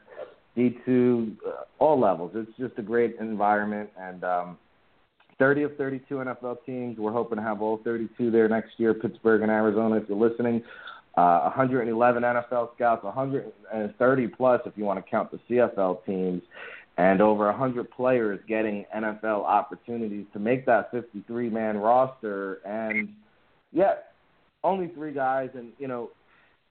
D 0.54 0.78
two, 0.84 1.36
uh, 1.46 1.62
all 1.78 1.98
levels. 1.98 2.32
It's 2.34 2.56
just 2.58 2.78
a 2.78 2.82
great 2.82 3.16
environment, 3.20 3.90
and 3.98 4.24
um, 4.24 4.58
30 5.38 5.62
of 5.64 5.76
32 5.76 6.14
NFL 6.14 6.64
teams. 6.66 6.98
We're 6.98 7.12
hoping 7.12 7.36
to 7.36 7.42
have 7.42 7.62
all 7.62 7.78
32 7.84 8.30
there 8.30 8.48
next 8.48 8.72
year, 8.78 8.92
Pittsburgh 8.94 9.42
and 9.42 9.50
Arizona. 9.50 9.96
If 9.96 10.08
you're 10.08 10.18
listening, 10.18 10.62
uh, 11.16 11.40
111 11.42 12.22
NFL 12.22 12.74
scouts, 12.74 13.04
130 13.04 14.26
plus 14.28 14.60
if 14.66 14.72
you 14.76 14.84
want 14.84 15.04
to 15.04 15.10
count 15.10 15.30
the 15.30 15.38
CFL 15.48 16.04
teams, 16.04 16.42
and 16.96 17.20
over 17.20 17.46
100 17.46 17.90
players 17.90 18.40
getting 18.48 18.84
NFL 18.94 19.44
opportunities 19.44 20.26
to 20.32 20.38
make 20.38 20.66
that 20.66 20.90
53 20.90 21.50
man 21.50 21.78
roster. 21.78 22.54
And 22.66 23.14
yeah, 23.72 23.94
only 24.64 24.88
three 24.88 25.12
guys, 25.12 25.50
and 25.54 25.72
you 25.78 25.88
know, 25.88 26.10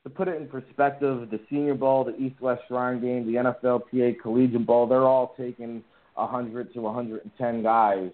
to 0.04 0.10
put 0.10 0.28
it 0.28 0.40
in 0.42 0.48
perspective, 0.48 1.30
the 1.30 1.40
Senior 1.50 1.76
Bowl, 1.76 2.04
the 2.04 2.16
East-West 2.16 2.62
Shrine 2.68 3.02
Game, 3.02 3.26
the 3.26 3.40
NFLPA 3.40 4.22
Collegiate 4.22 4.66
Bowl, 4.66 4.88
they're 4.88 5.04
all 5.04 5.36
taking 5.38 5.84
100 6.16 6.74
to 6.74 6.82
110 6.82 7.64
guys. 7.64 8.12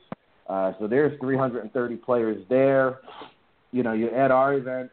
Uh, 0.48 0.74
so 0.80 0.88
there's 0.88 1.18
330 1.20 1.96
players 1.98 2.44
there. 2.50 3.00
You 3.72 3.84
know, 3.84 3.94
you 3.94 4.10
add 4.10 4.32
our 4.32 4.56
event 4.56 4.92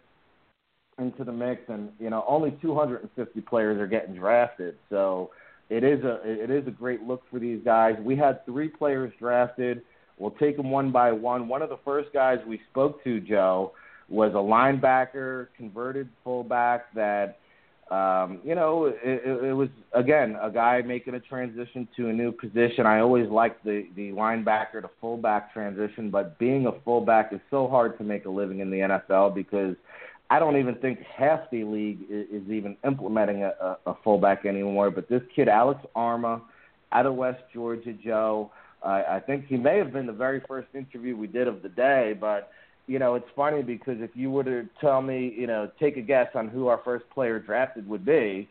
into 0.98 1.24
the 1.24 1.32
mix, 1.32 1.62
and 1.68 1.90
you 1.98 2.10
know, 2.10 2.24
only 2.28 2.56
250 2.62 3.40
players 3.42 3.80
are 3.80 3.86
getting 3.86 4.14
drafted. 4.14 4.76
So 4.90 5.30
it 5.68 5.84
is 5.84 6.04
a 6.04 6.20
it 6.24 6.50
is 6.50 6.66
a 6.66 6.70
great 6.70 7.02
look 7.02 7.22
for 7.30 7.38
these 7.38 7.60
guys. 7.64 7.94
We 8.02 8.16
had 8.16 8.44
three 8.44 8.68
players 8.68 9.12
drafted. 9.18 9.82
We'll 10.18 10.32
take 10.32 10.56
them 10.56 10.70
one 10.70 10.92
by 10.92 11.12
one. 11.12 11.48
One 11.48 11.62
of 11.62 11.70
the 11.70 11.78
first 11.84 12.12
guys 12.12 12.38
we 12.46 12.60
spoke 12.70 13.02
to, 13.04 13.20
Joe, 13.20 13.72
was 14.10 14.32
a 14.32 14.36
linebacker, 14.36 15.46
converted 15.56 16.08
fullback 16.24 16.92
that, 16.94 17.38
um, 17.90 18.40
you 18.44 18.54
know, 18.54 18.86
it, 18.86 19.44
it 19.44 19.52
was 19.52 19.68
again 19.92 20.36
a 20.40 20.50
guy 20.50 20.82
making 20.82 21.14
a 21.14 21.20
transition 21.20 21.88
to 21.96 22.08
a 22.08 22.12
new 22.12 22.32
position. 22.32 22.86
I 22.86 23.00
always 23.00 23.28
liked 23.28 23.64
the 23.64 23.86
the 23.96 24.10
linebacker 24.10 24.82
to 24.82 24.90
fullback 25.00 25.52
transition, 25.52 26.10
but 26.10 26.38
being 26.38 26.66
a 26.66 26.72
fullback 26.84 27.32
is 27.32 27.40
so 27.50 27.68
hard 27.68 27.96
to 27.98 28.04
make 28.04 28.26
a 28.26 28.30
living 28.30 28.60
in 28.60 28.70
the 28.70 28.78
NFL 28.78 29.34
because 29.34 29.76
I 30.28 30.38
don't 30.38 30.56
even 30.56 30.76
think 30.76 31.00
half 31.00 31.50
the 31.50 31.64
league 31.64 32.02
is, 32.08 32.48
even 32.48 32.76
implementing 32.84 33.42
a, 33.42 33.76
a, 33.84 33.94
fullback 34.04 34.46
anymore. 34.46 34.92
But 34.92 35.08
this 35.08 35.22
kid, 35.34 35.48
Alex 35.48 35.80
Armah, 35.96 36.40
out 36.92 37.06
of 37.06 37.14
West 37.14 37.42
Georgia, 37.52 37.92
Joe. 37.92 38.52
I 38.82 39.20
think 39.26 39.46
he 39.46 39.58
may 39.58 39.76
have 39.76 39.92
been 39.92 40.06
the 40.06 40.12
very 40.12 40.40
first 40.48 40.68
interview 40.72 41.14
we 41.14 41.26
did 41.26 41.46
of 41.46 41.62
the 41.62 41.68
day, 41.68 42.16
but 42.18 42.50
you 42.90 42.98
know, 42.98 43.14
it's 43.14 43.28
funny 43.36 43.62
because 43.62 43.98
if 44.00 44.10
you 44.14 44.32
were 44.32 44.42
to 44.42 44.68
tell 44.80 45.00
me, 45.00 45.32
you 45.38 45.46
know, 45.46 45.70
take 45.78 45.96
a 45.96 46.00
guess 46.00 46.26
on 46.34 46.48
who 46.48 46.66
our 46.66 46.80
first 46.84 47.08
player 47.10 47.38
drafted 47.38 47.88
would 47.88 48.04
be, 48.04 48.48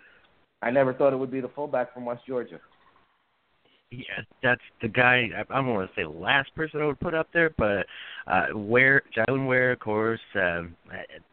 I 0.61 0.71
never 0.71 0.93
thought 0.93 1.11
it 1.11 1.17
would 1.17 1.29
be 1.29 1.41
the 1.41 1.49
fullback 1.49 1.93
from 1.93 2.05
West 2.05 2.21
Georgia. 2.25 2.61
Yeah, 3.91 4.21
that's 4.41 4.61
the 4.81 4.87
guy. 4.87 5.27
I, 5.35 5.41
I 5.41 5.55
don't 5.57 5.73
want 5.73 5.89
to 5.93 6.01
say 6.01 6.05
last 6.05 6.55
person 6.55 6.81
I 6.81 6.85
would 6.85 7.01
put 7.01 7.13
up 7.13 7.27
there, 7.33 7.53
but 7.57 7.85
uh, 8.27 8.45
Ware, 8.57 9.01
Jylan 9.13 9.45
Ware, 9.45 9.73
of 9.73 9.79
course, 9.79 10.21
um, 10.35 10.73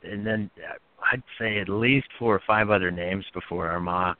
and 0.03 0.27
then 0.27 0.51
uh, 0.69 0.75
I'd 1.13 1.23
say 1.39 1.61
at 1.61 1.69
least 1.69 2.09
four 2.19 2.35
or 2.35 2.43
five 2.45 2.71
other 2.71 2.91
names 2.91 3.25
before 3.33 3.69
Armah. 3.69 4.17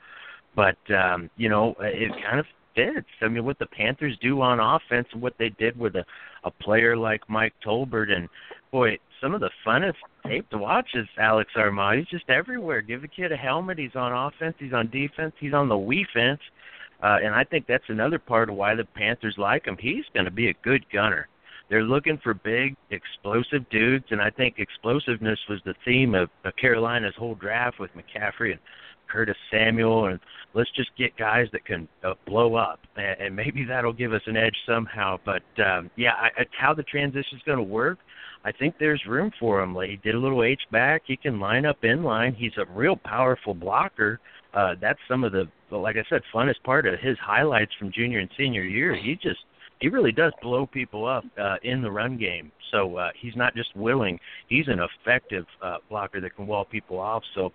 But 0.55 0.77
um, 0.95 1.29
you 1.35 1.49
know, 1.49 1.75
it 1.81 2.13
kind 2.25 2.39
of 2.39 2.45
fits. 2.73 3.07
I 3.21 3.27
mean, 3.27 3.43
what 3.43 3.59
the 3.59 3.65
Panthers 3.65 4.17
do 4.21 4.39
on 4.39 4.59
offense 4.61 5.07
and 5.11 5.21
what 5.21 5.33
they 5.37 5.49
did 5.49 5.77
with 5.77 5.95
a 5.95 6.05
a 6.47 6.51
player 6.51 6.95
like 6.95 7.21
Mike 7.29 7.53
Tolbert, 7.65 8.11
and 8.11 8.29
boy, 8.71 8.97
some 9.21 9.33
of 9.33 9.41
the 9.41 9.49
funnest 9.65 9.95
tape 10.25 10.49
to 10.49 10.57
watch 10.57 10.89
is 10.93 11.07
Alex 11.17 11.51
Armah. 11.55 11.97
He's 11.97 12.07
just 12.07 12.29
everywhere. 12.29 12.81
Give 12.81 13.03
a 13.03 13.07
kid 13.07 13.31
a 13.31 13.37
helmet. 13.37 13.79
He's 13.79 13.95
on 13.95 14.11
offense. 14.11 14.55
He's 14.59 14.73
on 14.73 14.89
defense. 14.89 15.33
He's 15.39 15.53
on 15.53 15.69
the 15.69 15.75
Wii 15.75 16.03
fence. 16.13 16.41
Uh, 17.01 17.17
and 17.23 17.33
I 17.33 17.43
think 17.43 17.65
that's 17.67 17.83
another 17.89 18.19
part 18.19 18.49
of 18.49 18.55
why 18.55 18.75
the 18.75 18.85
Panthers 18.85 19.35
like 19.37 19.65
him. 19.65 19.77
He's 19.79 20.05
going 20.13 20.25
to 20.25 20.31
be 20.31 20.49
a 20.49 20.53
good 20.63 20.85
gunner. 20.91 21.27
They're 21.69 21.83
looking 21.83 22.17
for 22.23 22.33
big, 22.33 22.75
explosive 22.91 23.69
dudes, 23.69 24.05
and 24.11 24.21
I 24.21 24.29
think 24.29 24.55
explosiveness 24.57 25.39
was 25.49 25.59
the 25.65 25.75
theme 25.83 26.15
of, 26.15 26.29
of 26.45 26.55
Carolina's 26.55 27.13
whole 27.17 27.35
draft 27.35 27.79
with 27.79 27.91
McCaffrey 27.93 28.51
and 28.51 28.59
Curtis 29.09 29.35
Samuel, 29.51 30.05
and 30.05 30.19
let's 30.53 30.71
just 30.71 30.89
get 30.97 31.15
guys 31.17 31.47
that 31.51 31.65
can 31.65 31.87
uh, 32.03 32.13
blow 32.25 32.55
up, 32.55 32.79
and, 32.95 33.19
and 33.19 33.35
maybe 33.35 33.65
that'll 33.65 33.93
give 33.93 34.13
us 34.13 34.21
an 34.27 34.37
edge 34.37 34.55
somehow. 34.65 35.17
But 35.25 35.43
um, 35.63 35.89
yeah, 35.97 36.13
I, 36.13 36.41
I, 36.41 36.45
how 36.57 36.73
the 36.73 36.83
transition 36.83 37.37
is 37.37 37.43
going 37.45 37.57
to 37.57 37.63
work, 37.63 37.99
I 38.47 38.53
think 38.53 38.75
there's 38.79 39.05
room 39.05 39.31
for 39.41 39.61
him. 39.61 39.75
Like, 39.75 39.89
he 39.89 39.97
did 39.97 40.15
a 40.15 40.17
little 40.17 40.41
H 40.41 40.61
back. 40.71 41.01
He 41.05 41.17
can 41.17 41.37
line 41.37 41.65
up 41.65 41.83
in 41.83 42.01
line. 42.01 42.33
He's 42.33 42.53
a 42.57 42.63
real 42.73 42.95
powerful 42.95 43.53
blocker. 43.53 44.21
Uh, 44.53 44.75
that's 44.79 44.99
some 45.09 45.25
of 45.25 45.33
the, 45.33 45.49
like 45.69 45.97
I 45.97 46.03
said, 46.09 46.21
funnest 46.33 46.63
part 46.63 46.87
of 46.87 46.97
his 47.01 47.17
highlights 47.19 47.73
from 47.77 47.91
junior 47.91 48.19
and 48.19 48.29
senior 48.37 48.63
year. 48.63 48.95
He 48.95 49.15
just 49.15 49.39
he 49.81 49.89
really 49.89 50.13
does 50.13 50.31
blow 50.41 50.65
people 50.65 51.05
up 51.05 51.25
uh, 51.37 51.57
in 51.63 51.81
the 51.81 51.91
run 51.91 52.17
game. 52.17 52.53
So 52.71 52.95
uh, 52.95 53.09
he's 53.19 53.35
not 53.35 53.53
just 53.53 53.75
willing; 53.75 54.17
he's 54.47 54.69
an 54.69 54.79
effective 54.79 55.45
uh, 55.61 55.77
blocker 55.89 56.21
that 56.21 56.33
can 56.37 56.47
wall 56.47 56.63
people 56.63 56.99
off. 56.99 57.23
So, 57.35 57.51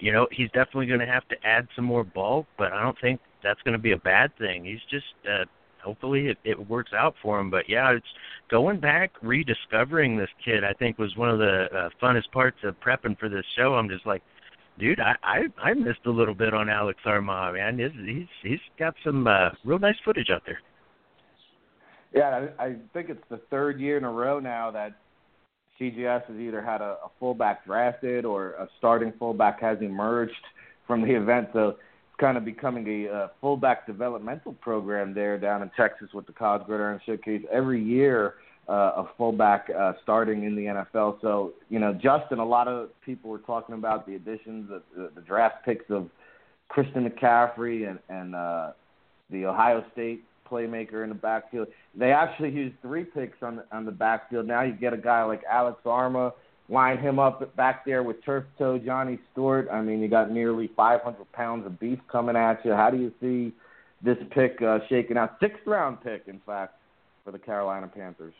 you 0.00 0.12
know, 0.12 0.26
he's 0.32 0.48
definitely 0.48 0.86
going 0.86 1.00
to 1.00 1.06
have 1.06 1.26
to 1.28 1.36
add 1.44 1.68
some 1.76 1.84
more 1.84 2.02
bulk, 2.02 2.46
but 2.58 2.72
I 2.72 2.82
don't 2.82 2.98
think 3.00 3.20
that's 3.44 3.62
going 3.62 3.74
to 3.74 3.82
be 3.82 3.92
a 3.92 3.96
bad 3.96 4.36
thing. 4.38 4.64
He's 4.64 4.82
just 4.90 5.06
uh, 5.24 5.44
hopefully 5.82 6.28
it, 6.28 6.38
it 6.44 6.68
works 6.68 6.92
out 6.96 7.14
for 7.22 7.38
him. 7.38 7.50
But 7.50 7.68
yeah, 7.68 7.92
it's 7.92 8.06
going 8.50 8.80
back 8.80 9.12
rediscovering 9.22 10.16
this 10.16 10.30
kid. 10.44 10.64
I 10.64 10.72
think 10.74 10.98
was 10.98 11.16
one 11.16 11.30
of 11.30 11.38
the 11.38 11.66
uh, 11.74 11.88
funnest 12.02 12.30
parts 12.32 12.58
of 12.64 12.78
prepping 12.80 13.18
for 13.18 13.28
this 13.28 13.44
show. 13.56 13.74
I'm 13.74 13.88
just 13.88 14.06
like, 14.06 14.22
dude, 14.78 15.00
I 15.00 15.14
I, 15.22 15.42
I 15.62 15.74
missed 15.74 16.06
a 16.06 16.10
little 16.10 16.34
bit 16.34 16.54
on 16.54 16.68
Alex 16.68 17.00
Armah, 17.04 17.54
man. 17.54 17.78
He's 17.78 18.06
he's 18.06 18.28
he's 18.42 18.60
got 18.78 18.94
some 19.04 19.26
uh, 19.26 19.50
real 19.64 19.78
nice 19.78 19.96
footage 20.04 20.30
out 20.30 20.42
there. 20.46 20.60
Yeah, 22.14 22.48
I, 22.58 22.64
I 22.64 22.76
think 22.92 23.08
it's 23.08 23.24
the 23.30 23.40
third 23.50 23.80
year 23.80 23.96
in 23.96 24.04
a 24.04 24.10
row 24.10 24.38
now 24.38 24.70
that 24.70 24.98
CGS 25.80 26.26
has 26.26 26.36
either 26.36 26.62
had 26.62 26.80
a, 26.80 26.98
a 27.04 27.10
fullback 27.18 27.64
drafted 27.64 28.24
or 28.24 28.50
a 28.52 28.68
starting 28.78 29.12
fullback 29.18 29.60
has 29.60 29.78
emerged 29.80 30.32
from 30.86 31.02
the 31.02 31.14
event. 31.14 31.48
So 31.52 31.76
kind 32.18 32.36
of 32.36 32.44
becoming 32.44 32.86
a, 32.86 33.06
a 33.06 33.30
fullback 33.40 33.86
developmental 33.86 34.52
program 34.54 35.14
there 35.14 35.38
down 35.38 35.62
in 35.62 35.70
Texas 35.76 36.08
with 36.12 36.26
the 36.26 36.32
College 36.32 36.66
Gridiron 36.66 37.00
Showcase. 37.04 37.42
Every 37.50 37.82
year, 37.82 38.34
uh, 38.68 38.72
a 38.72 39.10
fullback 39.16 39.68
uh, 39.76 39.92
starting 40.02 40.44
in 40.44 40.54
the 40.54 40.62
NFL. 40.62 41.20
So, 41.20 41.52
you 41.68 41.78
know, 41.78 41.92
Justen, 41.92 42.38
a 42.38 42.44
lot 42.44 42.68
of 42.68 42.90
people 43.04 43.30
were 43.30 43.38
talking 43.38 43.74
about 43.74 44.06
the 44.06 44.14
additions, 44.14 44.70
of, 44.70 44.82
the, 44.96 45.10
the 45.14 45.20
draft 45.20 45.64
picks 45.64 45.84
of 45.90 46.08
Christian 46.68 47.08
McCaffrey 47.08 47.88
and, 47.88 47.98
and 48.08 48.34
uh, 48.34 48.70
the 49.30 49.46
Ohio 49.46 49.84
State 49.92 50.24
playmaker 50.48 51.02
in 51.02 51.08
the 51.08 51.14
backfield. 51.14 51.68
They 51.94 52.12
actually 52.12 52.50
used 52.50 52.76
three 52.82 53.04
picks 53.04 53.42
on 53.42 53.56
the, 53.56 53.64
on 53.72 53.84
the 53.84 53.92
backfield. 53.92 54.46
Now 54.46 54.62
you 54.62 54.72
get 54.72 54.92
a 54.92 54.98
guy 54.98 55.24
like 55.24 55.42
Alex 55.50 55.78
Armah, 55.84 56.32
line 56.72 56.96
him 56.98 57.18
up 57.18 57.54
back 57.54 57.84
there 57.84 58.02
with 58.02 58.24
turf 58.24 58.44
toe 58.58 58.78
Johnny 58.78 59.18
Stewart. 59.30 59.68
I 59.70 59.82
mean, 59.82 60.00
you 60.00 60.08
got 60.08 60.30
nearly 60.32 60.70
500 60.74 61.30
pounds 61.32 61.66
of 61.66 61.78
beef 61.78 61.98
coming 62.10 62.34
at 62.34 62.64
you. 62.64 62.72
How 62.72 62.90
do 62.90 62.96
you 62.96 63.12
see 63.20 63.54
this 64.02 64.16
pick 64.30 64.60
uh, 64.62 64.78
shaking 64.88 65.18
out? 65.18 65.36
Sixth 65.38 65.60
round 65.66 66.02
pick, 66.02 66.24
in 66.26 66.40
fact, 66.46 66.74
for 67.24 67.30
the 67.30 67.38
Carolina 67.38 67.88
Panthers. 67.94 68.34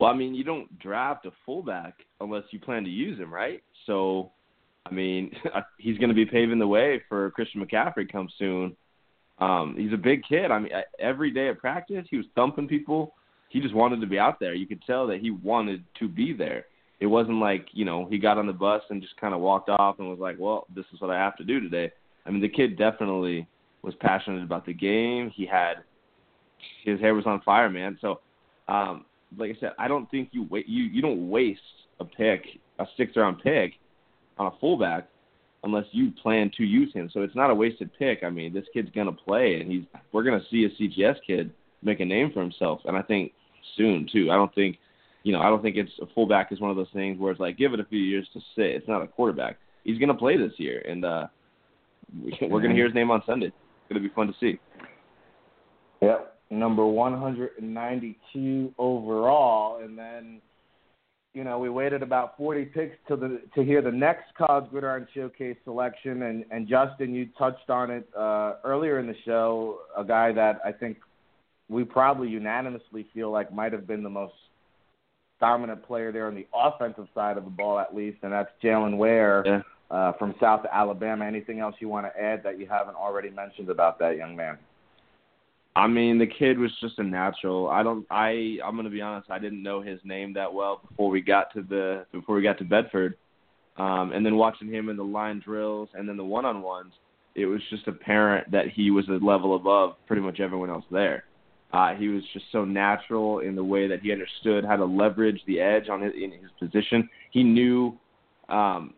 Well, 0.00 0.10
I 0.10 0.16
mean, 0.16 0.34
you 0.34 0.42
don't 0.42 0.76
draft 0.78 1.26
a 1.26 1.32
fullback 1.44 1.94
unless 2.20 2.44
you 2.50 2.58
plan 2.58 2.82
to 2.84 2.90
use 2.90 3.18
him, 3.18 3.32
right? 3.32 3.62
So, 3.86 4.32
I 4.86 4.92
mean, 4.92 5.32
he's 5.78 5.98
going 5.98 6.08
to 6.08 6.14
be 6.14 6.26
paving 6.26 6.58
the 6.58 6.66
way 6.66 7.02
for 7.08 7.30
Christian 7.32 7.64
McCaffrey 7.64 8.10
come 8.10 8.28
soon. 8.38 8.74
Um, 9.38 9.74
he's 9.76 9.92
a 9.92 9.98
big 9.98 10.22
kid. 10.26 10.50
I 10.50 10.58
mean, 10.58 10.72
every 10.98 11.30
day 11.30 11.48
at 11.48 11.58
practice, 11.58 12.06
he 12.10 12.16
was 12.16 12.26
thumping 12.34 12.68
people. 12.68 13.14
He 13.54 13.60
just 13.60 13.72
wanted 13.72 14.00
to 14.00 14.08
be 14.08 14.18
out 14.18 14.40
there. 14.40 14.52
You 14.52 14.66
could 14.66 14.82
tell 14.82 15.06
that 15.06 15.20
he 15.20 15.30
wanted 15.30 15.84
to 16.00 16.08
be 16.08 16.32
there. 16.32 16.66
It 16.98 17.06
wasn't 17.06 17.38
like 17.38 17.68
you 17.72 17.84
know 17.84 18.04
he 18.10 18.18
got 18.18 18.36
on 18.36 18.48
the 18.48 18.52
bus 18.52 18.82
and 18.90 19.00
just 19.00 19.16
kind 19.16 19.32
of 19.32 19.38
walked 19.38 19.68
off 19.68 20.00
and 20.00 20.08
was 20.08 20.18
like, 20.18 20.36
"Well, 20.40 20.66
this 20.74 20.84
is 20.92 21.00
what 21.00 21.10
I 21.10 21.18
have 21.20 21.36
to 21.36 21.44
do 21.44 21.60
today." 21.60 21.92
I 22.26 22.30
mean, 22.30 22.40
the 22.42 22.48
kid 22.48 22.76
definitely 22.76 23.46
was 23.82 23.94
passionate 24.00 24.42
about 24.42 24.66
the 24.66 24.74
game. 24.74 25.30
He 25.30 25.46
had 25.46 25.74
his 26.84 26.98
hair 26.98 27.14
was 27.14 27.26
on 27.26 27.42
fire, 27.42 27.70
man. 27.70 27.96
So, 28.00 28.22
um, 28.66 29.04
like 29.38 29.52
I 29.56 29.60
said, 29.60 29.70
I 29.78 29.86
don't 29.86 30.10
think 30.10 30.30
you 30.32 30.48
wait. 30.50 30.66
You 30.66 30.82
you 30.82 31.00
don't 31.00 31.30
waste 31.30 31.60
a 32.00 32.04
pick, 32.04 32.42
a 32.80 32.86
sixth 32.96 33.16
round 33.16 33.40
pick, 33.40 33.74
on 34.36 34.48
a 34.48 34.58
fullback 34.60 35.06
unless 35.62 35.84
you 35.92 36.10
plan 36.10 36.50
to 36.56 36.64
use 36.64 36.92
him. 36.92 37.08
So 37.14 37.22
it's 37.22 37.36
not 37.36 37.50
a 37.50 37.54
wasted 37.54 37.88
pick. 37.96 38.24
I 38.24 38.30
mean, 38.30 38.52
this 38.52 38.66
kid's 38.72 38.90
gonna 38.90 39.12
play, 39.12 39.60
and 39.60 39.70
he's 39.70 39.84
we're 40.10 40.24
gonna 40.24 40.42
see 40.50 40.64
a 40.64 40.70
CGS 40.70 41.18
kid 41.24 41.52
make 41.84 42.00
a 42.00 42.04
name 42.04 42.32
for 42.32 42.40
himself, 42.40 42.80
and 42.86 42.96
I 42.96 43.02
think 43.02 43.32
soon 43.76 44.08
too. 44.10 44.30
I 44.30 44.36
don't 44.36 44.54
think, 44.54 44.78
you 45.22 45.32
know, 45.32 45.40
I 45.40 45.48
don't 45.48 45.62
think 45.62 45.76
it's 45.76 45.92
a 46.00 46.06
fullback 46.14 46.52
is 46.52 46.60
one 46.60 46.70
of 46.70 46.76
those 46.76 46.90
things 46.92 47.18
where 47.18 47.32
it's 47.32 47.40
like 47.40 47.56
give 47.56 47.74
it 47.74 47.80
a 47.80 47.84
few 47.84 48.00
years 48.00 48.28
to 48.32 48.40
sit. 48.54 48.66
It's 48.66 48.88
not 48.88 49.02
a 49.02 49.06
quarterback. 49.06 49.58
He's 49.84 49.98
gonna 49.98 50.14
play 50.14 50.36
this 50.36 50.52
year, 50.58 50.82
and 50.88 51.04
uh 51.04 51.26
we're 52.40 52.60
gonna 52.60 52.74
hear 52.74 52.86
his 52.86 52.94
name 52.94 53.10
on 53.10 53.22
Sunday. 53.26 53.46
It's 53.46 53.88
gonna 53.88 54.00
be 54.00 54.14
fun 54.14 54.28
to 54.28 54.34
see. 54.40 54.58
Yep, 56.02 56.38
number 56.50 56.86
192 56.86 58.74
overall, 58.78 59.82
and 59.82 59.98
then 59.98 60.40
you 61.34 61.42
know, 61.42 61.58
we 61.58 61.68
waited 61.68 62.02
about 62.02 62.36
40 62.36 62.66
picks 62.66 62.96
to 63.08 63.16
the 63.16 63.42
to 63.56 63.64
hear 63.64 63.82
the 63.82 63.90
next 63.90 64.32
College 64.38 64.70
Gridiron 64.70 65.06
Showcase 65.12 65.56
selection, 65.64 66.22
and 66.22 66.44
and 66.50 66.68
Justen, 66.68 67.12
you 67.12 67.28
touched 67.36 67.68
on 67.68 67.90
it 67.90 68.08
uh, 68.16 68.54
earlier 68.64 69.00
in 69.00 69.06
the 69.08 69.16
show. 69.24 69.80
A 69.98 70.04
guy 70.04 70.32
that 70.32 70.60
I 70.64 70.70
think 70.70 70.98
we 71.68 71.84
probably 71.84 72.28
unanimously 72.28 73.06
feel 73.14 73.30
like 73.30 73.52
might 73.52 73.72
have 73.72 73.86
been 73.86 74.02
the 74.02 74.10
most 74.10 74.34
dominant 75.40 75.84
player 75.86 76.12
there 76.12 76.26
on 76.26 76.34
the 76.34 76.46
offensive 76.54 77.08
side 77.14 77.36
of 77.36 77.44
the 77.44 77.50
ball, 77.50 77.78
at 77.78 77.94
least, 77.94 78.18
and 78.22 78.32
that's 78.32 78.50
Jylan 78.62 78.96
Ware 78.96 79.42
yeah. 79.46 79.60
uh, 79.90 80.12
from 80.14 80.34
South 80.40 80.64
Alabama. 80.72 81.24
Anything 81.24 81.60
else 81.60 81.74
you 81.80 81.88
want 81.88 82.06
to 82.06 82.20
add 82.20 82.42
that 82.44 82.58
you 82.58 82.66
haven't 82.66 82.96
already 82.96 83.30
mentioned 83.30 83.68
about 83.70 83.98
that 83.98 84.16
young 84.16 84.36
man? 84.36 84.58
I 85.76 85.88
mean, 85.88 86.18
the 86.18 86.26
kid 86.26 86.58
was 86.58 86.70
just 86.80 86.98
a 86.98 87.02
natural. 87.02 87.68
I 87.68 87.82
don't. 87.82 88.06
I. 88.08 88.58
I'm 88.64 88.76
gonna 88.76 88.90
be 88.90 89.00
honest. 89.00 89.30
I 89.30 89.40
didn't 89.40 89.62
know 89.62 89.80
his 89.80 89.98
name 90.04 90.32
that 90.34 90.52
well 90.52 90.80
before 90.88 91.10
we 91.10 91.20
got 91.20 91.52
to 91.54 91.62
the 91.62 92.06
before 92.12 92.36
we 92.36 92.42
got 92.42 92.58
to 92.58 92.64
Bedford, 92.64 93.16
um, 93.76 94.12
and 94.12 94.24
then 94.24 94.36
watching 94.36 94.72
him 94.72 94.88
in 94.88 94.96
the 94.96 95.04
line 95.04 95.42
drills 95.44 95.88
and 95.94 96.08
then 96.08 96.16
the 96.16 96.24
one-on-ones, 96.24 96.92
it 97.34 97.46
was 97.46 97.60
just 97.70 97.88
apparent 97.88 98.52
that 98.52 98.68
he 98.68 98.92
was 98.92 99.08
a 99.08 99.24
level 99.24 99.56
above 99.56 99.96
pretty 100.06 100.22
much 100.22 100.38
everyone 100.38 100.70
else 100.70 100.84
there. 100.92 101.24
Uh, 101.74 101.92
he 101.96 102.06
was 102.06 102.22
just 102.32 102.44
so 102.52 102.64
natural 102.64 103.40
in 103.40 103.56
the 103.56 103.64
way 103.64 103.88
that 103.88 104.00
he 104.00 104.12
understood 104.12 104.64
how 104.64 104.76
to 104.76 104.84
leverage 104.84 105.40
the 105.48 105.58
edge 105.58 105.88
on 105.88 106.00
his 106.00 106.12
in 106.14 106.30
his 106.30 106.50
position. 106.60 107.08
He 107.32 107.42
knew 107.42 107.98
um, 108.48 108.94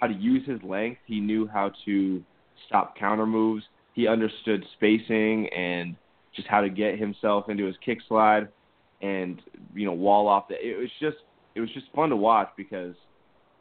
how 0.00 0.08
to 0.08 0.14
use 0.14 0.44
his 0.44 0.60
length. 0.64 0.98
He 1.06 1.20
knew 1.20 1.46
how 1.46 1.70
to 1.84 2.20
stop 2.66 2.98
counter 2.98 3.24
moves. 3.24 3.62
He 3.94 4.08
understood 4.08 4.64
spacing 4.74 5.48
and 5.56 5.94
just 6.34 6.48
how 6.48 6.60
to 6.60 6.68
get 6.68 6.98
himself 6.98 7.48
into 7.48 7.66
his 7.66 7.76
kick 7.86 7.98
slide 8.08 8.48
and 9.00 9.40
you 9.72 9.86
know 9.86 9.92
wall 9.92 10.26
off 10.26 10.48
the. 10.48 10.56
It 10.56 10.76
was 10.76 10.90
just 10.98 11.18
it 11.54 11.60
was 11.60 11.70
just 11.72 11.86
fun 11.94 12.08
to 12.08 12.16
watch 12.16 12.48
because 12.56 12.96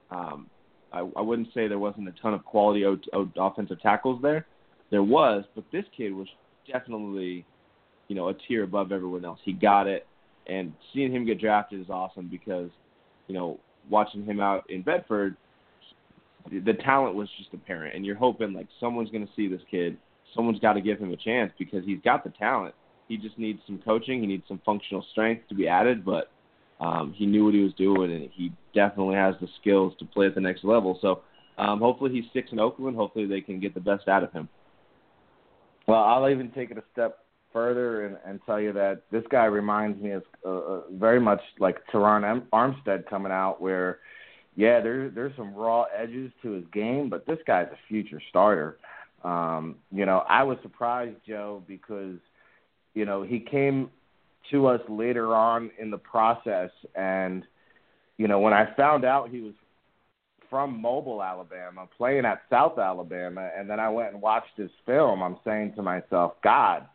um, 0.10 0.50
I, 0.92 1.08
I 1.16 1.22
wouldn't 1.22 1.50
say 1.54 1.68
there 1.68 1.78
wasn't 1.78 2.08
a 2.08 2.14
ton 2.24 2.34
of 2.34 2.44
quality 2.44 2.86
o- 2.86 2.98
o- 3.14 3.30
offensive 3.38 3.80
tackles 3.82 4.20
there. 4.24 4.48
There 4.90 5.04
was, 5.04 5.44
but 5.54 5.66
this 5.72 5.86
kid 5.96 6.12
was 6.12 6.28
definitely 6.66 7.46
you 8.08 8.16
know 8.16 8.30
a 8.30 8.34
tier 8.34 8.64
above 8.64 8.92
everyone 8.92 9.26
else. 9.26 9.40
He 9.44 9.54
got 9.54 9.88
it, 9.88 10.06
and 10.48 10.74
seeing 10.94 11.12
him 11.12 11.26
get 11.26 11.40
drafted 11.40 11.82
is 11.82 11.90
awesome 11.90 12.28
because 12.30 12.70
you 13.28 13.36
know 13.36 13.60
watching 13.90 14.26
him 14.26 14.40
out 14.40 14.70
in 14.70 14.82
Bedford, 14.82 15.38
the 16.52 16.74
talent 16.84 17.16
was 17.16 17.30
just 17.38 17.54
apparent, 17.54 17.96
and 17.96 18.06
you're 18.06 18.16
hoping 18.16 18.54
like 18.54 18.68
someone's 18.80 19.12
going 19.12 19.26
to 19.26 19.34
see 19.36 19.48
this 19.48 19.62
kid 19.70 19.98
someone's 20.36 20.60
got 20.60 20.74
to 20.74 20.82
give 20.82 21.00
him 21.00 21.12
a 21.12 21.18
chance 21.18 21.52
because 21.58 21.86
he's 21.86 22.00
got 22.04 22.24
the 22.24 22.30
talent. 22.32 22.74
He 23.08 23.18
just 23.18 23.38
needs 23.38 23.60
some 23.66 23.80
coaching. 23.84 24.22
He 24.22 24.28
needs 24.28 24.44
some 24.48 24.62
functional 24.66 25.06
strength 25.12 25.48
to 25.50 25.56
be 25.56 25.68
added, 25.68 26.04
but 26.04 26.30
um, 26.80 27.14
he 27.16 27.26
knew 27.26 27.46
what 27.46 27.54
he 27.54 27.62
was 27.62 27.74
doing, 27.74 28.12
and 28.12 28.30
he 28.34 28.52
definitely 28.74 29.16
has 29.16 29.36
the 29.42 29.48
skills 29.60 29.94
to 30.00 30.06
play 30.06 30.28
at 30.28 30.36
the 30.36 30.42
next 30.42 30.64
level. 30.64 31.00
So 31.02 31.22
um, 31.58 31.80
hopefully 31.80 32.12
he 32.12 32.28
sticks 32.30 32.52
in 32.52 32.60
Oakland. 32.60 32.96
Hopefully 32.96 33.26
they 33.26 33.42
can 33.42 33.60
get 33.60 33.74
the 33.74 33.80
best 33.80 34.08
out 34.08 34.24
of 34.24 34.32
him. 34.32 34.50
Well, 35.88 36.04
I'll 36.04 36.30
even 36.30 36.52
take 36.52 36.70
it 36.70 36.78
a 36.78 36.84
step 36.92 37.20
further 37.58 38.06
and, 38.06 38.18
and 38.24 38.40
tell 38.46 38.62
you 38.62 38.72
that 38.72 39.02
this 39.12 39.24
guy 39.32 39.46
reminds 39.46 40.00
me 40.00 40.12
of 40.12 40.24
uh, 40.46 40.50
uh 40.50 40.82
very 40.92 41.20
much 41.20 41.42
like 41.60 41.78
Terron 41.92 42.44
Armstead 42.54 43.10
coming 43.10 43.32
out, 43.32 43.60
where 43.60 43.98
yeah, 44.56 44.80
there 44.80 45.10
there's 45.10 45.36
some 45.36 45.56
raw 45.56 45.86
edges 45.96 46.32
to 46.44 46.52
his 46.52 46.66
game, 46.72 47.10
but 47.10 47.26
this 47.26 47.40
guy's 47.48 47.68
a 47.68 47.78
future 47.88 48.22
starter. 48.30 48.78
Um, 49.24 49.78
you 49.92 50.06
know, 50.06 50.24
I 50.30 50.44
was 50.44 50.60
surprised, 50.62 51.18
Joe, 51.28 51.64
because 51.68 52.20
you 52.94 53.06
know 53.06 53.24
he 53.24 53.40
came 53.40 53.90
to 54.52 54.68
us 54.68 54.82
later 54.88 55.34
on 55.36 55.72
in 55.80 55.90
the 55.90 55.98
process, 55.98 56.70
and 56.96 57.44
you 58.18 58.28
know 58.28 58.40
when 58.40 58.54
I 58.54 58.68
found 58.78 59.04
out 59.04 59.30
he 59.30 59.42
was 59.42 59.54
from 60.48 60.80
Mobile, 60.80 61.24
Alabama, 61.24 61.88
playing 61.98 62.26
at 62.26 62.44
South 62.52 62.78
Alabama, 62.78 63.50
and 63.58 63.68
then 63.68 63.80
I 63.80 63.90
went 63.90 64.14
and 64.14 64.22
watched 64.22 64.58
his 64.58 64.72
film. 64.86 65.24
I'm 65.24 65.38
saying 65.44 65.74
to 65.76 65.82
myself, 65.82 66.34
God, 66.44 66.86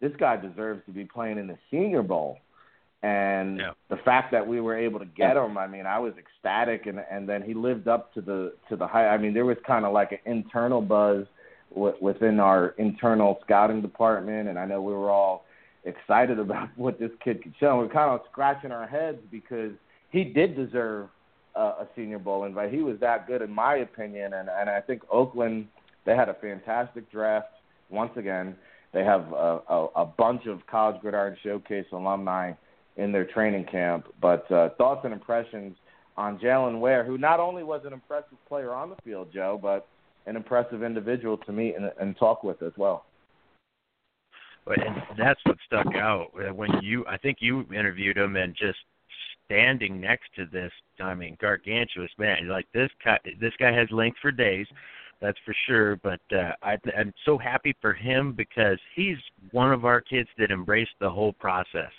this 0.00 0.12
guy 0.18 0.36
deserves 0.36 0.82
to 0.86 0.92
be 0.92 1.04
playing 1.04 1.38
in 1.38 1.46
the 1.46 1.58
Senior 1.70 2.02
Bowl. 2.02 2.38
And 3.02 3.58
yeah. 3.58 3.72
the 3.88 3.96
fact 4.04 4.30
that 4.32 4.46
we 4.46 4.60
were 4.60 4.76
able 4.76 4.98
to 4.98 5.06
get 5.06 5.36
him, 5.36 5.56
I 5.56 5.66
mean, 5.66 5.86
I 5.86 5.98
was 5.98 6.12
ecstatic, 6.18 6.84
and 6.86 7.00
and 7.10 7.26
then 7.26 7.42
he 7.42 7.54
lived 7.54 7.88
up 7.88 8.12
to 8.14 8.20
the 8.20 8.52
to 8.68 8.76
the 8.76 8.86
high. 8.86 9.08
I 9.08 9.16
mean, 9.16 9.32
there 9.32 9.46
was 9.46 9.56
kind 9.66 9.86
of 9.86 9.94
like 9.94 10.12
an 10.12 10.18
internal 10.26 10.82
buzz 10.82 11.24
w- 11.74 11.96
within 12.00 12.40
our 12.40 12.74
internal 12.76 13.38
scouting 13.42 13.80
department, 13.80 14.48
and 14.48 14.58
I 14.58 14.66
know 14.66 14.82
we 14.82 14.92
were 14.92 15.10
all 15.10 15.46
excited 15.84 16.38
about 16.46 16.68
what 16.76 16.98
this 16.98 17.10
kid 17.24 17.42
could 17.42 17.54
show. 17.58 17.78
We're 17.78 17.88
kind 17.88 18.10
of 18.10 18.20
scratching 18.30 18.70
our 18.70 18.86
heads 18.86 19.18
because 19.30 19.72
he 20.10 20.24
did 20.24 20.54
deserve 20.54 21.08
uh, 21.56 21.76
a 21.80 21.88
Senior 21.96 22.18
Bowl 22.18 22.44
invite. 22.44 22.70
He 22.70 22.82
was 22.82 23.00
that 23.00 23.26
good, 23.26 23.40
in 23.40 23.50
my 23.50 23.76
opinion, 23.76 24.34
and 24.34 24.50
and 24.50 24.68
I 24.68 24.82
think 24.82 25.00
Oakland 25.10 25.68
they 26.04 26.14
had 26.14 26.28
a 26.28 26.34
fantastic 26.34 27.10
draft 27.10 27.48
once 27.88 28.12
again. 28.16 28.56
They 28.92 29.04
have 29.04 29.32
a, 29.32 29.60
a, 29.68 29.86
a 29.96 30.04
bunch 30.04 30.46
of 30.46 30.66
College 30.66 31.00
Gridiron 31.00 31.36
Showcase 31.42 31.86
alumni 31.92 32.52
in 32.96 33.12
their 33.12 33.24
training 33.24 33.66
camp. 33.70 34.06
But 34.20 34.50
uh, 34.50 34.70
thoughts 34.78 35.02
and 35.04 35.12
impressions 35.12 35.76
on 36.16 36.38
Jylan 36.38 36.80
Ware, 36.80 37.04
who 37.04 37.16
not 37.16 37.40
only 37.40 37.62
was 37.62 37.82
an 37.84 37.92
impressive 37.92 38.38
player 38.48 38.72
on 38.72 38.90
the 38.90 38.96
field, 39.04 39.28
Joe, 39.32 39.58
but 39.60 39.86
an 40.26 40.36
impressive 40.36 40.82
individual 40.82 41.36
to 41.38 41.52
meet 41.52 41.76
and, 41.76 41.90
and 42.00 42.16
talk 42.16 42.42
with 42.44 42.62
as 42.62 42.72
well. 42.76 43.06
And 44.66 45.02
that's 45.18 45.40
what 45.44 45.56
stuck 45.66 45.94
out 45.96 46.28
when 46.54 46.70
you. 46.82 47.04
I 47.06 47.16
think 47.16 47.38
you 47.40 47.64
interviewed 47.74 48.16
him 48.16 48.36
and 48.36 48.54
just 48.54 48.78
standing 49.46 50.00
next 50.00 50.26
to 50.36 50.46
this. 50.46 50.70
I 51.00 51.14
mean, 51.14 51.36
gargantuous 51.40 52.10
man. 52.18 52.46
Like 52.46 52.66
this 52.72 52.90
guy. 53.04 53.18
This 53.40 53.54
guy 53.58 53.72
has 53.72 53.88
length 53.90 54.18
for 54.20 54.30
days 54.30 54.66
that's 55.20 55.38
for 55.44 55.54
sure. 55.66 55.96
But 55.96 56.20
uh, 56.32 56.52
I, 56.62 56.76
I'm 56.96 57.12
so 57.24 57.38
happy 57.38 57.76
for 57.80 57.92
him 57.92 58.32
because 58.32 58.78
he's 58.94 59.18
one 59.52 59.72
of 59.72 59.84
our 59.84 60.00
kids 60.00 60.28
that 60.38 60.50
embraced 60.50 60.94
the 61.00 61.10
whole 61.10 61.32
process. 61.34 61.90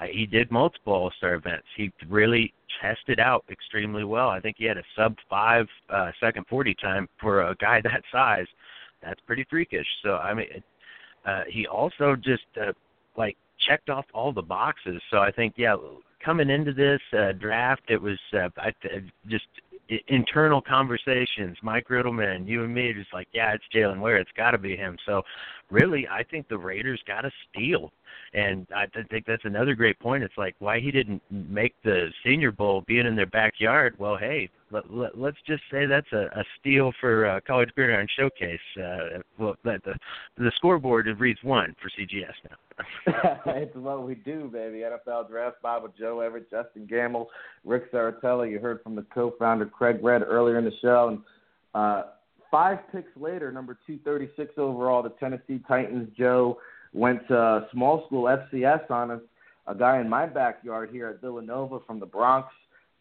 Uh, 0.00 0.06
he 0.06 0.26
did 0.26 0.50
multiple 0.50 0.92
All 0.92 1.12
Star 1.16 1.34
events. 1.34 1.66
He 1.76 1.90
really 2.08 2.52
tested 2.80 3.18
out 3.18 3.44
extremely 3.50 4.04
well. 4.04 4.28
I 4.28 4.40
think 4.40 4.56
he 4.58 4.64
had 4.64 4.76
a 4.76 4.84
sub 4.94 5.16
five 5.28 5.66
uh, 5.90 6.12
second 6.20 6.46
forty 6.48 6.74
time 6.74 7.08
for 7.20 7.42
a 7.48 7.54
guy 7.56 7.80
that 7.84 8.02
size. 8.12 8.46
That's 9.02 9.20
pretty 9.26 9.46
freakish. 9.48 9.86
So 10.02 10.16
I 10.16 10.34
mean, 10.34 10.46
uh, 11.24 11.42
he 11.48 11.66
also 11.66 12.16
just 12.16 12.44
uh, 12.60 12.72
like 13.16 13.36
checked 13.66 13.88
off 13.88 14.04
all 14.12 14.32
the 14.32 14.42
boxes. 14.42 15.00
So 15.10 15.18
I 15.18 15.30
think 15.30 15.54
yeah, 15.56 15.76
coming 16.22 16.50
into 16.50 16.72
this 16.72 17.00
uh, 17.18 17.32
draft, 17.32 17.82
it 17.88 18.00
was 18.00 18.18
uh, 18.34 18.48
I, 18.58 18.72
just 19.28 19.46
internal 20.08 20.60
conversations. 20.60 21.56
Mike 21.62 21.88
Riddleman, 21.88 22.46
you 22.46 22.64
and 22.64 22.74
me, 22.74 22.92
just 22.92 23.12
like, 23.12 23.28
yeah, 23.32 23.52
it's 23.54 23.64
Jylan 23.74 24.00
Ware. 24.00 24.18
It's 24.18 24.30
got 24.36 24.52
to 24.52 24.58
be 24.58 24.76
him. 24.76 24.96
So, 25.06 25.22
really, 25.70 26.06
I 26.08 26.22
think 26.22 26.48
the 26.48 26.58
Raiders 26.58 27.00
got 27.06 27.22
to 27.22 27.30
steal. 27.50 27.92
And 28.34 28.66
I 28.74 28.86
think 29.10 29.24
that's 29.26 29.44
another 29.44 29.74
great 29.74 29.98
point. 29.98 30.22
It's 30.22 30.36
like 30.36 30.54
why 30.58 30.80
he 30.80 30.90
didn't 30.90 31.22
make 31.30 31.74
the 31.84 32.08
Senior 32.24 32.52
Bowl 32.52 32.84
being 32.86 33.06
in 33.06 33.16
their 33.16 33.26
backyard. 33.26 33.94
Well, 33.98 34.16
hey, 34.16 34.50
let, 34.70 34.92
let, 34.92 35.18
let's 35.18 35.36
just 35.46 35.62
say 35.70 35.86
that's 35.86 36.10
a, 36.12 36.26
a 36.38 36.44
steal 36.58 36.92
for 37.00 37.26
uh, 37.26 37.40
College 37.46 37.70
Gridiron 37.74 38.06
Showcase. 38.18 38.58
Uh, 38.76 39.20
well, 39.38 39.56
the, 39.64 39.78
the 39.84 39.94
the 40.36 40.52
scoreboard 40.56 41.06
reads 41.18 41.38
one 41.42 41.74
for 41.80 41.88
CGS 41.90 42.32
now. 42.50 43.40
it's 43.46 43.74
what 43.76 44.06
we 44.06 44.14
do, 44.14 44.50
baby. 44.52 44.78
NFL 44.78 45.30
Draft 45.30 45.62
Bible, 45.62 45.88
Joe 45.98 46.20
Everett, 46.20 46.50
Justen 46.50 46.90
Gammel, 46.90 47.26
Ric 47.64 47.90
Serritella. 47.92 48.50
You 48.50 48.58
heard 48.58 48.82
from 48.82 48.96
the 48.96 49.06
co-founder 49.14 49.66
Craig 49.66 49.98
Red 50.02 50.22
earlier 50.22 50.58
in 50.58 50.64
the 50.64 50.72
show, 50.82 51.08
and 51.08 51.18
uh, 51.74 52.10
five 52.50 52.78
picks 52.92 53.16
later, 53.16 53.52
number 53.52 53.78
two 53.86 53.98
thirty 54.04 54.28
six 54.36 54.52
overall, 54.58 55.02
the 55.02 55.10
Tennessee 55.20 55.60
Titans. 55.66 56.08
Joe 56.18 56.58
went 56.92 57.26
to 57.28 57.66
small 57.72 58.04
school 58.06 58.24
FCS 58.24 58.90
on 58.90 59.10
us. 59.10 59.20
A 59.68 59.74
guy 59.74 60.00
in 60.00 60.08
my 60.08 60.26
backyard 60.26 60.90
here 60.90 61.08
at 61.08 61.20
Villanova 61.20 61.80
from 61.86 61.98
the 61.98 62.06
Bronx, 62.06 62.48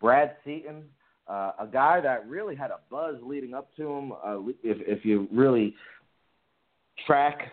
Brad 0.02 0.36
Seaton, 0.44 0.84
uh, 1.28 1.52
a 1.60 1.68
guy 1.72 2.02
that 2.02 2.28
really 2.28 2.56
had 2.56 2.72
a 2.72 2.80
buzz 2.90 3.16
leading 3.24 3.54
up 3.54 3.76
to 3.78 3.90
him. 3.90 4.12
Uh, 4.12 4.40
if 4.64 4.78
if 4.88 5.06
you 5.06 5.28
really 5.32 5.76
track 7.06 7.52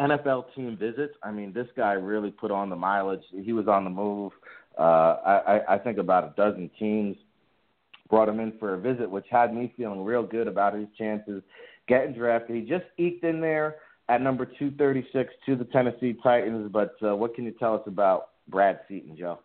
NFL 0.00 0.54
team 0.54 0.76
visits, 0.76 1.14
I 1.22 1.30
mean, 1.30 1.52
this 1.52 1.68
guy 1.76 1.92
really 1.92 2.30
put 2.30 2.50
on 2.50 2.68
the 2.68 2.76
mileage. 2.76 3.22
He 3.30 3.52
was 3.52 3.66
on 3.66 3.84
the 3.84 3.90
move. 3.90 4.32
Uh, 4.78 4.82
I, 4.82 5.60
I 5.70 5.78
think 5.78 5.96
about 5.96 6.24
a 6.24 6.34
dozen 6.36 6.70
teams 6.78 7.16
brought 8.10 8.28
him 8.28 8.40
in 8.40 8.52
for 8.58 8.74
a 8.74 8.78
visit, 8.78 9.10
which 9.10 9.24
had 9.30 9.54
me 9.54 9.72
feeling 9.76 10.04
real 10.04 10.22
good 10.22 10.46
about 10.48 10.74
his 10.74 10.86
chances 10.98 11.42
getting 11.88 12.12
drafted. 12.12 12.56
He 12.56 12.62
just 12.62 12.84
eked 12.98 13.24
in 13.24 13.40
there 13.40 13.76
at 14.08 14.20
number 14.20 14.44
236 14.44 15.32
to 15.46 15.56
the 15.56 15.64
Tennessee 15.64 16.14
Titans. 16.22 16.70
But 16.72 16.94
uh, 17.02 17.16
what 17.16 17.34
can 17.34 17.44
you 17.44 17.52
tell 17.52 17.74
us 17.74 17.82
about 17.86 18.28
Brad 18.48 18.80
Seaton, 18.88 19.16
Joe? 19.16 19.40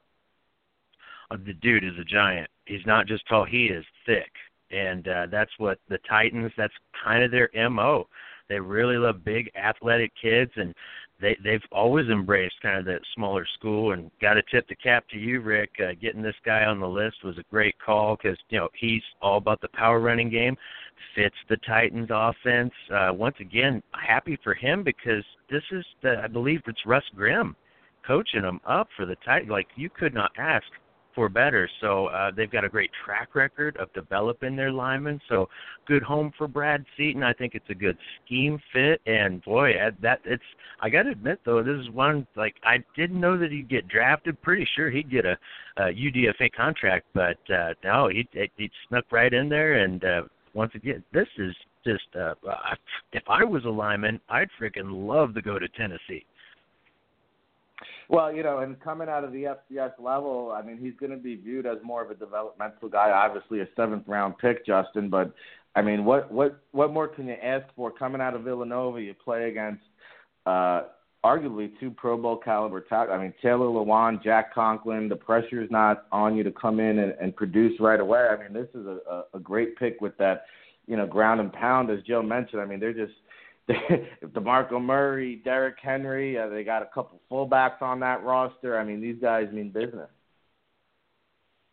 Uh, 1.29 1.37
the 1.45 1.53
dude 1.53 1.83
is 1.83 1.97
a 1.99 2.03
giant. 2.03 2.50
He's 2.71 2.85
not 2.85 3.05
just 3.05 3.27
tall; 3.27 3.43
he 3.43 3.65
is 3.65 3.83
thick, 4.05 4.31
and 4.71 5.05
uh, 5.07 5.27
that's 5.29 5.51
what 5.57 5.79
the 5.89 5.97
Titans. 6.09 6.53
That's 6.57 6.73
kind 7.03 7.21
of 7.21 7.29
their 7.29 7.49
mo. 7.69 8.07
They 8.47 8.61
really 8.61 8.97
love 8.97 9.25
big, 9.25 9.51
athletic 9.55 10.13
kids, 10.21 10.51
and 10.55 10.73
they 11.19 11.37
they've 11.43 11.63
always 11.73 12.07
embraced 12.07 12.55
kind 12.61 12.77
of 12.77 12.85
that 12.85 13.01
smaller 13.13 13.45
school. 13.57 13.91
And 13.91 14.09
got 14.21 14.35
to 14.35 14.41
tip 14.49 14.69
the 14.69 14.75
cap 14.75 15.03
to 15.09 15.17
you, 15.17 15.41
Ric. 15.41 15.71
Uh, 15.79 15.91
getting 16.01 16.21
this 16.21 16.35
guy 16.45 16.63
on 16.63 16.79
the 16.79 16.87
list 16.87 17.17
was 17.25 17.37
a 17.37 17.43
great 17.51 17.75
call 17.85 18.15
because 18.15 18.37
you 18.49 18.57
know 18.57 18.69
he's 18.73 19.03
all 19.21 19.37
about 19.37 19.59
the 19.59 19.69
power 19.73 19.99
running 19.99 20.29
game 20.29 20.55
fits 21.13 21.35
the 21.49 21.57
Titans 21.57 22.09
offense. 22.09 22.71
Uh, 22.93 23.11
once 23.13 23.35
again, 23.41 23.83
happy 23.91 24.39
for 24.43 24.53
him 24.53 24.81
because 24.81 25.25
this 25.49 25.63
is 25.71 25.83
the 26.01 26.21
I 26.23 26.27
believe 26.27 26.61
it's 26.67 26.85
Russ 26.85 27.03
Grimm 27.15 27.53
coaching 28.07 28.43
them 28.43 28.61
up 28.65 28.87
for 28.95 29.05
the 29.05 29.17
Titans. 29.25 29.51
Like 29.51 29.67
you 29.75 29.89
could 29.89 30.13
not 30.13 30.31
ask 30.37 30.65
for 31.13 31.29
better. 31.29 31.69
So 31.79 32.07
uh, 32.07 32.31
they've 32.35 32.51
got 32.51 32.63
a 32.63 32.69
great 32.69 32.91
track 33.05 33.35
record 33.35 33.77
of 33.77 33.91
developing 33.93 34.55
their 34.55 34.71
linemen. 34.71 35.19
So 35.29 35.49
good 35.87 36.03
home 36.03 36.31
for 36.37 36.47
Brad 36.47 36.85
Seaton. 36.97 37.23
I 37.23 37.33
think 37.33 37.55
it's 37.55 37.69
a 37.69 37.75
good 37.75 37.97
scheme 38.25 38.59
fit. 38.73 39.01
And 39.05 39.43
boy, 39.43 39.73
that 40.01 40.19
it's. 40.25 40.43
I 40.81 40.89
got 40.89 41.03
to 41.03 41.11
admit 41.11 41.39
though, 41.45 41.61
this 41.63 41.79
is 41.79 41.89
one 41.91 42.25
like 42.35 42.55
I 42.63 42.77
didn't 42.95 43.19
know 43.19 43.37
that 43.37 43.51
he'd 43.51 43.69
get 43.69 43.87
drafted. 43.87 44.41
Pretty 44.41 44.67
sure 44.75 44.89
he'd 44.89 45.11
get 45.11 45.25
a, 45.25 45.37
a 45.77 45.83
UDFA 45.83 46.51
contract, 46.55 47.05
but 47.13 47.37
uh, 47.53 47.73
no, 47.83 48.09
he 48.09 48.27
he 48.57 48.69
snuck 48.87 49.05
right 49.11 49.33
in 49.33 49.49
there 49.49 49.83
and. 49.83 50.03
Uh, 50.03 50.21
once 50.53 50.73
again, 50.75 51.01
this 51.13 51.27
is 51.37 51.55
just 51.85 52.03
uh, 52.19 52.33
if 53.13 53.23
I 53.27 53.43
was 53.43 53.65
a 53.65 53.69
lineman, 53.69 54.19
I'd 54.29 54.49
freaking 54.59 55.07
love 55.07 55.33
to 55.35 55.41
go 55.41 55.57
to 55.57 55.67
Tennessee. 55.69 56.25
Well, 58.11 58.35
you 58.35 58.43
know, 58.43 58.57
and 58.57 58.77
coming 58.81 59.07
out 59.07 59.23
of 59.23 59.31
the 59.31 59.45
FCS 59.45 59.93
level, 59.97 60.53
I 60.53 60.61
mean, 60.61 60.77
he's 60.77 60.93
going 60.99 61.13
to 61.13 61.17
be 61.17 61.37
viewed 61.37 61.65
as 61.65 61.77
more 61.81 62.03
of 62.03 62.11
a 62.11 62.13
developmental 62.15 62.89
guy. 62.89 63.09
Obviously, 63.09 63.61
a 63.61 63.67
seventh 63.73 64.03
round 64.05 64.37
pick, 64.37 64.67
Justen. 64.67 65.09
But 65.09 65.33
I 65.75 65.81
mean, 65.81 66.03
what 66.03 66.29
what 66.29 66.61
what 66.73 66.91
more 66.91 67.07
can 67.07 67.27
you 67.27 67.37
ask 67.41 67.65
for 67.73 67.89
coming 67.89 68.19
out 68.19 68.35
of 68.35 68.43
Villanova? 68.43 69.01
You 69.01 69.13
play 69.13 69.49
against 69.49 69.83
uh, 70.45 70.81
arguably 71.23 71.71
two 71.79 71.89
Pro 71.89 72.17
Bowl 72.17 72.35
caliber 72.35 72.81
top. 72.81 73.07
I 73.09 73.17
mean, 73.17 73.33
Taylor 73.41 73.67
Lewan, 73.67 74.21
Jack 74.21 74.53
Conklin. 74.53 75.07
The 75.07 75.15
pressure 75.15 75.63
is 75.63 75.71
not 75.71 76.07
on 76.11 76.35
you 76.35 76.43
to 76.43 76.51
come 76.51 76.81
in 76.81 76.99
and, 76.99 77.15
and 77.21 77.33
produce 77.33 77.79
right 77.79 78.01
away. 78.01 78.27
I 78.29 78.35
mean, 78.35 78.51
this 78.51 78.67
is 78.75 78.87
a, 78.87 79.23
a 79.33 79.39
great 79.39 79.77
pick 79.77 80.01
with 80.01 80.17
that, 80.17 80.47
you 80.85 80.97
know, 80.97 81.07
ground 81.07 81.39
and 81.39 81.53
pound 81.53 81.89
as 81.89 82.03
Joe 82.03 82.21
mentioned. 82.21 82.61
I 82.61 82.65
mean, 82.65 82.81
they're 82.81 82.91
just 82.91 83.13
DeMarco 83.69 84.81
Murray, 84.81 85.41
Derrick 85.43 85.77
Henry, 85.81 86.37
uh, 86.37 86.49
they 86.49 86.63
got 86.63 86.81
a 86.81 86.89
couple 86.93 87.21
fullbacks 87.31 87.81
on 87.81 87.99
that 88.01 88.23
roster. 88.23 88.77
I 88.77 88.83
mean, 88.83 89.01
these 89.01 89.17
guys 89.21 89.47
mean 89.51 89.69
business. 89.69 90.09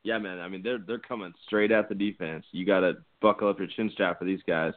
Yeah, 0.05 0.19
man. 0.19 0.39
I 0.39 0.49
mean, 0.49 0.63
they're 0.63 0.79
they're 0.79 0.99
coming 0.99 1.33
straight 1.47 1.73
at 1.73 1.89
the 1.89 1.95
defense. 1.95 2.45
You 2.53 2.65
got 2.65 2.81
to 2.81 2.95
buckle 3.21 3.49
up 3.49 3.59
your 3.59 3.69
chin 3.69 3.91
strap 3.93 4.19
for 4.19 4.25
these 4.25 4.41
guys. 4.47 4.73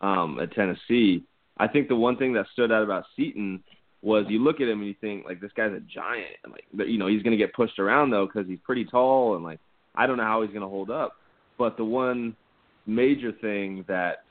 Um, 0.00 0.38
at 0.40 0.52
Tennessee, 0.52 1.24
I 1.58 1.68
think 1.68 1.88
the 1.88 1.96
one 1.96 2.16
thing 2.16 2.32
that 2.32 2.46
stood 2.52 2.72
out 2.72 2.82
about 2.82 3.04
Seaton 3.16 3.62
was 4.02 4.24
you 4.28 4.42
look 4.42 4.60
at 4.60 4.68
him 4.68 4.78
and 4.78 4.88
you 4.88 4.94
think 5.00 5.26
like 5.26 5.40
this 5.40 5.52
guy's 5.54 5.72
a 5.72 5.80
giant 5.80 6.36
and 6.42 6.52
like 6.52 6.64
you 6.88 6.98
know 6.98 7.06
he's 7.06 7.22
going 7.22 7.36
to 7.36 7.42
get 7.42 7.52
pushed 7.52 7.78
around 7.78 8.10
though 8.10 8.26
because 8.26 8.48
he's 8.48 8.58
pretty 8.64 8.84
tall 8.84 9.34
and 9.34 9.44
like 9.44 9.60
I 9.94 10.06
don't 10.06 10.16
know 10.16 10.24
how 10.24 10.42
he's 10.42 10.50
going 10.50 10.62
to 10.62 10.68
hold 10.68 10.90
up. 10.90 11.16
But 11.58 11.76
the 11.76 11.84
one 11.84 12.34
major 12.86 13.32
thing 13.32 13.84
that 13.88 14.24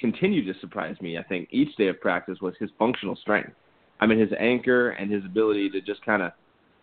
continued 0.00 0.52
to 0.52 0.58
surprise 0.60 0.96
me, 1.00 1.18
I 1.18 1.22
think, 1.22 1.48
each 1.50 1.74
day 1.76 1.88
of 1.88 2.00
practice 2.00 2.38
was 2.40 2.54
his 2.58 2.70
functional 2.78 3.16
strength. 3.16 3.52
I 4.00 4.06
mean, 4.06 4.18
his 4.18 4.30
anchor 4.38 4.90
and 4.90 5.12
his 5.12 5.24
ability 5.24 5.70
to 5.70 5.80
just 5.80 6.04
kind 6.04 6.22
of 6.22 6.32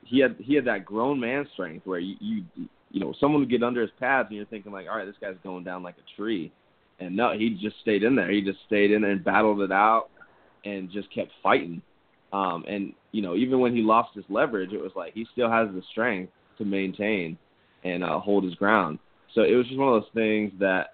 he 0.04 0.20
had 0.20 0.36
he 0.40 0.54
had 0.54 0.66
that 0.66 0.86
grown 0.86 1.20
man 1.20 1.48
strength 1.54 1.86
where 1.86 2.00
you 2.00 2.16
you 2.20 2.44
you 2.92 3.00
know 3.00 3.14
someone 3.20 3.42
would 3.42 3.50
get 3.50 3.64
under 3.64 3.82
his 3.82 3.92
pads 4.00 4.28
and 4.30 4.38
you're 4.38 4.46
thinking 4.46 4.72
like, 4.72 4.88
all 4.88 4.98
right, 4.98 5.06
this 5.06 5.16
guy's 5.20 5.36
going 5.44 5.64
down 5.64 5.84
like 5.84 5.96
a 5.98 6.16
tree, 6.16 6.52
and 7.00 7.16
no, 7.16 7.34
he 7.38 7.58
just 7.62 7.80
stayed 7.82 8.04
in 8.04 8.16
there. 8.16 8.32
He 8.32 8.42
just 8.42 8.60
stayed 8.68 8.92
in 8.92 9.02
there 9.02 9.12
and 9.12 9.24
battled 9.24 9.62
it 9.62 9.72
out 9.72 10.10
and 10.64 10.90
just 10.92 11.14
kept 11.14 11.32
fighting. 11.42 11.82
Um, 12.32 12.64
and 12.68 12.94
you 13.12 13.22
know, 13.22 13.36
even 13.36 13.60
when 13.60 13.76
he 13.76 13.82
lost 13.82 14.16
his 14.16 14.26
leverage, 14.30 14.74
it 14.74 14.82
was 14.82 14.92
like 14.96 15.14
he 15.14 15.26
still 15.32 15.50
has 15.50 15.68
the 15.74 15.82
strength 15.92 16.32
to 16.58 16.66
maintain 16.66 17.38
and 17.84 18.04
uh, 18.04 18.20
hold 18.20 18.44
his 18.44 18.56
ground. 18.56 19.00
So 19.34 19.42
it 19.42 19.56
was 19.56 19.66
just 19.68 19.78
one 19.78 19.94
of 19.94 20.02
those 20.02 20.12
things 20.14 20.52
that, 20.60 20.94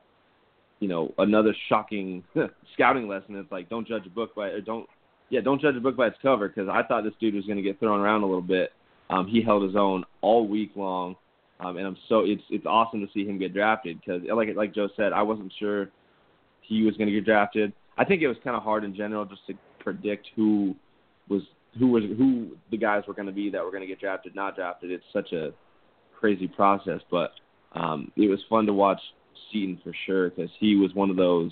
you 0.83 0.89
know, 0.89 1.13
another 1.17 1.55
shocking 1.69 2.25
scouting 2.73 3.07
lesson. 3.07 3.37
It's 3.37 3.49
like 3.49 3.69
don't 3.69 3.87
judge 3.87 4.05
a 4.05 4.09
book 4.09 4.35
by 4.35 4.49
or 4.49 4.59
don't 4.59 4.85
yeah 5.29 5.39
don't 5.39 5.61
judge 5.61 5.77
a 5.77 5.79
book 5.79 5.95
by 5.95 6.07
its 6.07 6.17
cover 6.21 6.49
because 6.49 6.67
I 6.69 6.83
thought 6.83 7.05
this 7.05 7.13
dude 7.21 7.35
was 7.35 7.45
going 7.45 7.55
to 7.55 7.63
get 7.63 7.79
thrown 7.79 8.01
around 8.01 8.23
a 8.23 8.25
little 8.25 8.41
bit. 8.41 8.73
Um, 9.09 9.25
he 9.25 9.41
held 9.41 9.63
his 9.63 9.77
own 9.77 10.03
all 10.19 10.45
week 10.45 10.71
long, 10.75 11.15
um, 11.61 11.77
and 11.77 11.87
I'm 11.87 11.95
so 12.09 12.25
it's 12.25 12.43
it's 12.49 12.65
awesome 12.65 12.99
to 12.99 13.07
see 13.13 13.25
him 13.25 13.39
get 13.39 13.53
drafted 13.53 14.01
because 14.01 14.23
like 14.35 14.49
like 14.57 14.75
Joe 14.75 14.89
said, 14.97 15.13
I 15.13 15.21
wasn't 15.21 15.53
sure 15.57 15.89
he 16.59 16.83
was 16.83 16.97
going 16.97 17.07
to 17.07 17.13
get 17.13 17.23
drafted. 17.23 17.71
I 17.97 18.03
think 18.03 18.21
it 18.21 18.27
was 18.27 18.35
kind 18.43 18.57
of 18.57 18.63
hard 18.63 18.83
in 18.83 18.93
general 18.93 19.23
just 19.23 19.47
to 19.47 19.53
predict 19.79 20.27
who 20.35 20.75
was 21.29 21.43
who 21.79 21.87
was 21.87 22.03
who 22.17 22.57
the 22.71 22.77
guys 22.77 23.03
were 23.07 23.13
going 23.13 23.27
to 23.27 23.31
be 23.31 23.49
that 23.51 23.63
were 23.63 23.71
going 23.71 23.83
to 23.83 23.87
get 23.87 24.01
drafted, 24.01 24.35
not 24.35 24.57
drafted. 24.57 24.91
It's 24.91 25.05
such 25.13 25.31
a 25.31 25.51
crazy 26.19 26.49
process, 26.49 26.99
but 27.09 27.31
um, 27.71 28.11
it 28.17 28.29
was 28.29 28.41
fun 28.49 28.65
to 28.65 28.73
watch 28.73 28.99
Seaton 29.51 29.79
for 29.83 29.93
sure 30.05 30.29
because 30.29 30.49
he 30.59 30.75
was 30.75 30.93
one 30.93 31.09
of 31.09 31.15
those. 31.15 31.51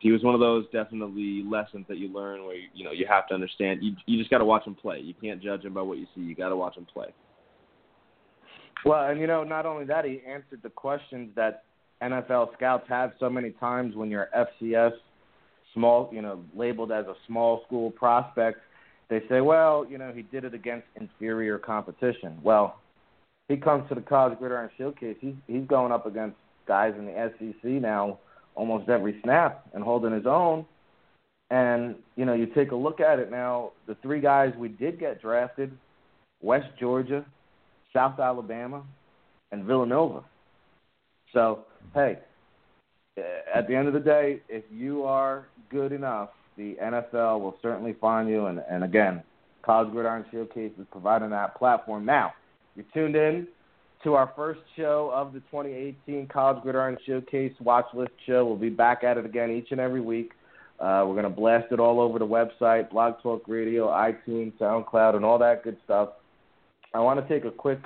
He 0.00 0.12
was 0.12 0.22
one 0.22 0.34
of 0.34 0.40
those 0.40 0.64
definitely 0.72 1.42
lessons 1.44 1.84
that 1.88 1.98
you 1.98 2.08
learn 2.12 2.44
where 2.44 2.54
you, 2.54 2.68
you 2.72 2.84
know 2.84 2.92
you 2.92 3.06
have 3.08 3.26
to 3.28 3.34
understand. 3.34 3.80
You 3.82 3.92
you 4.06 4.18
just 4.18 4.30
got 4.30 4.38
to 4.38 4.44
watch 4.44 4.66
him 4.66 4.74
play. 4.74 5.00
You 5.00 5.14
can't 5.20 5.42
judge 5.42 5.64
him 5.64 5.74
by 5.74 5.82
what 5.82 5.98
you 5.98 6.06
see. 6.14 6.20
You 6.20 6.34
got 6.34 6.50
to 6.50 6.56
watch 6.56 6.76
him 6.76 6.86
play. 6.92 7.08
Well, 8.84 9.08
and 9.08 9.20
you 9.20 9.26
know, 9.26 9.42
not 9.44 9.66
only 9.66 9.84
that, 9.86 10.04
he 10.04 10.20
answered 10.26 10.60
the 10.62 10.70
questions 10.70 11.30
that 11.34 11.64
NFL 12.02 12.52
scouts 12.54 12.84
have 12.88 13.12
so 13.18 13.28
many 13.28 13.50
times 13.50 13.96
when 13.96 14.10
you're 14.10 14.28
FCS 14.36 14.92
small, 15.74 16.08
you 16.12 16.22
know, 16.22 16.42
labeled 16.54 16.92
as 16.92 17.06
a 17.06 17.14
small 17.26 17.62
school 17.66 17.90
prospect. 17.90 18.58
They 19.10 19.20
say, 19.28 19.40
well, 19.40 19.86
you 19.88 19.98
know, 19.98 20.12
he 20.14 20.22
did 20.22 20.44
it 20.44 20.54
against 20.54 20.86
inferior 20.96 21.58
competition. 21.58 22.38
Well, 22.42 22.80
he 23.48 23.56
comes 23.56 23.88
to 23.88 23.94
the 23.94 24.00
college 24.00 24.38
gridiron 24.38 24.70
showcase. 24.76 25.16
He's 25.20 25.34
he's 25.46 25.66
going 25.66 25.92
up 25.92 26.06
against 26.06 26.36
guys 26.68 26.94
in 26.96 27.06
the 27.06 27.32
SEC 27.38 27.64
now 27.64 28.18
almost 28.54 28.88
every 28.88 29.18
snap 29.22 29.66
and 29.72 29.82
holding 29.82 30.12
his 30.12 30.26
own. 30.26 30.66
And 31.50 31.94
you 32.16 32.26
know, 32.26 32.34
you 32.34 32.46
take 32.46 32.72
a 32.72 32.76
look 32.76 33.00
at 33.00 33.18
it 33.18 33.30
now. 33.30 33.72
The 33.86 33.96
three 34.02 34.20
guys 34.20 34.52
we 34.58 34.68
did 34.68 35.00
get 35.00 35.22
drafted: 35.22 35.72
West 36.42 36.68
Georgia, 36.78 37.24
South 37.92 38.20
Alabama, 38.20 38.82
and 39.50 39.64
Villanova. 39.64 40.22
So, 41.32 41.60
hey, 41.94 42.18
eh, 43.16 43.22
at 43.54 43.66
the 43.66 43.74
end 43.74 43.88
of 43.88 43.94
the 43.94 44.00
day, 44.00 44.42
if 44.48 44.64
you 44.70 45.04
are 45.04 45.46
good 45.70 45.92
enough, 45.92 46.30
the 46.58 46.76
NFL 46.82 47.40
will 47.40 47.56
certainly 47.62 47.94
find 47.94 48.28
you. 48.28 48.46
And, 48.46 48.62
and 48.70 48.84
again, 48.84 49.22
College 49.62 49.90
Gridiron 49.92 50.26
Showcase 50.30 50.72
is 50.78 50.86
providing 50.90 51.30
that 51.30 51.56
platform. 51.56 52.04
Now, 52.04 52.32
you're 52.74 52.86
tuned 52.92 53.16
in 53.16 53.46
to 54.04 54.14
our 54.14 54.32
first 54.36 54.60
show 54.76 55.10
of 55.12 55.32
the 55.32 55.40
2018 55.40 56.28
College 56.28 56.62
Gridiron 56.62 56.96
Showcase 57.06 57.52
Watch 57.60 57.86
List 57.94 58.12
Show. 58.26 58.44
We'll 58.44 58.56
be 58.56 58.70
back 58.70 59.02
at 59.02 59.18
it 59.18 59.26
again 59.26 59.50
each 59.50 59.68
and 59.70 59.80
every 59.80 60.00
week. 60.00 60.32
Uh, 60.78 61.02
we're 61.06 61.14
going 61.14 61.24
to 61.24 61.30
blast 61.30 61.66
it 61.72 61.80
all 61.80 62.00
over 62.00 62.20
the 62.20 62.26
website, 62.26 62.90
Blog 62.90 63.14
Talk 63.22 63.42
Radio, 63.48 63.88
iTunes, 63.88 64.52
SoundCloud, 64.58 65.16
and 65.16 65.24
all 65.24 65.38
that 65.38 65.64
good 65.64 65.76
stuff. 65.84 66.10
I 66.94 67.00
want 67.00 67.20
to 67.20 67.28
take 67.28 67.44
a 67.44 67.50
quick 67.50 67.80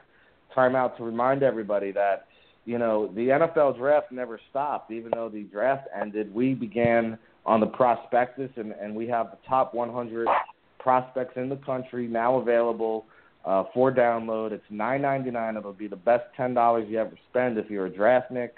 time 0.54 0.76
out 0.76 0.98
to 0.98 1.04
remind 1.04 1.42
everybody 1.42 1.90
that, 1.92 2.26
you 2.66 2.78
know, 2.78 3.10
the 3.14 3.28
NFL 3.28 3.78
draft 3.78 4.12
never 4.12 4.38
stopped. 4.50 4.90
Even 4.90 5.10
though 5.14 5.30
the 5.30 5.44
draft 5.44 5.88
ended, 5.98 6.32
we 6.34 6.52
began 6.52 7.18
on 7.46 7.60
the 7.60 7.66
prospectus, 7.66 8.50
and, 8.56 8.72
and 8.72 8.94
we 8.94 9.08
have 9.08 9.30
the 9.30 9.38
top 9.48 9.72
100 9.72 10.28
prospects 10.78 11.32
in 11.36 11.48
the 11.48 11.56
country 11.56 12.06
now 12.06 12.36
available 12.36 13.06
uh, 13.44 13.64
for 13.74 13.92
download. 13.92 14.52
It's 14.52 14.64
nine 14.70 15.02
ninety 15.02 15.30
nine. 15.30 15.56
It'll 15.56 15.72
be 15.72 15.88
the 15.88 15.96
best 15.96 16.24
ten 16.36 16.54
dollars 16.54 16.86
you 16.88 16.98
ever 16.98 17.16
spend 17.30 17.58
if 17.58 17.70
you're 17.70 17.86
a 17.86 17.90
draftnik. 17.90 18.50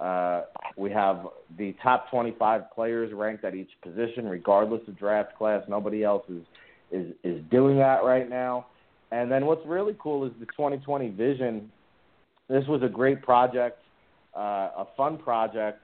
Uh, 0.00 0.44
we 0.76 0.90
have 0.90 1.26
the 1.58 1.74
top 1.82 2.10
twenty 2.10 2.34
five 2.38 2.70
players 2.74 3.12
ranked 3.14 3.44
at 3.44 3.54
each 3.54 3.70
position, 3.82 4.28
regardless 4.28 4.82
of 4.88 4.98
draft 4.98 5.36
class. 5.36 5.62
Nobody 5.68 6.04
else 6.04 6.24
is 6.28 6.42
is 6.90 7.12
is 7.24 7.42
doing 7.50 7.78
that 7.78 8.04
right 8.04 8.28
now. 8.28 8.66
And 9.12 9.30
then 9.30 9.46
what's 9.46 9.64
really 9.66 9.96
cool 10.00 10.26
is 10.26 10.32
the 10.40 10.46
2020 10.46 11.10
vision. 11.10 11.70
This 12.48 12.64
was 12.66 12.82
a 12.82 12.88
great 12.88 13.22
project, 13.22 13.78
uh, 14.36 14.70
a 14.78 14.86
fun 14.96 15.16
project. 15.16 15.80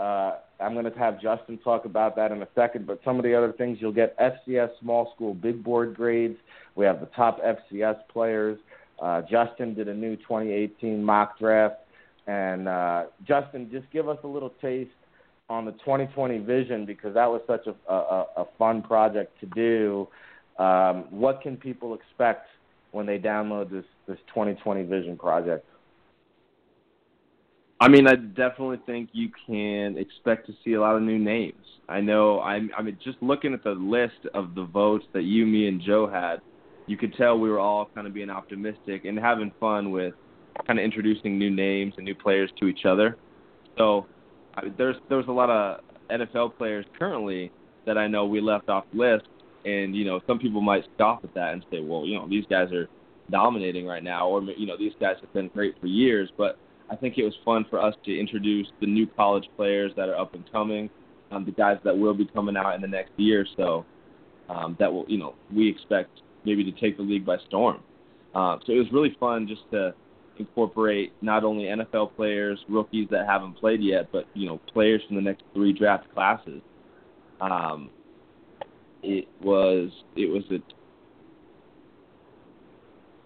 Uh, 0.00 0.36
I'm 0.60 0.72
going 0.72 0.90
to 0.90 0.98
have 0.98 1.14
Justen 1.14 1.62
talk 1.62 1.84
about 1.84 2.16
that 2.16 2.32
in 2.32 2.40
a 2.40 2.48
second. 2.54 2.86
But 2.86 3.00
some 3.04 3.18
of 3.18 3.22
the 3.22 3.34
other 3.34 3.52
things 3.52 3.78
you'll 3.80 3.92
get 3.92 4.18
FCS 4.18 4.70
small 4.80 5.12
school 5.14 5.34
big 5.34 5.62
board 5.62 5.94
grades. 5.94 6.38
We 6.74 6.86
have 6.86 7.00
the 7.00 7.06
top 7.06 7.38
FCS 7.42 7.96
players. 8.10 8.58
Uh, 9.00 9.22
Justen 9.30 9.76
did 9.76 9.88
a 9.88 9.94
new 9.94 10.16
2018 10.16 11.04
mock 11.04 11.38
draft. 11.38 11.76
And 12.26 12.66
uh, 12.66 13.04
Justen, 13.28 13.70
just 13.70 13.90
give 13.92 14.08
us 14.08 14.18
a 14.24 14.26
little 14.26 14.54
taste 14.62 14.90
on 15.50 15.66
the 15.66 15.72
2020 15.72 16.38
vision 16.38 16.86
because 16.86 17.12
that 17.14 17.26
was 17.26 17.42
such 17.46 17.66
a, 17.66 17.92
a, 17.92 18.26
a 18.38 18.44
fun 18.58 18.82
project 18.82 19.38
to 19.40 19.46
do. 19.46 20.08
Um, 20.62 21.04
what 21.10 21.42
can 21.42 21.56
people 21.56 21.94
expect 21.94 22.46
when 22.92 23.04
they 23.04 23.18
download 23.18 23.70
this 23.70 23.84
this 24.06 24.18
2020 24.28 24.84
vision 24.84 25.16
project? 25.16 25.66
I 27.80 27.88
mean, 27.88 28.06
I 28.06 28.14
definitely 28.14 28.78
think 28.84 29.08
you 29.12 29.30
can 29.46 29.96
expect 29.96 30.46
to 30.46 30.52
see 30.62 30.74
a 30.74 30.80
lot 30.80 30.96
of 30.96 31.02
new 31.02 31.18
names. 31.18 31.54
I 31.88 32.00
know. 32.00 32.40
I'm. 32.40 32.70
I 32.76 32.82
mean, 32.82 32.98
just 33.02 33.16
looking 33.22 33.54
at 33.54 33.64
the 33.64 33.70
list 33.70 34.26
of 34.34 34.54
the 34.54 34.64
votes 34.64 35.06
that 35.14 35.22
you, 35.22 35.46
me, 35.46 35.66
and 35.66 35.80
Joe 35.80 36.06
had, 36.06 36.40
you 36.86 36.96
could 36.96 37.14
tell 37.14 37.38
we 37.38 37.48
were 37.48 37.58
all 37.58 37.88
kind 37.94 38.06
of 38.06 38.12
being 38.12 38.30
optimistic 38.30 39.06
and 39.06 39.18
having 39.18 39.50
fun 39.58 39.90
with 39.90 40.14
kind 40.66 40.78
of 40.78 40.84
introducing 40.84 41.38
new 41.38 41.50
names 41.50 41.94
and 41.96 42.04
new 42.04 42.14
players 42.14 42.50
to 42.60 42.66
each 42.66 42.84
other. 42.84 43.16
So 43.78 44.06
I 44.54 44.62
there's 44.76 44.96
there's 45.08 45.26
a 45.28 45.32
lot 45.32 45.48
of 45.48 45.80
NFL 46.10 46.58
players 46.58 46.84
currently 46.98 47.50
that 47.86 47.96
I 47.96 48.06
know 48.06 48.26
we 48.26 48.40
left 48.40 48.68
off 48.68 48.84
the 48.92 48.98
list, 48.98 49.26
and 49.64 49.96
you 49.96 50.04
know 50.04 50.20
some 50.26 50.38
people 50.38 50.60
might 50.60 50.84
scoff 50.94 51.24
at 51.24 51.34
that 51.34 51.54
and 51.54 51.64
say, 51.70 51.80
well, 51.80 52.04
you 52.04 52.18
know 52.18 52.28
these 52.28 52.44
guys 52.50 52.70
are 52.72 52.88
dominating 53.30 53.86
right 53.86 54.04
now, 54.04 54.28
or 54.28 54.42
you 54.42 54.66
know 54.66 54.76
these 54.76 54.92
guys 55.00 55.16
have 55.22 55.32
been 55.32 55.48
great 55.48 55.80
for 55.80 55.86
years, 55.86 56.30
but 56.36 56.58
I 56.90 56.96
think 56.96 57.18
it 57.18 57.24
was 57.24 57.34
fun 57.44 57.64
for 57.70 57.80
us 57.80 57.94
to 58.04 58.18
introduce 58.18 58.66
the 58.80 58.86
new 58.86 59.06
college 59.06 59.48
players 59.56 59.92
that 59.96 60.08
are 60.08 60.16
up 60.16 60.34
and 60.34 60.50
coming, 60.50 60.90
um, 61.30 61.44
the 61.44 61.52
guys 61.52 61.78
that 61.84 61.96
will 61.96 62.14
be 62.14 62.26
coming 62.26 62.56
out 62.56 62.74
in 62.74 62.80
the 62.80 62.88
next 62.88 63.12
year 63.16 63.42
or 63.42 63.46
so. 63.56 63.86
Um, 64.52 64.76
that 64.80 64.92
will, 64.92 65.04
you 65.06 65.16
know, 65.16 65.34
we 65.54 65.68
expect 65.68 66.10
maybe 66.44 66.64
to 66.64 66.72
take 66.80 66.96
the 66.96 67.04
league 67.04 67.24
by 67.24 67.36
storm. 67.46 67.80
Uh, 68.34 68.56
so 68.66 68.72
it 68.72 68.78
was 68.78 68.88
really 68.92 69.16
fun 69.20 69.46
just 69.46 69.62
to 69.70 69.94
incorporate 70.38 71.12
not 71.22 71.44
only 71.44 71.64
NFL 71.64 72.16
players, 72.16 72.58
rookies 72.68 73.06
that 73.10 73.26
haven't 73.26 73.54
played 73.54 73.80
yet, 73.80 74.10
but 74.10 74.26
you 74.34 74.48
know, 74.48 74.58
players 74.72 75.02
from 75.06 75.16
the 75.16 75.22
next 75.22 75.44
three 75.54 75.72
draft 75.72 76.12
classes. 76.12 76.60
Um, 77.40 77.90
it 79.02 79.28
was 79.40 79.90
it 80.16 80.28
was 80.28 80.42
a 80.50 80.58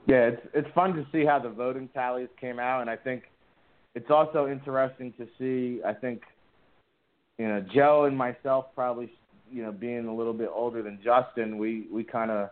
yeah, 0.07 0.27
it's 0.27 0.43
it's 0.53 0.69
fun 0.75 0.95
to 0.95 1.07
see 1.11 1.25
how 1.25 1.39
the 1.39 1.49
voting 1.49 1.89
tallies 1.89 2.29
came 2.39 2.59
out, 2.59 2.83
and 2.83 2.91
I 2.91 2.97
think 2.97 3.25
it's 3.95 4.11
also 4.11 4.49
interesting 4.49 5.13
to 5.19 5.27
see. 5.39 5.83
I 5.85 5.93
think, 5.93 6.23
you 7.39 7.47
know, 7.47 7.65
Joe 7.75 8.05
and 8.05 8.17
myself 8.17 8.67
probably, 8.75 9.11
you 9.53 9.63
know, 9.63 9.73
being 9.73 10.07
a 10.07 10.15
little 10.15 10.33
bit 10.33 10.51
older 10.53 10.83
than 10.83 10.99
Justen, 11.05 11.59
we 11.59 11.87
we 11.93 12.03
kind 12.03 12.31
of 12.31 12.51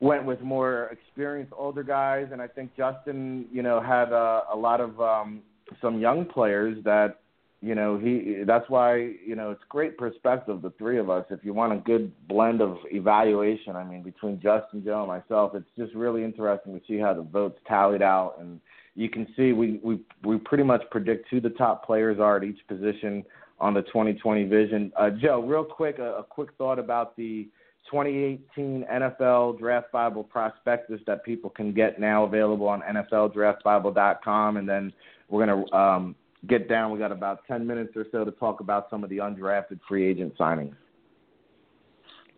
went 0.00 0.24
with 0.24 0.40
more 0.40 0.90
experienced 0.92 1.52
older 1.56 1.82
guys, 1.82 2.28
and 2.32 2.40
I 2.40 2.46
think 2.46 2.76
Justen, 2.76 3.44
you 3.52 3.62
know, 3.62 3.80
had 3.80 4.12
a, 4.12 4.42
a 4.52 4.56
lot 4.56 4.80
of 4.80 5.00
um, 5.00 5.42
some 5.80 5.98
young 5.98 6.26
players 6.26 6.82
that, 6.84 7.20
you 7.60 7.74
know, 7.74 7.98
he. 7.98 8.44
That's 8.46 8.68
why 8.68 8.96
you 9.26 9.34
know 9.34 9.50
it's 9.50 9.62
great 9.68 9.96
perspective. 9.96 10.62
The 10.62 10.70
three 10.78 10.98
of 10.98 11.10
us, 11.10 11.24
if 11.30 11.40
you 11.42 11.54
want 11.54 11.72
a 11.72 11.76
good 11.78 12.12
blend 12.28 12.60
of 12.60 12.76
evaluation, 12.92 13.74
I 13.74 13.82
mean, 13.84 14.02
between 14.02 14.36
Justen, 14.38 14.84
Joe, 14.84 14.98
and 15.00 15.08
myself, 15.08 15.54
it's 15.54 15.70
just 15.76 15.94
really 15.94 16.22
interesting 16.22 16.78
to 16.78 16.86
see 16.86 16.98
how 16.98 17.14
the 17.14 17.22
votes 17.22 17.58
tallied 17.66 18.02
out 18.02 18.36
and 18.38 18.60
you 18.94 19.08
can 19.08 19.26
see 19.36 19.52
we, 19.52 19.80
we, 19.82 20.00
we 20.22 20.38
pretty 20.38 20.64
much 20.64 20.82
predict 20.90 21.28
who 21.30 21.40
the 21.40 21.50
top 21.50 21.84
players 21.84 22.18
are 22.18 22.36
at 22.36 22.44
each 22.44 22.58
position 22.68 23.24
on 23.58 23.74
the 23.74 23.82
2020 23.82 24.44
vision. 24.44 24.92
Uh, 24.96 25.10
Joe, 25.10 25.40
real 25.40 25.64
quick, 25.64 25.98
a, 25.98 26.16
a 26.18 26.22
quick 26.22 26.50
thought 26.58 26.78
about 26.78 27.16
the 27.16 27.48
2018 27.90 28.86
NFL 28.90 29.58
Draft 29.58 29.92
Bible 29.92 30.24
prospectus 30.24 31.00
that 31.06 31.24
people 31.24 31.50
can 31.50 31.72
get 31.72 32.00
now 32.00 32.24
available 32.24 32.66
on 32.66 32.82
NFLDraftBible.com, 32.82 34.56
and 34.56 34.68
then 34.68 34.92
we're 35.28 35.46
gonna 35.46 35.74
um, 35.74 36.14
get 36.48 36.68
down. 36.68 36.90
We 36.90 36.98
got 36.98 37.12
about 37.12 37.40
ten 37.46 37.66
minutes 37.66 37.92
or 37.94 38.06
so 38.10 38.24
to 38.24 38.30
talk 38.32 38.60
about 38.60 38.88
some 38.90 39.04
of 39.04 39.10
the 39.10 39.18
undrafted 39.18 39.80
free 39.86 40.06
agent 40.06 40.36
signings. 40.38 40.74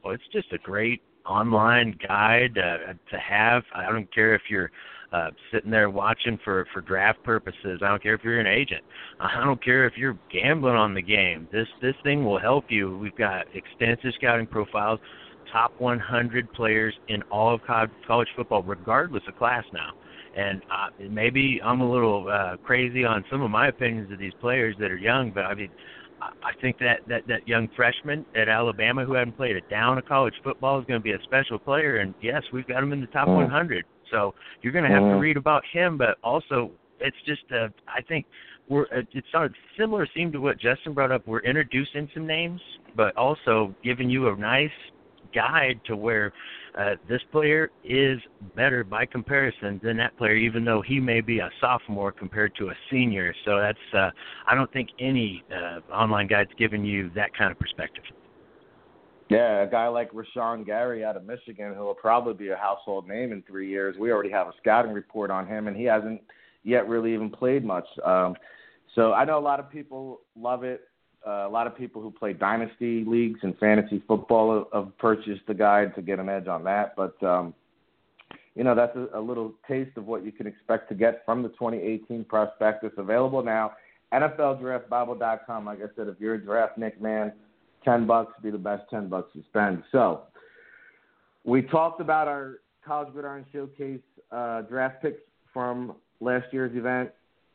Well, 0.04 0.14
it's 0.14 0.24
just 0.32 0.52
a 0.52 0.58
great 0.58 1.02
online 1.24 1.96
guide 2.06 2.58
uh, 2.58 2.92
to 3.10 3.18
have. 3.18 3.62
I 3.74 3.90
don't 3.90 4.12
care 4.12 4.34
if 4.34 4.42
you're 4.48 4.70
uh, 5.12 5.30
sitting 5.52 5.70
there 5.70 5.90
watching 5.90 6.38
for 6.44 6.66
for 6.72 6.80
draft 6.80 7.22
purposes. 7.22 7.80
I 7.82 7.88
don't 7.88 8.02
care 8.02 8.14
if 8.14 8.22
you're 8.24 8.40
an 8.40 8.46
agent. 8.46 8.82
I 9.20 9.44
don't 9.44 9.62
care 9.62 9.86
if 9.86 9.94
you're 9.96 10.18
gambling 10.32 10.76
on 10.76 10.94
the 10.94 11.02
game. 11.02 11.48
This 11.52 11.68
this 11.80 11.94
thing 12.02 12.24
will 12.24 12.38
help 12.38 12.66
you. 12.68 12.96
We've 12.98 13.16
got 13.16 13.46
extensive 13.54 14.12
scouting 14.16 14.46
profiles, 14.46 15.00
top 15.52 15.72
100 15.78 16.52
players 16.52 16.94
in 17.08 17.22
all 17.24 17.54
of 17.54 17.60
college 18.06 18.28
football, 18.36 18.62
regardless 18.62 19.22
of 19.28 19.36
class 19.36 19.64
now. 19.72 19.92
And 20.36 20.60
uh, 20.64 21.08
maybe 21.10 21.60
I'm 21.64 21.80
a 21.80 21.90
little 21.90 22.28
uh, 22.28 22.56
crazy 22.58 23.04
on 23.04 23.24
some 23.30 23.40
of 23.40 23.50
my 23.50 23.68
opinions 23.68 24.12
of 24.12 24.18
these 24.18 24.34
players 24.40 24.76
that 24.80 24.90
are 24.90 24.98
young, 24.98 25.30
but 25.30 25.46
I 25.46 25.54
mean, 25.54 25.70
I 26.20 26.52
think 26.60 26.78
that 26.78 27.00
that 27.08 27.26
that 27.28 27.46
young 27.46 27.68
freshman 27.76 28.24
at 28.34 28.48
Alabama 28.48 29.04
who 29.04 29.14
hadn't 29.14 29.36
played 29.36 29.56
a 29.56 29.60
down 29.70 29.98
of 29.98 30.06
college 30.06 30.34
football 30.42 30.78
is 30.80 30.86
going 30.86 30.98
to 31.00 31.04
be 31.04 31.12
a 31.12 31.22
special 31.24 31.58
player. 31.58 31.98
And 31.98 32.14
yes, 32.22 32.42
we've 32.52 32.66
got 32.66 32.82
him 32.82 32.92
in 32.92 33.00
the 33.00 33.06
top 33.08 33.28
mm. 33.28 33.36
100. 33.36 33.84
So 34.10 34.34
you're 34.62 34.72
going 34.72 34.84
to 34.84 34.90
have 34.90 35.02
mm. 35.02 35.14
to 35.14 35.18
read 35.18 35.36
about 35.36 35.62
him, 35.72 35.96
but 35.96 36.18
also 36.22 36.70
it's 37.00 37.16
just 37.26 37.42
uh, 37.52 37.68
I 37.88 38.02
think 38.02 38.26
we're 38.68 38.84
uh, 38.84 39.02
it's 39.12 39.26
sort 39.32 39.46
of 39.46 39.54
similar 39.78 40.06
seem 40.14 40.32
to 40.32 40.38
what 40.38 40.58
Justen 40.58 40.94
brought 40.94 41.12
up. 41.12 41.26
We're 41.26 41.40
introducing 41.40 42.08
some 42.14 42.26
names, 42.26 42.60
but 42.96 43.16
also 43.16 43.74
giving 43.82 44.10
you 44.10 44.28
a 44.28 44.36
nice 44.36 44.70
guide 45.34 45.80
to 45.86 45.96
where 45.96 46.32
uh, 46.78 46.94
this 47.08 47.20
player 47.32 47.70
is 47.84 48.18
better 48.54 48.84
by 48.84 49.06
comparison 49.06 49.80
than 49.82 49.96
that 49.96 50.16
player, 50.18 50.34
even 50.34 50.64
though 50.64 50.82
he 50.82 51.00
may 51.00 51.20
be 51.20 51.38
a 51.38 51.50
sophomore 51.60 52.12
compared 52.12 52.54
to 52.56 52.68
a 52.68 52.74
senior. 52.90 53.34
So 53.44 53.58
that's 53.58 53.78
uh, 53.94 54.10
I 54.46 54.54
don't 54.54 54.72
think 54.72 54.90
any 54.98 55.44
uh, 55.50 55.80
online 55.92 56.26
guide's 56.26 56.50
giving 56.58 56.84
you 56.84 57.10
that 57.14 57.36
kind 57.36 57.50
of 57.50 57.58
perspective. 57.58 58.04
Yeah, 59.28 59.62
a 59.62 59.66
guy 59.66 59.88
like 59.88 60.12
Rashan 60.12 60.64
Gary 60.64 61.04
out 61.04 61.16
of 61.16 61.24
Michigan, 61.24 61.74
who 61.74 61.82
will 61.82 61.94
probably 61.94 62.34
be 62.34 62.50
a 62.50 62.56
household 62.56 63.08
name 63.08 63.32
in 63.32 63.42
three 63.42 63.68
years. 63.68 63.96
We 63.98 64.12
already 64.12 64.30
have 64.30 64.46
a 64.46 64.52
scouting 64.60 64.92
report 64.92 65.30
on 65.30 65.48
him, 65.48 65.66
and 65.66 65.76
he 65.76 65.84
hasn't 65.84 66.20
yet 66.62 66.88
really 66.88 67.12
even 67.12 67.30
played 67.30 67.64
much. 67.64 67.86
Um, 68.04 68.36
so 68.94 69.12
I 69.12 69.24
know 69.24 69.38
a 69.38 69.40
lot 69.40 69.58
of 69.58 69.70
people 69.70 70.20
love 70.38 70.62
it. 70.62 70.82
Uh, 71.26 71.46
a 71.46 71.48
lot 71.48 71.66
of 71.66 71.76
people 71.76 72.00
who 72.00 72.10
play 72.12 72.32
dynasty 72.32 73.04
leagues 73.04 73.40
and 73.42 73.58
fantasy 73.58 74.00
football 74.06 74.68
have 74.72 74.96
purchased 74.98 75.42
the 75.48 75.54
guide 75.54 75.92
to 75.96 76.02
get 76.02 76.20
an 76.20 76.28
edge 76.28 76.46
on 76.46 76.62
that. 76.62 76.94
But 76.94 77.20
um, 77.24 77.52
you 78.54 78.62
know, 78.62 78.76
that's 78.76 78.96
a, 78.96 79.18
a 79.18 79.20
little 79.20 79.54
taste 79.66 79.96
of 79.96 80.06
what 80.06 80.24
you 80.24 80.30
can 80.30 80.46
expect 80.46 80.88
to 80.90 80.94
get 80.94 81.24
from 81.26 81.42
the 81.42 81.48
2018 81.50 82.24
prospectus 82.24 82.92
available 82.96 83.42
now. 83.42 83.72
NFLDraftBible.com. 84.12 85.64
Like 85.66 85.78
I 85.78 85.94
said, 85.96 86.06
if 86.06 86.20
you're 86.20 86.36
a 86.36 86.40
draftnik 86.40 87.00
man, 87.00 87.32
ten 87.86 88.06
bucks 88.06 88.32
would 88.36 88.44
be 88.44 88.50
the 88.50 88.62
best 88.62 88.82
ten 88.90 89.08
bucks 89.08 89.32
to 89.32 89.42
spend. 89.48 89.82
So 89.92 90.22
we 91.44 91.62
talked 91.62 92.02
about 92.02 92.28
our 92.28 92.56
College 92.84 93.12
Gridiron 93.14 93.46
Showcase 93.52 94.00
uh, 94.30 94.62
draft 94.62 95.00
picks 95.00 95.20
from 95.54 95.94
last 96.20 96.46
year's 96.52 96.76
event. 96.76 97.10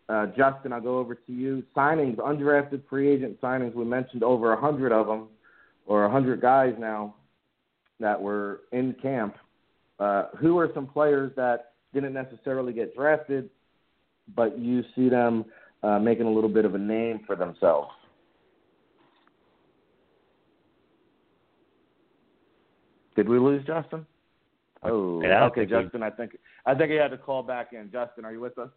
Uh, 0.09 0.25
Justen, 0.37 0.73
I'll 0.73 0.81
go 0.81 0.97
over 0.97 1.15
to 1.15 1.31
you. 1.31 1.63
Signings, 1.75 2.15
undrafted 2.17 2.81
free 2.89 3.07
agent 3.09 3.39
signings. 3.39 3.75
We 3.75 3.85
mentioned 3.85 4.23
over 4.23 4.53
a 4.53 4.59
hundred 4.59 4.91
of 4.91 5.05
them, 5.07 5.27
or 5.85 6.05
a 6.05 6.11
hundred 6.11 6.41
guys 6.41 6.73
now 6.79 7.15
that 7.99 8.19
were 8.19 8.61
in 8.71 8.95
camp. 9.01 9.35
Uh, 9.99 10.29
who 10.39 10.57
are 10.57 10.69
some 10.73 10.87
players 10.87 11.31
that 11.35 11.73
didn't 11.93 12.13
necessarily 12.13 12.73
get 12.73 12.95
drafted, 12.95 13.49
but 14.35 14.57
you 14.57 14.83
see 14.95 15.09
them 15.09 15.45
uh, 15.83 15.99
making 15.99 16.25
a 16.25 16.31
little 16.31 16.49
bit 16.49 16.65
of 16.65 16.73
a 16.73 16.79
name 16.79 17.19
for 17.27 17.35
themselves? 17.35 17.91
Did 23.15 23.27
we 23.27 23.39
lose 23.39 23.65
Justen? 23.65 24.05
Oh, 24.83 25.21
yeah, 25.21 25.45
okay, 25.45 25.65
Justen. 25.65 25.99
We... 25.99 26.03
I 26.03 26.09
think 26.09 26.37
I 26.65 26.73
think 26.73 26.91
he 26.91 26.97
had 26.97 27.11
to 27.11 27.17
call 27.17 27.43
back 27.43 27.73
in. 27.73 27.89
Justen, 27.89 28.23
are 28.23 28.31
you 28.31 28.39
with 28.39 28.57
us? 28.57 28.69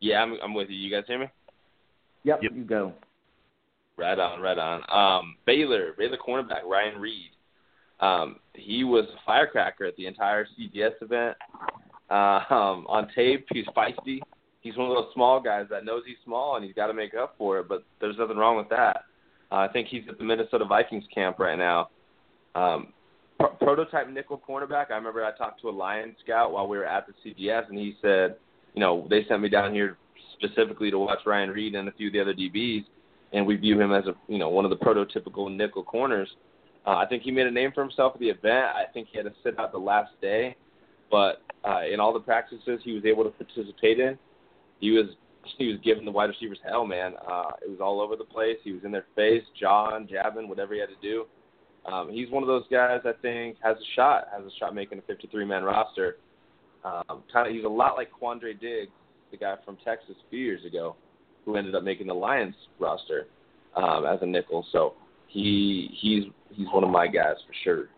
Yeah, 0.00 0.22
I'm, 0.22 0.36
I'm 0.42 0.54
with 0.54 0.68
you. 0.70 0.76
You 0.76 0.90
guys 0.90 1.04
hear 1.06 1.18
me? 1.18 1.26
Yep, 2.24 2.40
yep. 2.42 2.52
you 2.54 2.64
go. 2.64 2.92
Right 3.96 4.18
on, 4.18 4.40
right 4.40 4.58
on. 4.58 4.82
Um, 4.90 5.36
Baylor, 5.46 5.94
Baylor 5.98 6.16
cornerback 6.16 6.64
Ryan 6.64 7.00
Reid. 7.00 7.30
Um, 8.00 8.36
he 8.54 8.82
was 8.82 9.04
a 9.04 9.26
firecracker 9.26 9.84
at 9.84 9.96
the 9.96 10.06
entire 10.06 10.46
CGS 10.58 10.92
event. 11.02 11.36
Uh, 12.10 12.40
um, 12.50 12.86
on 12.88 13.08
tape, 13.14 13.46
he's 13.52 13.66
feisty. 13.76 14.20
He's 14.62 14.76
one 14.76 14.90
of 14.90 14.96
those 14.96 15.12
small 15.14 15.40
guys 15.40 15.66
that 15.70 15.84
knows 15.84 16.02
he's 16.06 16.16
small 16.24 16.56
and 16.56 16.64
he's 16.64 16.74
got 16.74 16.86
to 16.88 16.94
make 16.94 17.14
up 17.14 17.34
for 17.38 17.60
it. 17.60 17.68
But 17.68 17.84
there's 18.00 18.16
nothing 18.18 18.36
wrong 18.36 18.56
with 18.56 18.68
that. 18.70 19.04
Uh, 19.52 19.56
I 19.56 19.68
think 19.68 19.88
he's 19.88 20.02
at 20.08 20.18
the 20.18 20.24
Minnesota 20.24 20.64
Vikings 20.64 21.04
camp 21.14 21.38
right 21.38 21.58
now. 21.58 21.90
Um, 22.54 22.92
pro- 23.40 23.56
prototype 23.56 24.08
nickel 24.08 24.40
cornerback. 24.46 24.90
I 24.90 24.96
remember 24.96 25.24
I 25.24 25.36
talked 25.36 25.60
to 25.62 25.68
a 25.68 25.70
Lion 25.70 26.14
scout 26.22 26.52
while 26.52 26.68
we 26.68 26.78
were 26.78 26.86
at 26.86 27.06
the 27.06 27.12
CGS, 27.24 27.68
and 27.68 27.78
he 27.78 27.96
said 28.02 28.36
you 28.74 28.80
know, 28.80 29.06
they 29.10 29.24
sent 29.28 29.42
me 29.42 29.48
down 29.48 29.72
here 29.72 29.96
specifically 30.38 30.90
to 30.90 30.98
watch 30.98 31.20
Ryan 31.26 31.50
Reid 31.50 31.74
and 31.74 31.88
a 31.88 31.92
few 31.92 32.08
of 32.08 32.12
the 32.12 32.20
other 32.20 32.34
DBs, 32.34 32.84
and 33.32 33.46
we 33.46 33.56
view 33.56 33.80
him 33.80 33.92
as 33.92 34.06
a 34.06 34.14
you 34.28 34.38
know 34.38 34.48
one 34.48 34.64
of 34.64 34.70
the 34.70 34.76
prototypical 34.76 35.54
nickel 35.54 35.82
corners. 35.82 36.28
Uh, 36.86 36.96
I 36.96 37.06
think 37.06 37.22
he 37.22 37.30
made 37.30 37.46
a 37.46 37.50
name 37.50 37.72
for 37.74 37.82
himself 37.82 38.14
at 38.14 38.20
the 38.20 38.30
event. 38.30 38.66
I 38.74 38.84
think 38.92 39.08
he 39.10 39.18
had 39.18 39.26
to 39.26 39.34
sit 39.42 39.58
out 39.58 39.72
the 39.72 39.78
last 39.78 40.12
day, 40.22 40.56
but 41.10 41.42
uh, 41.68 41.80
in 41.92 42.00
all 42.00 42.12
the 42.12 42.20
practices 42.20 42.80
he 42.82 42.92
was 42.92 43.04
able 43.04 43.24
to 43.24 43.30
participate 43.30 44.00
in, 44.00 44.18
he 44.78 44.90
was 44.92 45.06
he 45.58 45.68
was 45.68 45.78
giving 45.82 46.04
the 46.04 46.10
wide 46.10 46.30
receivers 46.30 46.58
hell, 46.66 46.86
man. 46.86 47.14
Uh, 47.28 47.50
it 47.62 47.70
was 47.70 47.80
all 47.80 48.00
over 48.00 48.16
the 48.16 48.24
place. 48.24 48.56
He 48.62 48.72
was 48.72 48.84
in 48.84 48.92
their 48.92 49.06
face, 49.16 49.42
jawing, 49.58 50.08
jabbing, 50.08 50.48
whatever 50.48 50.74
he 50.74 50.80
had 50.80 50.88
to 50.88 51.00
do. 51.02 51.26
Um, 51.86 52.10
he's 52.10 52.30
one 52.30 52.42
of 52.42 52.46
those 52.46 52.64
guys 52.70 53.00
I 53.04 53.12
think 53.22 53.56
has 53.62 53.76
a 53.76 53.94
shot, 53.96 54.28
has 54.36 54.44
a 54.44 54.50
shot 54.58 54.74
making 54.74 54.98
a 54.98 55.02
53 55.02 55.44
man 55.44 55.64
roster. 55.64 56.16
Um, 56.84 57.22
kind 57.32 57.48
of, 57.48 57.54
he's 57.54 57.64
a 57.64 57.68
lot 57.68 57.96
like 57.96 58.08
Quandre 58.10 58.58
Diggs, 58.58 58.90
the 59.30 59.36
guy 59.36 59.54
from 59.64 59.76
Texas 59.84 60.16
a 60.26 60.30
few 60.30 60.40
years 60.40 60.64
ago, 60.64 60.96
who 61.44 61.56
ended 61.56 61.74
up 61.74 61.82
making 61.82 62.06
the 62.06 62.14
Lions 62.14 62.54
roster 62.78 63.26
um, 63.76 64.04
as 64.06 64.18
a 64.22 64.26
nickel. 64.26 64.66
So 64.72 64.94
he 65.28 65.90
he's 66.00 66.24
he's 66.50 66.66
one 66.72 66.84
of 66.84 66.90
my 66.90 67.06
guys 67.06 67.36
for 67.46 67.54
sure. 67.64 67.88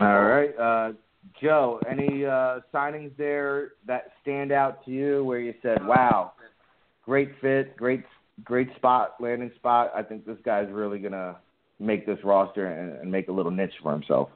All 0.00 0.22
right, 0.22 0.56
uh, 0.58 0.92
Joe. 1.40 1.80
Any 1.88 2.24
uh, 2.24 2.60
signings 2.72 3.16
there 3.16 3.72
that 3.86 4.12
stand 4.22 4.52
out 4.52 4.84
to 4.84 4.90
you 4.90 5.24
where 5.24 5.40
you 5.40 5.54
said, 5.62 5.84
"Wow, 5.86 6.32
great 7.04 7.30
fit, 7.40 7.76
great 7.76 8.04
great 8.44 8.74
spot, 8.76 9.14
landing 9.20 9.50
spot"? 9.56 9.92
I 9.94 10.02
think 10.02 10.26
this 10.26 10.38
guy's 10.44 10.70
really 10.70 10.98
gonna 10.98 11.36
make 11.78 12.06
this 12.06 12.18
roster 12.24 12.66
and, 12.66 13.00
and 13.00 13.10
make 13.10 13.28
a 13.28 13.32
little 13.32 13.52
niche 13.52 13.74
for 13.82 13.92
himself. 13.92 14.28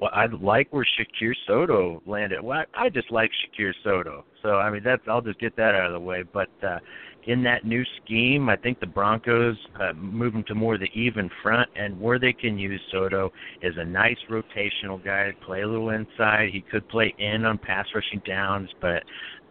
Well, 0.00 0.10
I 0.14 0.26
like 0.26 0.72
where 0.72 0.86
Shakir 0.98 1.34
Soto 1.46 2.02
landed. 2.06 2.40
Well, 2.42 2.64
I, 2.74 2.86
I 2.86 2.88
just 2.88 3.10
like 3.10 3.30
Shakir 3.30 3.72
Soto. 3.84 4.24
So 4.42 4.56
I 4.56 4.70
mean, 4.70 4.82
that's 4.82 5.02
I'll 5.06 5.20
just 5.20 5.38
get 5.38 5.54
that 5.56 5.74
out 5.74 5.86
of 5.86 5.92
the 5.92 6.00
way. 6.00 6.22
But 6.22 6.48
uh, 6.66 6.78
in 7.24 7.42
that 7.42 7.66
new 7.66 7.84
scheme, 8.02 8.48
I 8.48 8.56
think 8.56 8.80
the 8.80 8.86
Broncos 8.86 9.56
uh, 9.78 9.92
move 9.92 10.34
him 10.34 10.42
to 10.44 10.54
more 10.54 10.74
of 10.74 10.80
the 10.80 10.88
even 10.94 11.28
front, 11.42 11.68
and 11.76 12.00
where 12.00 12.18
they 12.18 12.32
can 12.32 12.58
use 12.58 12.80
Soto 12.90 13.30
is 13.60 13.74
a 13.76 13.84
nice 13.84 14.16
rotational 14.30 15.04
guy. 15.04 15.32
Play 15.44 15.62
a 15.62 15.68
little 15.68 15.90
inside. 15.90 16.48
He 16.50 16.62
could 16.62 16.88
play 16.88 17.14
in 17.18 17.44
on 17.44 17.58
pass 17.58 17.86
rushing 17.94 18.22
downs, 18.26 18.70
but 18.80 19.02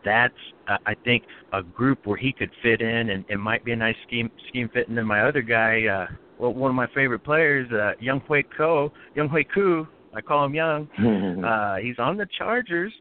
that's 0.04 0.34
uh, 0.68 0.78
I 0.86 0.96
think 1.04 1.24
a 1.54 1.64
group 1.64 2.06
where 2.06 2.18
he 2.18 2.32
could 2.32 2.52
fit 2.62 2.82
in, 2.82 3.10
and 3.10 3.26
it 3.30 3.38
might 3.38 3.64
be 3.66 3.72
a 3.72 3.76
nice 3.76 3.96
scheme 4.08 4.32
scheme 4.48 4.70
fit. 4.74 4.88
And 4.88 4.98
then 4.98 5.06
my 5.06 5.22
other 5.22 5.42
guy, 5.42 5.86
uh, 5.86 6.08
well, 6.38 6.54
one 6.54 6.70
of 6.70 6.76
my 6.76 6.88
favorite 6.96 7.24
players, 7.24 7.70
uh, 7.72 7.94
Younghoe 8.02 8.44
Ko, 8.58 8.92
Younghoe 9.16 9.46
Koo 9.54 9.88
I 10.14 10.22
call 10.22 10.46
him 10.46 10.56
young. 10.56 10.88
uh, 11.46 11.78
he's 11.78 12.00
on 12.00 12.18
the 12.18 12.28
Chargers. 12.38 12.94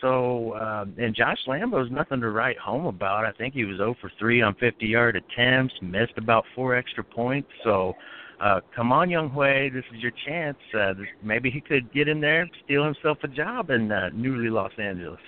So 0.00 0.54
um, 0.56 0.94
and 0.98 1.14
Josh 1.14 1.38
Lambo's 1.46 1.90
nothing 1.90 2.20
to 2.20 2.30
write 2.30 2.58
home 2.58 2.86
about. 2.86 3.24
I 3.24 3.32
think 3.32 3.54
he 3.54 3.64
was 3.64 3.78
0 3.78 3.94
for 4.00 4.10
3 4.18 4.42
on 4.42 4.54
50-yard 4.56 5.16
attempts, 5.16 5.74
missed 5.80 6.18
about 6.18 6.44
four 6.54 6.74
extra 6.74 7.02
points. 7.02 7.48
So 7.62 7.94
uh, 8.40 8.60
come 8.74 8.92
on, 8.92 9.08
Younghoe, 9.08 9.72
this 9.72 9.84
is 9.94 10.02
your 10.02 10.12
chance. 10.26 10.58
Uh, 10.78 10.92
this, 10.94 11.06
maybe 11.22 11.50
he 11.50 11.60
could 11.60 11.90
get 11.92 12.08
in 12.08 12.20
there, 12.20 12.48
steal 12.64 12.84
himself 12.84 13.18
a 13.22 13.28
job 13.28 13.70
in 13.70 13.90
uh, 13.90 14.10
newly 14.12 14.50
Los 14.50 14.72
Angeles. 14.78 15.20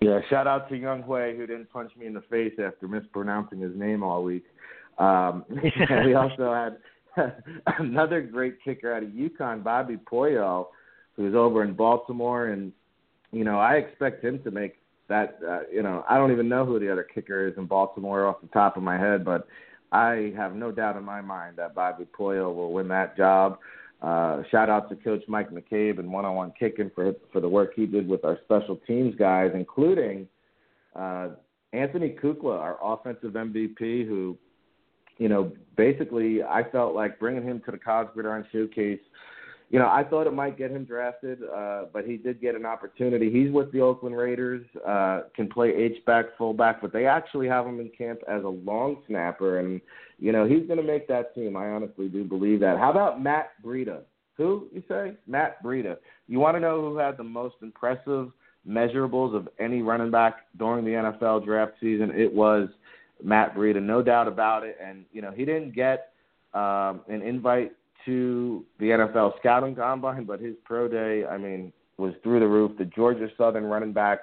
Yeah, 0.00 0.20
shout 0.30 0.46
out 0.46 0.68
to 0.70 0.74
Younghoe 0.74 1.36
who 1.36 1.46
didn't 1.46 1.70
punch 1.70 1.92
me 1.96 2.06
in 2.06 2.14
the 2.14 2.22
face 2.22 2.54
after 2.58 2.88
mispronouncing 2.88 3.60
his 3.60 3.76
name 3.76 4.02
all 4.02 4.24
week. 4.24 4.44
Um, 4.98 5.44
we 6.04 6.14
also 6.14 6.54
had 6.54 6.78
another 7.78 8.22
great 8.22 8.62
kicker 8.64 8.92
out 8.94 9.02
of 9.02 9.10
UConn, 9.10 9.62
Bobby 9.62 9.98
Puyol, 10.10 10.68
who's 11.16 11.34
over 11.34 11.62
in 11.62 11.74
Baltimore, 11.74 12.48
and 12.48 12.72
you 13.32 13.44
know 13.44 13.58
I 13.58 13.74
expect 13.74 14.24
him 14.24 14.42
to 14.44 14.50
make 14.50 14.78
that. 15.08 15.38
Uh, 15.46 15.60
you 15.72 15.82
know 15.82 16.04
I 16.08 16.16
don't 16.16 16.32
even 16.32 16.48
know 16.48 16.64
who 16.64 16.78
the 16.78 16.90
other 16.90 17.04
kicker 17.04 17.46
is 17.46 17.54
in 17.58 17.66
Baltimore 17.66 18.26
off 18.26 18.40
the 18.40 18.48
top 18.48 18.76
of 18.76 18.82
my 18.82 18.98
head, 18.98 19.24
but 19.24 19.46
I 19.92 20.32
have 20.36 20.54
no 20.54 20.70
doubt 20.70 20.96
in 20.96 21.04
my 21.04 21.20
mind 21.20 21.56
that 21.56 21.74
Bobby 21.74 22.06
Puyol 22.18 22.54
will 22.54 22.72
win 22.72 22.88
that 22.88 23.16
job. 23.16 23.58
Uh, 24.02 24.42
shout 24.50 24.70
out 24.70 24.88
to 24.88 24.96
Coach 24.96 25.22
Mike 25.28 25.50
McCabe 25.50 25.98
and 25.98 26.10
one 26.10 26.24
on 26.24 26.34
one 26.34 26.52
kicking 26.58 26.90
for 26.94 27.12
for 27.32 27.40
the 27.40 27.48
work 27.48 27.72
he 27.76 27.86
did 27.86 28.08
with 28.08 28.24
our 28.24 28.38
special 28.44 28.76
teams 28.86 29.14
guys, 29.16 29.50
including 29.54 30.26
uh, 30.96 31.28
Anthony 31.72 32.16
Kukla, 32.22 32.58
our 32.58 32.78
offensive 32.82 33.32
MVP, 33.32 34.06
who, 34.06 34.38
you 35.18 35.28
know, 35.28 35.52
basically 35.76 36.42
I 36.42 36.62
felt 36.70 36.94
like 36.94 37.18
bringing 37.18 37.42
him 37.42 37.60
to 37.66 37.70
the 37.70 37.78
College 37.78 38.08
Gridiron 38.14 38.46
Showcase 38.50 39.00
you 39.70 39.78
know, 39.78 39.86
I 39.86 40.02
thought 40.02 40.26
it 40.26 40.32
might 40.32 40.58
get 40.58 40.72
him 40.72 40.84
drafted, 40.84 41.38
uh, 41.44 41.84
but 41.92 42.04
he 42.04 42.16
did 42.16 42.40
get 42.40 42.56
an 42.56 42.66
opportunity. 42.66 43.30
He's 43.30 43.52
with 43.52 43.70
the 43.70 43.80
Oakland 43.80 44.16
Raiders, 44.16 44.66
uh, 44.86 45.22
can 45.34 45.48
play 45.48 45.68
H 45.68 46.04
back, 46.04 46.36
fullback, 46.36 46.82
but 46.82 46.92
they 46.92 47.06
actually 47.06 47.46
have 47.46 47.66
him 47.66 47.78
in 47.78 47.88
camp 47.96 48.18
as 48.28 48.42
a 48.42 48.48
long 48.48 48.96
snapper, 49.06 49.60
and 49.60 49.80
you 50.20 50.32
know 50.32 50.46
he's 50.46 50.66
going 50.66 50.78
to 50.78 50.84
make 50.84 51.08
that 51.08 51.34
team. 51.34 51.56
I 51.56 51.70
honestly 51.70 52.08
do 52.08 52.24
believe 52.24 52.60
that. 52.60 52.78
How 52.78 52.90
about 52.90 53.22
Matt 53.22 53.52
Breida? 53.64 54.02
Who 54.36 54.68
you 54.72 54.82
say? 54.88 55.14
Matt 55.26 55.62
Breida. 55.62 55.96
You 56.28 56.38
want 56.38 56.56
to 56.56 56.60
know 56.60 56.80
who 56.80 56.96
had 56.96 57.16
the 57.16 57.24
most 57.24 57.56
impressive 57.62 58.30
measurables 58.68 59.34
of 59.34 59.48
any 59.58 59.82
running 59.82 60.10
back 60.10 60.46
during 60.58 60.84
the 60.84 60.90
NFL 60.90 61.44
draft 61.44 61.72
season? 61.80 62.12
It 62.14 62.32
was 62.32 62.68
Matt 63.22 63.54
Breida, 63.54 63.82
no 63.82 64.02
doubt 64.02 64.28
about 64.28 64.64
it. 64.64 64.76
And 64.82 65.04
you 65.12 65.22
know 65.22 65.30
he 65.30 65.44
didn't 65.44 65.74
get 65.74 66.12
um, 66.54 67.00
an 67.08 67.22
invite 67.22 67.72
to 68.06 68.64
the 68.78 68.86
NFL 68.86 69.38
scouting 69.38 69.74
combine, 69.74 70.24
but 70.24 70.40
his 70.40 70.54
pro 70.64 70.88
day, 70.88 71.26
I 71.26 71.36
mean, 71.36 71.72
was 71.96 72.14
through 72.22 72.40
the 72.40 72.46
roof. 72.46 72.76
The 72.78 72.86
Georgia 72.86 73.28
Southern 73.36 73.64
running 73.64 73.92
back 73.92 74.20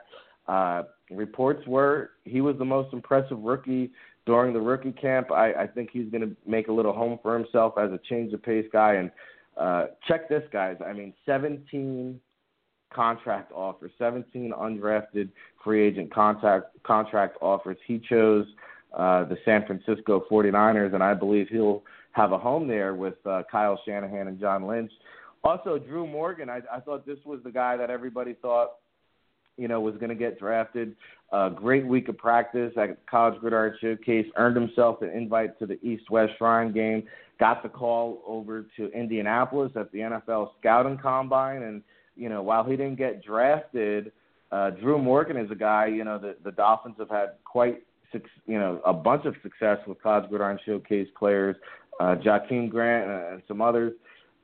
uh, 0.48 0.84
reports 1.12 1.66
were 1.68 2.12
he 2.24 2.42
was 2.42 2.58
the 2.58 2.66
most 2.66 2.94
impressive 2.94 3.40
rookie 3.40 3.92
during 4.28 4.54
the 4.54 4.62
rookie 4.62 4.92
camp. 4.92 5.32
I, 5.32 5.54
I 5.54 5.68
think 5.68 5.90
he's 5.92 6.12
going 6.12 6.22
to 6.22 6.36
make 6.46 6.68
a 6.68 6.72
little 6.72 6.94
home 6.94 7.18
for 7.24 7.34
himself 7.36 7.74
as 7.80 7.92
a 7.92 8.00
change 8.10 8.34
of 8.34 8.44
pace 8.44 8.68
guy. 8.72 8.96
And 8.96 9.10
uh, 9.58 9.86
check 10.08 10.30
this, 10.30 10.44
guys. 10.54 10.78
I 10.86 10.94
mean, 10.94 11.14
17 11.26 12.20
contract 12.94 13.52
offers, 13.54 13.92
17 13.98 14.52
undrafted 14.52 15.30
free 15.64 15.88
agent 15.88 16.14
contract 16.14 16.68
contract 16.84 17.38
offers. 17.42 17.78
He 17.88 18.00
chose 18.08 18.46
uh, 18.96 19.24
the 19.24 19.38
San 19.46 19.66
Francisco 19.66 20.26
49ers, 20.30 20.94
and 20.94 21.02
I 21.02 21.14
believe 21.14 21.48
he'll 21.50 21.84
have 22.12 22.34
a 22.34 22.38
home 22.38 22.68
there 22.68 22.96
with 22.96 23.16
uh, 23.26 23.44
Kyle 23.50 23.80
Shanahan 23.86 24.28
and 24.28 24.40
John 24.40 24.68
Lynch. 24.68 24.92
Also, 25.44 25.80
Drew 25.80 26.06
Morgan. 26.06 26.50
I, 26.50 26.62
I 26.72 26.80
thought 26.82 27.06
this 27.06 27.20
was 27.26 27.40
the 27.44 27.52
guy 27.52 27.78
that 27.78 27.90
everybody 27.90 28.34
thought, 28.42 28.72
you 29.58 29.68
know, 29.68 29.82
was 29.82 29.96
going 29.96 30.10
to 30.10 30.16
get 30.16 30.40
drafted. 30.40 30.96
Uh, 31.32 31.50
great 31.50 31.86
week 31.86 32.08
of 32.08 32.18
practice 32.18 32.72
at 32.78 33.06
College 33.06 33.40
Gridiron 33.40 33.76
Showcase. 33.82 34.26
Earned 34.38 34.56
himself 34.56 35.02
an 35.02 35.10
invite 35.10 35.58
to 35.60 35.66
the 35.66 35.84
East-West 35.86 36.34
Shrine 36.38 36.72
game. 36.72 37.04
Got 37.40 37.64
the 37.64 37.70
call 37.70 38.22
over 38.26 38.66
to 38.78 38.92
Indianapolis 38.92 39.72
at 39.76 39.92
the 39.92 40.00
NFL 40.00 40.52
Scouting 40.60 40.98
Combine, 40.98 41.64
and 41.64 41.82
you 42.16 42.30
know, 42.30 42.42
while 42.42 42.64
he 42.64 42.76
didn't 42.76 42.98
get 42.98 43.24
drafted, 43.24 44.12
uh, 44.52 44.72
Drew 44.72 44.98
Morgan 44.98 45.38
is 45.38 45.52
a 45.52 45.56
guy. 45.56 45.88
You 45.88 46.04
know, 46.04 46.18
the 46.18 46.36
the 46.44 46.52
Dolphins 46.52 46.96
have 46.98 47.10
had 47.10 47.34
quite 47.44 47.84
you 48.14 48.58
know 48.58 48.82
a 48.86 48.94
bunch 48.94 49.26
of 49.26 49.36
success 49.44 49.78
with 49.86 50.02
College 50.02 50.30
Gridiron 50.30 50.58
Showcase 50.66 51.08
players 51.20 51.56
uh, 52.00 52.16
Jakeem 52.16 52.70
Grant, 52.70 53.10
and 53.10 53.42
some 53.48 53.62
others. 53.62 53.94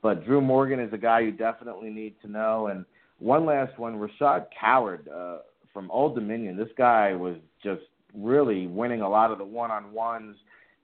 But 0.02 0.26
Drew 0.26 0.42
Morgan 0.42 0.80
is 0.80 0.92
a 0.94 0.98
guy 0.98 1.22
you 1.22 1.32
definitely 1.32 1.90
need 1.90 2.16
to 2.22 2.28
know. 2.30 2.68
And 2.68 2.86
one 3.24 3.46
last 3.46 3.78
one, 3.80 3.96
Rashad 3.96 4.48
Coward 4.60 5.08
uh, 5.08 5.38
from 5.74 5.90
Old 5.92 6.16
Dominion. 6.16 6.58
This 6.58 6.70
guy 6.78 7.14
was 7.14 7.36
just 7.64 7.82
really 8.14 8.68
winning 8.68 9.02
a 9.02 9.10
lot 9.10 9.32
of 9.32 9.38
the 9.38 9.46
one-on-ones, 9.46 10.36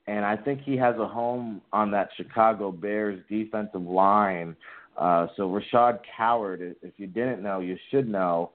and 0.07 0.25
I 0.25 0.35
think 0.37 0.61
he 0.61 0.75
has 0.77 0.95
a 0.97 1.07
home 1.07 1.61
on 1.73 1.91
that 1.91 2.09
Chicago 2.17 2.71
Bears 2.71 3.19
defensive 3.29 3.81
line. 3.81 4.55
Uh, 4.97 5.27
so 5.37 5.49
Rashad 5.49 5.99
Coward, 6.17 6.75
if 6.81 6.93
you 6.97 7.07
didn't 7.07 7.43
know, 7.43 7.59
you 7.59 7.77
should 7.91 8.07
know. 8.07 8.51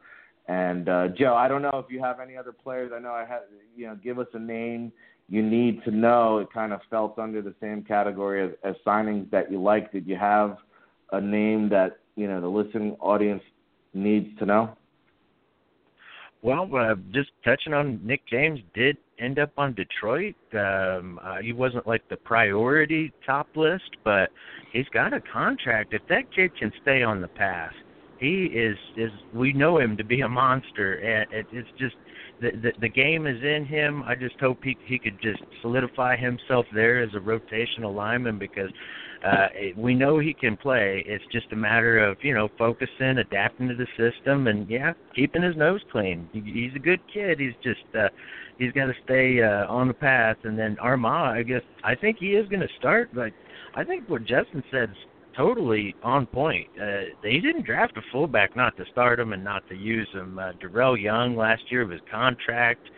And 0.49 0.89
uh, 0.89 1.09
Joe, 1.09 1.35
I 1.35 1.49
don't 1.49 1.63
know 1.63 1.83
if 1.87 1.91
you 1.91 2.03
have 2.03 2.21
any 2.21 2.37
other 2.37 2.53
players. 2.53 2.91
I 2.95 2.99
know 2.99 3.13
I 3.13 3.25
had, 3.25 3.43
you 3.77 3.87
know, 3.87 3.97
give 4.03 4.19
us 4.19 4.27
a 4.35 4.39
name 4.39 4.93
you 5.29 5.43
need 5.43 5.83
to 5.85 5.91
know 5.91 6.39
it 6.39 6.53
kind 6.53 6.73
of 6.73 6.81
felt 6.91 7.19
under 7.19 7.41
the 7.41 7.55
same 7.61 7.83
category 7.83 8.45
as, 8.45 8.51
as 8.63 8.75
signings 8.87 9.31
that 9.31 9.51
you 9.51 9.61
like. 9.61 9.91
Did 9.91 10.07
you 10.07 10.17
have 10.17 10.59
a 11.13 11.21
name 11.21 11.69
that 11.71 11.99
you 12.17 12.29
know 12.29 12.41
the 12.41 12.49
listening 12.49 12.97
audience 13.01 13.43
needs 13.95 14.37
to 14.39 14.47
know? 14.47 14.77
Well, 16.43 16.69
uh, 16.77 16.97
just 17.13 17.31
touching 17.43 17.73
on 17.73 18.01
Nick 18.05 18.27
James 18.29 18.61
did 18.75 18.99
end 19.19 19.39
up 19.39 19.53
on 19.57 19.75
Detroit. 19.75 20.35
Um, 20.53 21.19
uh, 21.23 21.37
he 21.43 21.55
wasn't 21.55 21.87
like 21.87 22.07
the 22.11 22.17
priority 22.19 23.13
top 23.25 23.49
list, 23.57 23.97
but 24.05 24.29
he's 24.73 24.89
got 24.93 25.15
a 25.15 25.21
contract. 25.33 25.95
If 25.95 26.03
that 26.11 26.31
kid 26.35 26.51
can 26.59 26.71
stay 26.83 27.03
on 27.03 27.23
the 27.23 27.29
path, 27.29 27.73
he 28.19 28.45
is 28.45 28.77
is 28.97 29.11
we 29.33 29.53
know 29.53 29.79
him 29.79 29.97
to 29.97 30.05
be 30.05 30.21
a 30.21 30.29
monster, 30.29 30.95
and 30.95 31.33
it, 31.33 31.47
it's 31.51 31.69
just 31.79 31.97
the, 32.41 32.51
the 32.51 32.73
the 32.81 32.89
game 32.89 33.27
is 33.27 33.43
in 33.43 33.65
him. 33.65 34.03
I 34.03 34.15
just 34.15 34.39
hope 34.39 34.59
he 34.63 34.77
he 34.85 34.99
could 34.99 35.21
just 35.23 35.43
solidify 35.63 36.17
himself 36.17 36.67
there 36.75 37.03
as 37.03 37.11
a 37.15 37.21
rotational 37.21 37.95
lineman 37.95 38.39
because 38.39 38.71
uh 39.25 39.49
we 39.77 39.95
know 39.95 40.19
he 40.19 40.35
can 40.35 40.57
play. 40.57 41.05
It's 41.07 41.25
just 41.31 41.53
a 41.53 41.57
matter 41.57 41.99
of 41.99 42.17
you 42.23 42.35
know 42.35 42.49
focusing, 42.59 43.19
adapting 43.19 43.69
to 43.69 43.75
the 43.75 43.87
system, 43.97 44.47
and 44.47 44.69
yeah, 44.69 44.93
keeping 45.15 45.43
his 45.43 45.57
nose 45.57 45.81
clean. 45.93 46.29
He, 46.33 46.41
he's 46.41 46.75
a 46.75 46.79
good 46.79 47.01
kid. 47.13 47.39
He's 47.41 47.55
just 47.63 47.85
uh 47.95 48.09
he's 48.59 48.73
got 48.73 48.87
to 48.87 48.95
stay 49.05 49.43
uh, 49.43 49.67
on 49.67 49.89
the 49.89 49.95
path. 49.95 50.37
And 50.45 50.59
then 50.59 50.77
Armah, 50.77 51.33
I 51.33 51.43
guess 51.43 51.63
I 51.83 51.95
think 51.95 52.19
he 52.19 52.35
is 52.35 52.49
going 52.49 52.61
to 52.61 52.69
start, 52.79 53.11
but 53.15 53.33
I 53.75 53.85
think 53.85 54.09
what 54.09 54.25
Justen 54.25 54.63
said 54.71 54.91
is 54.91 54.97
totally 55.37 55.95
on 56.03 56.27
point. 56.27 56.69
Uh, 56.81 57.11
they 57.23 57.39
didn't 57.39 57.67
draft 57.67 57.97
a 57.97 58.03
fullback 58.13 58.57
not 58.57 58.77
to 58.77 58.85
start 58.93 59.19
him 59.19 59.33
and 59.33 59.43
not 59.43 59.69
to 59.69 59.75
use 59.75 60.09
him. 60.13 60.39
Uh, 60.39 60.53
Darrel 60.61 60.97
Young 60.97 61.37
last 61.37 61.63
year 61.71 61.83
of 61.83 61.91
his 61.91 62.01
contract. 62.11 62.89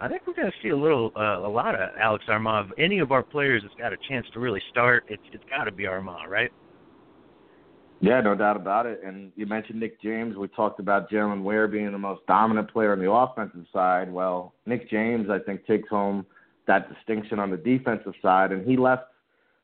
I 0.00 0.08
think 0.08 0.22
we're 0.26 0.34
going 0.34 0.50
to 0.50 0.56
see 0.62 0.70
a 0.70 0.76
little, 0.76 1.12
uh, 1.14 1.46
a 1.46 1.48
lot 1.48 1.74
of 1.74 1.90
Alex 2.00 2.24
Armah. 2.26 2.70
Any 2.78 3.00
of 3.00 3.12
our 3.12 3.22
players 3.22 3.62
that's 3.62 3.74
got 3.74 3.92
a 3.92 3.98
chance 4.08 4.26
to 4.32 4.40
really 4.40 4.62
start, 4.70 5.04
it's 5.08 5.22
it's 5.32 5.44
got 5.50 5.64
to 5.64 5.72
be 5.72 5.84
Armah, 5.84 6.26
right? 6.26 6.50
Yeah, 8.00 8.22
no 8.22 8.34
doubt 8.34 8.56
about 8.56 8.86
it. 8.86 9.02
And 9.04 9.30
you 9.36 9.44
mentioned 9.44 9.78
Nick 9.78 10.00
James. 10.00 10.36
We 10.36 10.48
talked 10.48 10.80
about 10.80 11.10
Jylan 11.10 11.42
Ware 11.42 11.68
being 11.68 11.92
the 11.92 11.98
most 11.98 12.26
dominant 12.26 12.72
player 12.72 12.92
on 12.92 12.98
the 12.98 13.10
offensive 13.10 13.66
side. 13.74 14.10
Well, 14.10 14.54
Nick 14.64 14.88
James, 14.88 15.28
I 15.28 15.38
think, 15.38 15.66
takes 15.66 15.90
home 15.90 16.24
that 16.66 16.88
distinction 16.94 17.38
on 17.38 17.50
the 17.50 17.58
defensive 17.58 18.14
side, 18.22 18.52
and 18.52 18.66
he 18.66 18.78
left 18.78 19.04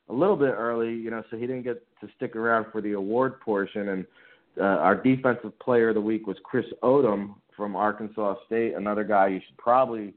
a 0.09 0.13
little 0.13 0.35
bit 0.35 0.53
early, 0.55 0.93
you 0.93 1.09
know, 1.09 1.23
so 1.31 1.37
he 1.37 1.47
didn't 1.47 1.63
get 1.63 1.83
to 1.99 2.07
stick 2.15 2.35
around 2.35 2.67
for 2.71 2.79
the 2.79 2.91
award 2.91 3.41
portion. 3.41 3.89
And 3.89 4.05
uh, 4.59 4.63
our 4.63 4.95
defensive 4.95 5.57
player 5.57 5.89
of 5.89 5.95
the 5.95 6.01
week 6.01 6.27
was 6.27 6.37
Chris 6.43 6.65
Odom 6.83 7.33
from 7.55 7.75
Arkansas 7.75 8.35
State, 8.45 8.75
another 8.75 9.03
guy 9.03 9.29
you 9.29 9.41
should 9.47 9.57
probably 9.57 10.13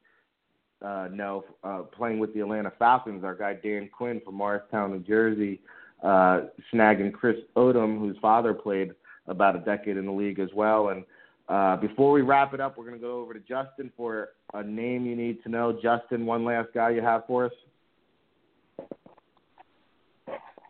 uh, 0.82 1.08
know 1.12 1.44
uh, 1.64 1.82
playing 1.82 2.18
with 2.18 2.32
the 2.34 2.40
Atlanta 2.40 2.72
Falcons. 2.78 3.24
Our 3.24 3.34
guy 3.34 3.54
Dan 3.54 3.88
Quinn 3.92 4.20
from 4.24 4.34
Morristown, 4.34 4.92
New 4.92 5.00
Jersey, 5.00 5.60
uh, 6.02 6.42
snagging 6.72 7.12
Chris 7.12 7.36
Odom, 7.56 7.98
whose 7.98 8.16
father 8.20 8.54
played 8.54 8.92
about 9.26 9.56
a 9.56 9.60
decade 9.60 9.96
in 9.96 10.06
the 10.06 10.12
league 10.12 10.38
as 10.38 10.50
well. 10.54 10.88
And 10.88 11.04
uh, 11.48 11.76
before 11.76 12.12
we 12.12 12.22
wrap 12.22 12.54
it 12.54 12.60
up, 12.60 12.78
we're 12.78 12.86
going 12.86 12.98
to 12.98 13.04
go 13.04 13.20
over 13.20 13.34
to 13.34 13.40
Justen 13.40 13.90
for 13.96 14.30
a 14.54 14.62
name 14.62 15.06
you 15.06 15.16
need 15.16 15.42
to 15.42 15.48
know. 15.48 15.78
Justen, 15.82 16.24
one 16.24 16.44
last 16.44 16.68
guy 16.74 16.90
you 16.90 17.02
have 17.02 17.26
for 17.26 17.46
us. 17.46 17.52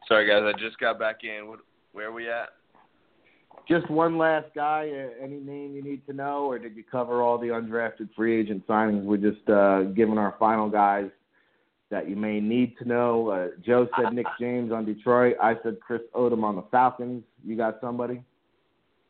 Sorry, 0.09 0.27
guys. 0.27 0.43
I 0.43 0.59
just 0.59 0.79
got 0.79 0.99
back 0.99 1.23
in. 1.23 1.55
Where 1.93 2.09
are 2.09 2.13
we 2.13 2.29
at? 2.29 2.49
Just 3.69 3.89
one 3.91 4.19
last 4.19 4.47
guy. 4.55 4.91
Uh, 4.91 5.25
any 5.25 5.39
name 5.39 5.75
you 5.75 5.83
need 5.83 6.05
to 6.07 6.13
know, 6.13 6.47
or 6.47 6.59
did 6.59 6.77
you 6.77 6.85
cover 6.85 7.23
all 7.23 7.39
the 7.39 7.49
undrafted 7.49 8.09
free 8.17 8.41
agent 8.41 8.67
signings? 8.67 9.05
We're 9.05 9.17
just 9.17 9.49
uh, 9.49 9.83
giving 9.95 10.19
our 10.19 10.35
final 10.39 10.69
guys 10.69 11.11
that 11.91 12.09
you 12.09 12.17
may 12.17 12.41
need 12.41 12.77
to 12.79 12.85
know. 12.87 13.29
Uh, 13.29 13.49
Joe 13.65 13.89
said 13.97 14.13
Nick 14.13 14.27
James 14.41 14.73
on 14.73 14.85
Detroit. 14.85 15.37
I 15.43 15.55
said 15.63 15.79
Chris 15.81 16.03
Odom 16.15 16.43
on 16.45 16.57
the 16.57 16.65
Falcons. 16.71 17.23
You 17.45 17.57
got 17.57 17.79
somebody? 17.81 18.23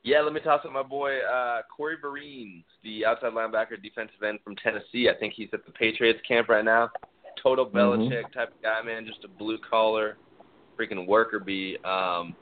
Yeah, 0.03 0.23
let 0.23 0.33
me 0.33 0.41
toss 0.41 0.65
up 0.65 0.73
my 0.73 0.83
boy 0.83 1.19
uh, 1.19 1.61
Corey 1.75 1.97
Vereen, 2.03 2.65
the 2.83 3.05
outside 3.05 3.35
linebacker, 3.35 3.83
defensive 3.83 4.23
end 4.27 4.39
from 4.43 4.57
Tennessee. 4.57 5.11
I 5.15 5.19
think 5.19 5.35
he's 5.37 5.51
at 5.53 5.67
the 5.67 5.73
Patriots 5.73 6.21
camp 6.27 6.49
right 6.49 6.65
now. 6.65 6.91
Total 7.43 7.67
mm-hmm. 7.67 7.77
Belichick 7.77 8.25
mm-hmm. 8.25 8.39
type 8.39 8.49
of 8.49 8.63
guy, 8.63 8.81
man. 8.83 9.07
Just 9.07 9.25
a 9.25 9.29
blue 9.29 9.59
collar 9.69 10.17
freaking 10.79 11.07
worker 11.07 11.39
bee. 11.39 11.77
Um, 11.85 12.35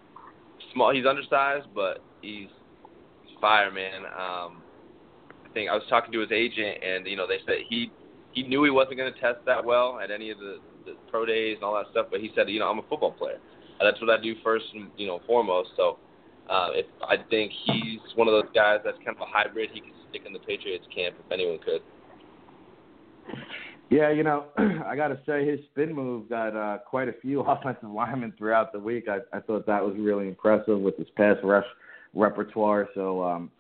small. 0.73 0.93
He's 0.93 1.07
undersized, 1.07 1.67
but 1.75 2.03
he's, 2.23 2.49
fire, 3.41 3.71
man. 3.71 4.05
Um, 4.05 4.63
I 5.45 5.53
think 5.55 5.71
I 5.71 5.75
was 5.75 5.85
talking 5.89 6.13
to 6.13 6.21
his 6.21 6.33
agent, 6.33 6.83
and 6.83 7.07
you 7.07 7.17
know 7.17 7.27
they 7.27 7.39
said 7.47 7.57
he 7.69 7.91
he 8.33 8.43
knew 8.43 8.65
he 8.65 8.71
wasn't 8.71 8.97
going 8.97 9.13
to 9.13 9.21
test 9.21 9.39
that 9.47 9.65
well 9.65 10.01
at 10.03 10.11
any 10.11 10.31
of 10.31 10.39
the, 10.39 10.59
the 10.85 10.95
pro 11.11 11.25
days 11.25 11.57
and 11.57 11.65
all 11.65 11.75
that 11.75 11.91
stuff, 11.91 12.07
but 12.11 12.21
he 12.21 12.31
said, 12.35 12.49
you 12.49 12.61
know, 12.61 12.69
I'm 12.69 12.79
a 12.79 12.83
football 12.83 13.13
player. 13.13 13.39
That's 13.81 14.01
what 14.01 14.11
I 14.11 14.21
do 14.21 14.35
first 14.43 14.67
and 14.75 14.91
you 14.97 15.07
know 15.07 15.21
foremost. 15.27 15.71
So 15.77 15.99
uh, 16.51 16.69
if 16.73 16.87
I 17.03 17.17
think 17.31 17.53
he's 17.65 18.01
one 18.17 18.27
of 18.27 18.33
those 18.33 18.51
guys 18.55 18.81
that's 18.85 18.99
kind 18.99 19.17
of 19.17 19.21
a 19.21 19.27
hybrid, 19.27 19.71
he 19.73 19.81
could 19.81 19.93
stick 20.11 20.23
in 20.27 20.33
the 20.33 20.41
Patriots 20.41 20.87
camp 20.95 21.17
if 21.25 21.33
anyone 21.33 21.59
could. 21.59 21.81
Yeah, 23.91 24.11
you 24.11 24.23
know, 24.23 24.47
I 24.87 24.97
got 24.97 25.09
to 25.09 25.19
say 25.27 25.47
his 25.47 25.61
spin 25.71 25.95
move 25.95 26.29
got 26.29 26.55
uh, 26.55 26.79
quite 26.79 27.09
a 27.09 27.15
few 27.23 27.41
offensive 27.47 27.91
linemen 27.91 28.35
throughout 28.37 28.73
the 28.73 28.79
week. 28.79 29.07
I, 29.09 29.19
I 29.37 29.41
thought 29.41 29.67
that 29.67 29.85
was 29.85 29.95
really 29.99 30.29
impressive 30.29 30.79
with 30.79 30.97
his 30.97 31.09
pass 31.17 31.37
rush 31.43 31.67
repertoire. 32.15 32.89
So, 32.95 33.23
um, 33.23 33.51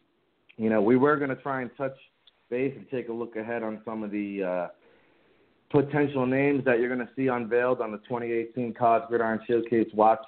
you 0.56 0.70
know, 0.70 0.82
we 0.82 0.96
were 0.96 1.16
going 1.16 1.30
to 1.30 1.36
try 1.36 1.62
and 1.62 1.70
touch 1.76 1.96
base 2.50 2.74
and 2.76 2.86
take 2.90 3.08
a 3.08 3.12
look 3.12 3.36
ahead 3.36 3.62
on 3.62 3.80
some 3.84 4.02
of 4.02 4.10
the 4.10 4.42
uh, 4.42 4.68
potential 5.70 6.26
names 6.26 6.64
that 6.64 6.78
you're 6.78 6.94
going 6.94 7.06
to 7.06 7.12
see 7.14 7.28
unveiled 7.28 7.80
on 7.80 7.92
the 7.92 7.98
2018 7.98 8.74
College 8.74 9.04
Gridiron 9.08 9.40
Showcase 9.46 9.88
watch 9.94 10.24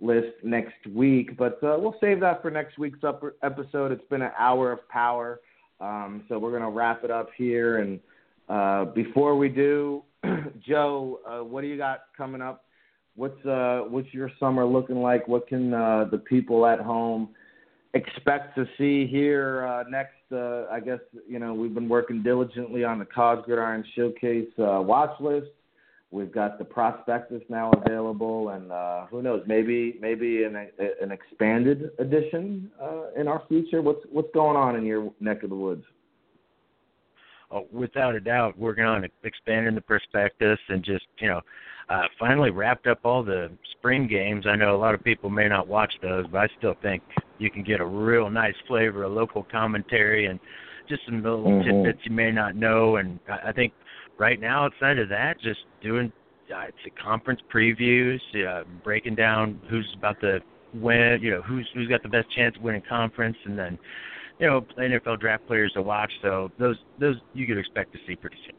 list 0.00 0.32
next 0.42 0.86
week. 0.94 1.36
But 1.36 1.62
uh, 1.62 1.76
we'll 1.78 1.96
save 2.00 2.20
that 2.20 2.42
for 2.42 2.50
next 2.50 2.78
week's 2.78 2.98
episode. 3.42 3.92
It's 3.92 4.08
been 4.10 4.22
an 4.22 4.32
hour 4.38 4.72
of 4.72 4.86
power. 4.88 5.40
Um, 5.80 6.24
so 6.28 6.38
we're 6.38 6.50
going 6.50 6.62
to 6.62 6.70
wrap 6.70 7.04
it 7.04 7.10
up 7.10 7.28
here. 7.36 7.78
And 7.78 8.00
uh, 8.48 8.86
before 8.86 9.36
we 9.36 9.48
do, 9.48 10.02
Joe, 10.66 11.20
uh, 11.26 11.44
what 11.44 11.62
do 11.62 11.66
you 11.66 11.76
got 11.76 12.00
coming 12.16 12.42
up? 12.42 12.64
What's 13.16 13.44
uh, 13.46 13.82
what's 13.88 14.12
your 14.12 14.30
summer 14.40 14.66
looking 14.66 14.96
like? 14.96 15.28
What 15.28 15.46
can 15.46 15.72
uh, 15.72 16.06
the 16.10 16.18
people 16.18 16.66
at 16.66 16.80
home 16.80 17.28
expect 17.94 18.56
to 18.56 18.66
see 18.76 19.06
here 19.06 19.66
uh, 19.66 19.84
next? 19.88 20.16
Uh, 20.32 20.66
I 20.70 20.80
guess 20.80 20.98
you 21.28 21.38
know 21.38 21.54
we've 21.54 21.74
been 21.74 21.88
working 21.88 22.22
diligently 22.22 22.82
on 22.84 22.98
the 22.98 23.04
College 23.04 23.44
Gridiron 23.44 23.84
Showcase 23.94 24.48
uh, 24.58 24.80
watch 24.82 25.18
list. 25.20 25.46
We've 26.10 26.32
got 26.32 26.58
the 26.58 26.64
prospectus 26.64 27.42
now 27.48 27.72
available, 27.72 28.50
and 28.50 28.70
uh, 28.70 29.06
who 29.06 29.22
knows, 29.22 29.42
maybe 29.46 29.96
maybe 30.00 30.44
an 30.44 30.56
an 31.00 31.12
expanded 31.12 31.90
edition 31.98 32.70
uh, 32.82 33.12
in 33.16 33.28
our 33.28 33.42
future. 33.48 33.80
What's 33.80 34.04
what's 34.10 34.32
going 34.34 34.56
on 34.56 34.76
in 34.76 34.84
your 34.84 35.12
neck 35.20 35.44
of 35.44 35.50
the 35.50 35.56
woods? 35.56 35.84
Oh, 37.54 37.68
without 37.72 38.16
a 38.16 38.20
doubt, 38.20 38.58
working 38.58 38.84
on 38.84 39.06
expanding 39.22 39.76
the 39.76 39.80
prospectus 39.80 40.58
and 40.68 40.82
just 40.82 41.04
you 41.18 41.28
know 41.28 41.40
uh, 41.88 42.02
finally 42.18 42.50
wrapped 42.50 42.88
up 42.88 42.98
all 43.04 43.22
the 43.22 43.48
spring 43.78 44.08
games. 44.08 44.44
I 44.44 44.56
know 44.56 44.74
a 44.74 44.78
lot 44.78 44.92
of 44.92 45.04
people 45.04 45.30
may 45.30 45.48
not 45.48 45.68
watch 45.68 45.92
those, 46.02 46.26
but 46.26 46.38
I 46.38 46.48
still 46.58 46.74
think 46.82 47.02
you 47.38 47.50
can 47.50 47.62
get 47.62 47.80
a 47.80 47.84
real 47.84 48.28
nice 48.28 48.56
flavor 48.66 49.04
of 49.04 49.12
local 49.12 49.44
commentary 49.44 50.26
and 50.26 50.40
just 50.88 51.02
some 51.06 51.22
little 51.22 51.44
mm-hmm. 51.44 51.70
tidbits 51.70 52.00
you 52.02 52.10
may 52.10 52.32
not 52.32 52.56
know. 52.56 52.96
And 52.96 53.20
I 53.28 53.52
think 53.52 53.72
right 54.18 54.40
now, 54.40 54.64
outside 54.64 54.98
of 54.98 55.08
that, 55.10 55.40
just 55.40 55.60
doing 55.80 56.12
uh, 56.52 56.62
it's 56.62 56.76
a 56.86 57.02
conference 57.02 57.40
previews, 57.52 58.18
uh, 58.46 58.64
breaking 58.82 59.14
down 59.14 59.60
who's 59.70 59.88
about 59.96 60.20
to 60.22 60.40
win, 60.74 61.20
you 61.22 61.30
know, 61.30 61.42
who's 61.42 61.68
who's 61.72 61.86
got 61.88 62.02
the 62.02 62.08
best 62.08 62.28
chance 62.32 62.56
of 62.56 62.62
winning 62.62 62.82
conference, 62.88 63.36
and 63.44 63.56
then 63.56 63.78
you 64.38 64.46
know 64.46 64.66
NFL 64.78 65.20
draft 65.20 65.46
players 65.46 65.72
to 65.74 65.82
watch. 65.82 66.12
So 66.22 66.50
those 66.58 66.76
those 66.98 67.16
you 67.34 67.46
could 67.46 67.58
expect 67.58 67.92
to 67.92 67.98
see 68.06 68.16
pretty 68.16 68.36
soon. 68.46 68.56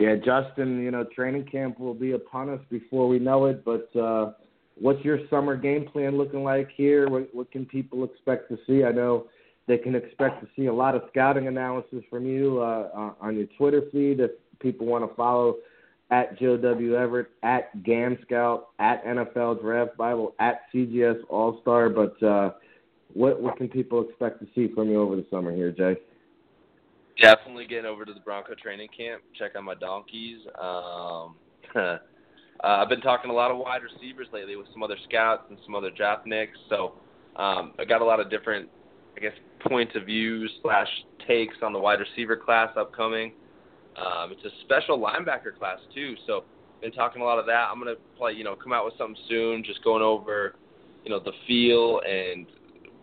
Yeah, 0.00 0.16
Justen, 0.16 0.82
you 0.82 0.90
know, 0.90 1.04
training 1.14 1.44
camp 1.44 1.78
will 1.78 1.94
be 1.94 2.12
upon 2.12 2.48
us 2.50 2.60
before 2.68 3.08
we 3.08 3.18
know 3.18 3.46
it, 3.46 3.64
but 3.64 3.94
uh 3.98 4.32
what's 4.76 5.04
your 5.04 5.20
summer 5.30 5.56
game 5.56 5.86
plan 5.86 6.18
looking 6.18 6.42
like 6.42 6.68
here? 6.76 7.08
What 7.08 7.28
what 7.32 7.50
can 7.50 7.64
people 7.66 8.04
expect 8.04 8.48
to 8.50 8.58
see? 8.66 8.84
I 8.84 8.92
know 8.92 9.26
they 9.66 9.78
can 9.78 9.94
expect 9.94 10.42
to 10.42 10.48
see 10.56 10.66
a 10.66 10.72
lot 10.72 10.94
of 10.94 11.02
scouting 11.10 11.48
analysis 11.48 12.02
from 12.10 12.26
you 12.26 12.60
uh, 12.60 13.14
on 13.20 13.36
your 13.36 13.46
Twitter 13.56 13.82
feed 13.90 14.20
if 14.20 14.30
people 14.60 14.86
want 14.86 15.08
to 15.08 15.14
follow 15.16 15.56
at 16.10 16.38
Joe 16.38 16.56
W. 16.58 16.96
Everett, 16.96 17.28
at 17.42 17.82
Gam 17.82 18.18
Scout, 18.22 18.68
at 18.78 19.04
NFL 19.04 19.62
Draft 19.62 19.96
Bible, 19.96 20.34
at 20.38 20.62
CGS 20.72 21.18
All 21.30 21.60
Star. 21.62 21.88
But 21.88 22.22
uh, 22.22 22.52
what 23.14 23.40
what 23.40 23.56
can 23.56 23.68
people 23.68 24.06
expect 24.08 24.40
to 24.40 24.46
see 24.54 24.72
from 24.74 24.90
you 24.90 25.00
over 25.00 25.16
the 25.16 25.26
summer 25.30 25.54
here, 25.54 25.70
Jay? 25.70 25.96
Definitely 27.20 27.66
getting 27.66 27.86
over 27.86 28.04
to 28.04 28.12
the 28.12 28.20
Bronco 28.20 28.54
training 28.60 28.88
camp. 28.96 29.22
Check 29.38 29.52
out 29.56 29.62
my 29.64 29.74
donkeys. 29.74 30.40
Um, 30.60 31.36
uh, 31.76 31.98
I've 32.62 32.88
been 32.88 33.00
talking 33.00 33.30
a 33.30 33.34
lot 33.34 33.52
of 33.52 33.58
wide 33.58 33.82
receivers 33.82 34.26
lately 34.32 34.56
with 34.56 34.66
some 34.72 34.82
other 34.82 34.96
scouts 35.08 35.44
and 35.48 35.58
some 35.64 35.76
other 35.76 35.90
draftniks. 35.90 36.56
So 36.68 36.94
um, 37.36 37.72
I 37.78 37.84
got 37.84 38.02
a 38.02 38.04
lot 38.04 38.18
of 38.18 38.30
different, 38.30 38.68
I 39.16 39.20
guess, 39.20 39.32
points 39.60 39.94
of 39.94 40.06
view 40.06 40.48
slash 40.60 40.88
takes 41.28 41.56
on 41.62 41.72
the 41.72 41.78
wide 41.78 42.00
receiver 42.00 42.36
class 42.36 42.70
upcoming. 42.76 43.32
Um, 43.96 44.32
it's 44.32 44.44
a 44.44 44.50
special 44.64 44.98
linebacker 44.98 45.56
class 45.56 45.78
too. 45.94 46.16
So 46.26 46.44
been 46.80 46.90
talking 46.90 47.22
a 47.22 47.24
lot 47.24 47.38
of 47.38 47.46
that. 47.46 47.68
I'm 47.70 47.78
gonna 47.78 47.94
probably 48.16 48.34
you 48.34 48.44
know 48.44 48.56
come 48.56 48.72
out 48.72 48.84
with 48.84 48.94
something 48.98 49.16
soon, 49.28 49.62
just 49.64 49.82
going 49.84 50.02
over 50.02 50.56
you 51.04 51.10
know 51.10 51.20
the 51.20 51.32
feel 51.46 52.00
and 52.06 52.46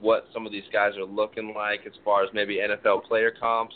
what 0.01 0.25
some 0.33 0.45
of 0.45 0.51
these 0.51 0.63
guys 0.73 0.97
are 0.97 1.05
looking 1.05 1.53
like 1.55 1.81
as 1.85 1.93
far 2.03 2.23
as 2.23 2.29
maybe 2.33 2.57
NFL 2.57 3.03
player 3.05 3.31
comps 3.31 3.75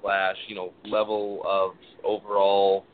slash 0.00 0.36
you 0.48 0.54
know 0.54 0.72
level 0.84 1.42
of 1.46 1.72
overall. 2.04 2.84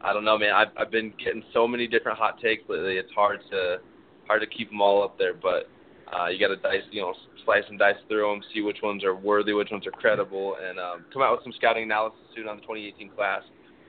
I 0.00 0.12
don't 0.12 0.24
know, 0.24 0.38
man. 0.38 0.52
I've 0.54 0.68
I've 0.78 0.90
been 0.90 1.12
getting 1.22 1.42
so 1.52 1.66
many 1.66 1.86
different 1.86 2.18
hot 2.18 2.40
takes 2.40 2.62
lately. 2.68 2.96
It's 2.96 3.12
hard 3.12 3.40
to 3.50 3.78
hard 4.26 4.40
to 4.40 4.46
keep 4.46 4.70
them 4.70 4.80
all 4.80 5.02
up 5.02 5.18
there, 5.18 5.34
but 5.34 5.68
uh, 6.12 6.28
you 6.28 6.38
got 6.38 6.48
to 6.48 6.56
dice, 6.56 6.82
you 6.90 7.00
know, 7.00 7.14
slice 7.44 7.64
and 7.68 7.78
dice 7.78 7.96
through 8.08 8.30
them, 8.30 8.42
see 8.54 8.60
which 8.60 8.78
ones 8.82 9.04
are 9.04 9.14
worthy, 9.14 9.52
which 9.52 9.70
ones 9.70 9.86
are 9.86 9.92
credible, 9.92 10.56
and 10.62 10.78
um, 10.78 11.04
come 11.12 11.22
out 11.22 11.32
with 11.32 11.42
some 11.42 11.52
scouting 11.56 11.84
analysis 11.84 12.20
soon 12.34 12.48
on 12.48 12.56
the 12.56 12.62
2018 12.62 13.10
class, 13.10 13.42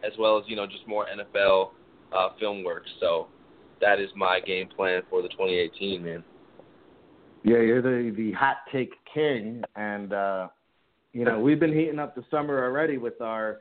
as 0.06 0.14
well 0.18 0.38
as 0.38 0.44
you 0.48 0.56
know 0.56 0.66
just 0.66 0.88
more 0.88 1.06
NFL 1.06 1.72
uh, 2.16 2.30
film 2.40 2.64
work. 2.64 2.84
So 3.00 3.28
that 3.82 4.00
is 4.00 4.10
my 4.16 4.40
game 4.40 4.68
plan 4.68 5.02
for 5.10 5.22
the 5.22 5.30
2018, 5.30 6.04
man. 6.04 6.24
Yeah, 7.48 7.60
you're 7.60 7.82
the 7.82 8.14
the 8.14 8.34
hot 8.34 8.58
take 8.74 8.92
king, 9.14 9.64
and 9.78 10.12
uh, 10.12 10.50
you 11.14 11.24
know, 11.24 11.40
we've 11.40 11.62
been 11.62 11.72
heating 11.72 11.98
up 11.98 12.14
the 12.14 12.26
summer 12.30 12.62
already 12.62 12.98
with 12.98 13.22
our 13.22 13.60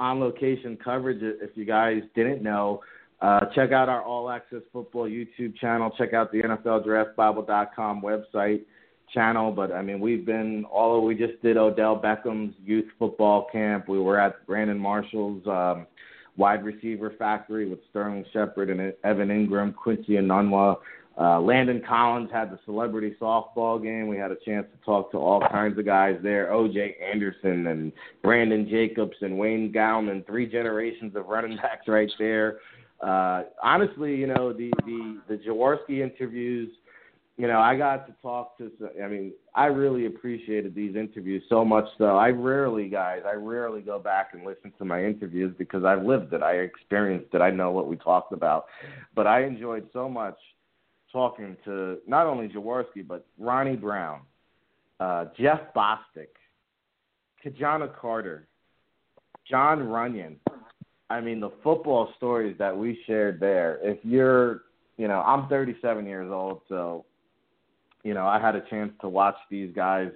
on 0.00 0.18
location 0.18 0.76
coverage. 0.82 1.20
If 1.22 1.50
you 1.56 1.64
guys 1.64 2.02
didn't 2.16 2.42
know, 2.42 2.80
uh, 3.22 3.42
check 3.54 3.70
out 3.70 3.88
our 3.88 4.02
All 4.02 4.30
Access 4.30 4.62
Football 4.72 5.08
YouTube 5.08 5.56
channel. 5.58 5.92
Check 5.96 6.12
out 6.12 6.32
the 6.32 6.42
NFLDraftBible.com 6.42 8.02
website 8.02 8.62
channel. 9.14 9.52
But 9.52 9.70
I 9.70 9.80
mean, 9.80 10.00
we've 10.00 10.26
been 10.26 10.64
all. 10.64 11.06
We 11.06 11.14
just 11.14 11.40
did 11.40 11.56
Odell 11.56 12.02
Beckham's 12.02 12.56
youth 12.64 12.86
football 12.98 13.46
camp. 13.52 13.88
We 13.88 14.00
were 14.00 14.18
at 14.18 14.44
Brandon 14.44 14.76
Marshall's 14.76 15.46
um, 15.46 15.86
wide 16.36 16.64
receiver 16.64 17.14
factory 17.16 17.70
with 17.70 17.78
Sterling 17.90 18.24
Shepard 18.32 18.70
and 18.70 18.92
Evan 19.04 19.28
Engram, 19.28 19.72
Quincy 19.72 20.14
Enunwa. 20.14 20.78
Uh, 21.20 21.38
Landon 21.38 21.82
Collins 21.86 22.30
had 22.32 22.50
the 22.50 22.58
celebrity 22.64 23.14
softball 23.20 23.82
game. 23.82 24.08
We 24.08 24.16
had 24.16 24.30
a 24.30 24.36
chance 24.36 24.66
to 24.72 24.84
talk 24.86 25.10
to 25.12 25.18
all 25.18 25.40
kinds 25.52 25.78
of 25.78 25.84
guys 25.84 26.16
there. 26.22 26.50
O.J. 26.50 26.96
Anderson 27.12 27.66
and 27.66 27.92
Brandon 28.22 28.66
Jacobs 28.66 29.16
and 29.20 29.38
Wayne 29.38 29.70
Gallman, 29.70 30.24
three 30.24 30.46
generations 30.46 31.14
of 31.14 31.26
running 31.26 31.56
backs 31.58 31.86
right 31.88 32.10
there. 32.18 32.60
Uh, 33.02 33.42
honestly, 33.62 34.14
you 34.14 34.26
know 34.26 34.52
the 34.52 34.70
the 34.86 35.20
the 35.28 35.36
Jaworski 35.36 36.00
interviews. 36.02 36.70
You 37.36 37.48
know, 37.48 37.58
I 37.58 37.76
got 37.76 38.06
to 38.06 38.14
talk 38.22 38.56
to. 38.58 38.70
I 39.02 39.08
mean, 39.08 39.32
I 39.54 39.66
really 39.66 40.06
appreciated 40.06 40.74
these 40.74 40.96
interviews 40.96 41.42
so 41.48 41.64
much. 41.64 41.86
So 41.98 42.16
I 42.16 42.28
rarely, 42.28 42.88
guys, 42.88 43.20
I 43.26 43.34
rarely 43.34 43.80
go 43.82 43.98
back 43.98 44.30
and 44.32 44.44
listen 44.44 44.72
to 44.78 44.84
my 44.86 45.04
interviews 45.04 45.54
because 45.58 45.84
I've 45.84 46.02
lived 46.02 46.32
it, 46.34 46.42
I 46.42 46.56
experienced 46.56 47.34
it, 47.34 47.40
I 47.40 47.50
know 47.50 47.70
what 47.70 47.88
we 47.88 47.96
talked 47.96 48.34
about. 48.34 48.66
But 49.14 49.26
I 49.26 49.44
enjoyed 49.44 49.88
so 49.94 50.06
much 50.06 50.36
talking 51.12 51.56
to 51.64 51.98
not 52.06 52.26
only 52.26 52.48
Jaworski 52.48 53.06
but 53.06 53.26
Ronnie 53.38 53.76
Brown, 53.76 54.20
uh, 55.00 55.26
Jeff 55.38 55.60
Bostic, 55.74 56.28
Ki-Jana 57.42 57.88
Carter, 58.00 58.48
Jon 59.48 59.80
Runyan. 59.80 60.36
I 61.08 61.20
mean, 61.20 61.40
the 61.40 61.50
football 61.64 62.12
stories 62.16 62.56
that 62.58 62.76
we 62.76 63.00
shared 63.06 63.40
there. 63.40 63.80
If 63.82 63.98
you're, 64.04 64.62
you 64.96 65.08
know, 65.08 65.20
I'm 65.22 65.48
37 65.48 66.06
years 66.06 66.30
old, 66.30 66.60
so, 66.68 67.04
you 68.04 68.14
know, 68.14 68.26
I 68.26 68.38
had 68.40 68.54
a 68.54 68.62
chance 68.70 68.92
to 69.00 69.08
watch 69.08 69.34
these 69.50 69.74
guys 69.74 70.10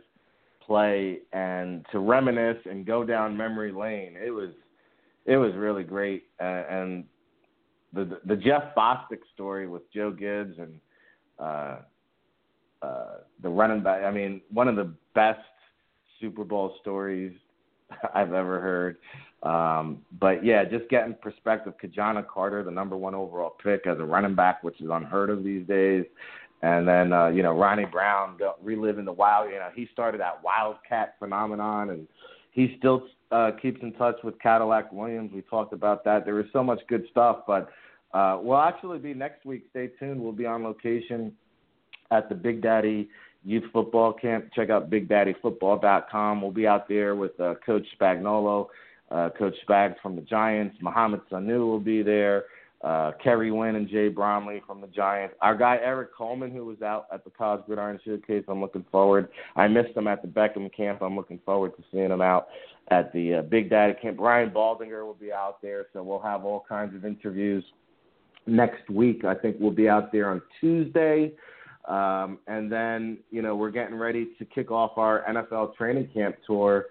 play 0.64 1.18
and 1.32 1.84
to 1.90 1.98
reminisce 1.98 2.62
and 2.64 2.86
go 2.86 3.04
down 3.04 3.36
memory 3.36 3.72
lane. 3.72 4.16
It 4.16 4.30
was, 4.30 4.50
it 5.26 5.36
was 5.36 5.52
really 5.54 5.82
great. 5.82 6.24
And, 6.38 6.66
and 6.68 7.04
the 7.94 8.20
the 8.26 8.36
Jeff 8.36 8.74
Bostic 8.76 9.20
story 9.34 9.68
with 9.68 9.82
Joe 9.92 10.10
Gibbs 10.10 10.58
and 10.58 10.80
uh, 11.38 11.76
uh, 12.82 13.14
the 13.42 13.48
running 13.48 13.82
back. 13.82 14.02
I 14.04 14.10
mean, 14.10 14.40
one 14.52 14.68
of 14.68 14.76
the 14.76 14.92
best 15.14 15.40
Super 16.20 16.44
Bowl 16.44 16.76
stories 16.80 17.32
I've 18.14 18.32
ever 18.32 18.60
heard. 18.60 18.96
Um, 19.42 19.98
but 20.20 20.44
yeah, 20.44 20.64
just 20.64 20.88
getting 20.88 21.14
perspective. 21.14 21.74
Ki-Jana 21.80 22.22
Carter, 22.22 22.62
the 22.62 22.70
number 22.70 22.96
one 22.96 23.14
overall 23.14 23.56
pick 23.62 23.86
as 23.86 23.98
a 23.98 24.04
running 24.04 24.34
back, 24.34 24.64
which 24.64 24.80
is 24.80 24.88
unheard 24.90 25.30
of 25.30 25.44
these 25.44 25.66
days. 25.66 26.04
And 26.62 26.88
then 26.88 27.12
uh, 27.12 27.28
you 27.28 27.42
know 27.42 27.56
Ronnie 27.56 27.84
Brown 27.84 28.38
reliving 28.62 29.04
the 29.04 29.12
wild. 29.12 29.50
You 29.50 29.56
know 29.56 29.68
he 29.74 29.86
started 29.92 30.20
that 30.20 30.42
wildcat 30.42 31.16
phenomenon, 31.18 31.90
and 31.90 32.08
he 32.52 32.76
still 32.78 33.06
uh, 33.34 33.50
keeps 33.60 33.82
in 33.82 33.92
touch 33.94 34.16
with 34.22 34.38
Cadillac 34.38 34.92
Williams. 34.92 35.32
We 35.34 35.42
talked 35.42 35.72
about 35.72 36.04
that. 36.04 36.24
There 36.24 36.34
was 36.34 36.46
so 36.52 36.62
much 36.62 36.80
good 36.88 37.04
stuff, 37.10 37.38
but 37.48 37.68
uh, 38.12 38.38
we'll 38.40 38.58
actually 38.60 38.98
be 39.00 39.12
next 39.12 39.44
week. 39.44 39.64
Stay 39.70 39.88
tuned. 39.98 40.20
We'll 40.20 40.32
be 40.32 40.46
on 40.46 40.62
location 40.62 41.32
at 42.12 42.28
the 42.28 42.36
Big 42.36 42.62
Daddy 42.62 43.08
Youth 43.44 43.64
Football 43.72 44.12
Camp. 44.12 44.50
Check 44.54 44.70
out 44.70 44.88
BigDaddyFootball.com. 44.88 46.42
We'll 46.42 46.52
be 46.52 46.68
out 46.68 46.88
there 46.88 47.16
with 47.16 47.38
uh, 47.40 47.54
Coach 47.66 47.84
Spagnuolo, 48.00 48.68
uh, 49.10 49.30
Coach 49.36 49.56
Spags 49.68 49.96
from 50.00 50.14
the 50.14 50.22
Giants. 50.22 50.76
Mohamed 50.80 51.22
Sanu 51.28 51.58
will 51.66 51.80
be 51.80 52.02
there. 52.02 52.44
Uh, 52.84 53.12
Kerry 53.22 53.50
Wynn 53.50 53.76
and 53.76 53.88
Jay 53.88 54.08
Bromley 54.08 54.62
from 54.66 54.82
the 54.82 54.86
Giants. 54.88 55.34
Our 55.40 55.56
guy 55.56 55.78
Eric 55.82 56.14
Coleman, 56.14 56.50
who 56.50 56.66
was 56.66 56.82
out 56.82 57.06
at 57.10 57.24
the 57.24 57.30
College 57.30 57.64
Gridiron 57.64 57.98
Showcase, 58.04 58.44
I'm 58.46 58.60
looking 58.60 58.84
forward. 58.92 59.28
I 59.56 59.68
missed 59.68 59.96
him 59.96 60.06
at 60.06 60.20
the 60.20 60.28
Beckham 60.28 60.70
camp. 60.74 61.00
I'm 61.00 61.16
looking 61.16 61.40
forward 61.46 61.74
to 61.78 61.82
seeing 61.90 62.10
him 62.10 62.20
out 62.20 62.48
at 62.88 63.10
the 63.14 63.36
uh, 63.36 63.42
Big 63.42 63.70
Daddy 63.70 63.94
camp. 64.02 64.18
Brian 64.18 64.50
Baldinger 64.50 65.02
will 65.06 65.16
be 65.18 65.32
out 65.32 65.62
there, 65.62 65.86
so 65.94 66.02
we'll 66.02 66.20
have 66.20 66.44
all 66.44 66.66
kinds 66.68 66.94
of 66.94 67.06
interviews 67.06 67.64
next 68.46 68.90
week. 68.90 69.24
I 69.24 69.34
think 69.34 69.56
we'll 69.58 69.70
be 69.70 69.88
out 69.88 70.12
there 70.12 70.28
on 70.30 70.42
Tuesday. 70.60 71.32
Um, 71.86 72.38
and 72.46 72.70
then, 72.70 73.18
you 73.30 73.40
know, 73.40 73.56
we're 73.56 73.70
getting 73.70 73.96
ready 73.96 74.28
to 74.38 74.44
kick 74.44 74.70
off 74.70 74.98
our 74.98 75.24
NFL 75.26 75.74
training 75.76 76.10
camp 76.12 76.36
tour. 76.46 76.86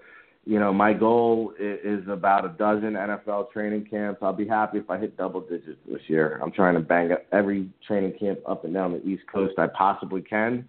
You 0.45 0.59
know, 0.59 0.73
my 0.73 0.91
goal 0.91 1.53
is, 1.57 2.03
about 2.09 2.43
a 2.43 2.49
dozen 2.49 2.93
NFL 2.93 3.51
training 3.51 3.87
camps. 3.89 4.19
I'll 4.21 4.33
be 4.33 4.47
happy 4.47 4.77
if 4.77 4.89
I 4.89 4.97
hit 4.97 5.15
double 5.15 5.39
digits 5.39 5.79
this 5.89 6.01
year. 6.07 6.39
I'm 6.43 6.51
trying 6.51 6.73
to 6.73 6.81
bang 6.81 7.13
up 7.13 7.25
every 7.31 7.69
training 7.87 8.17
camp 8.19 8.39
up 8.45 8.65
and 8.65 8.73
down 8.73 8.91
the 8.91 9.05
East 9.07 9.23
Coast 9.31 9.57
I 9.57 9.67
possibly 9.67 10.21
can. 10.21 10.67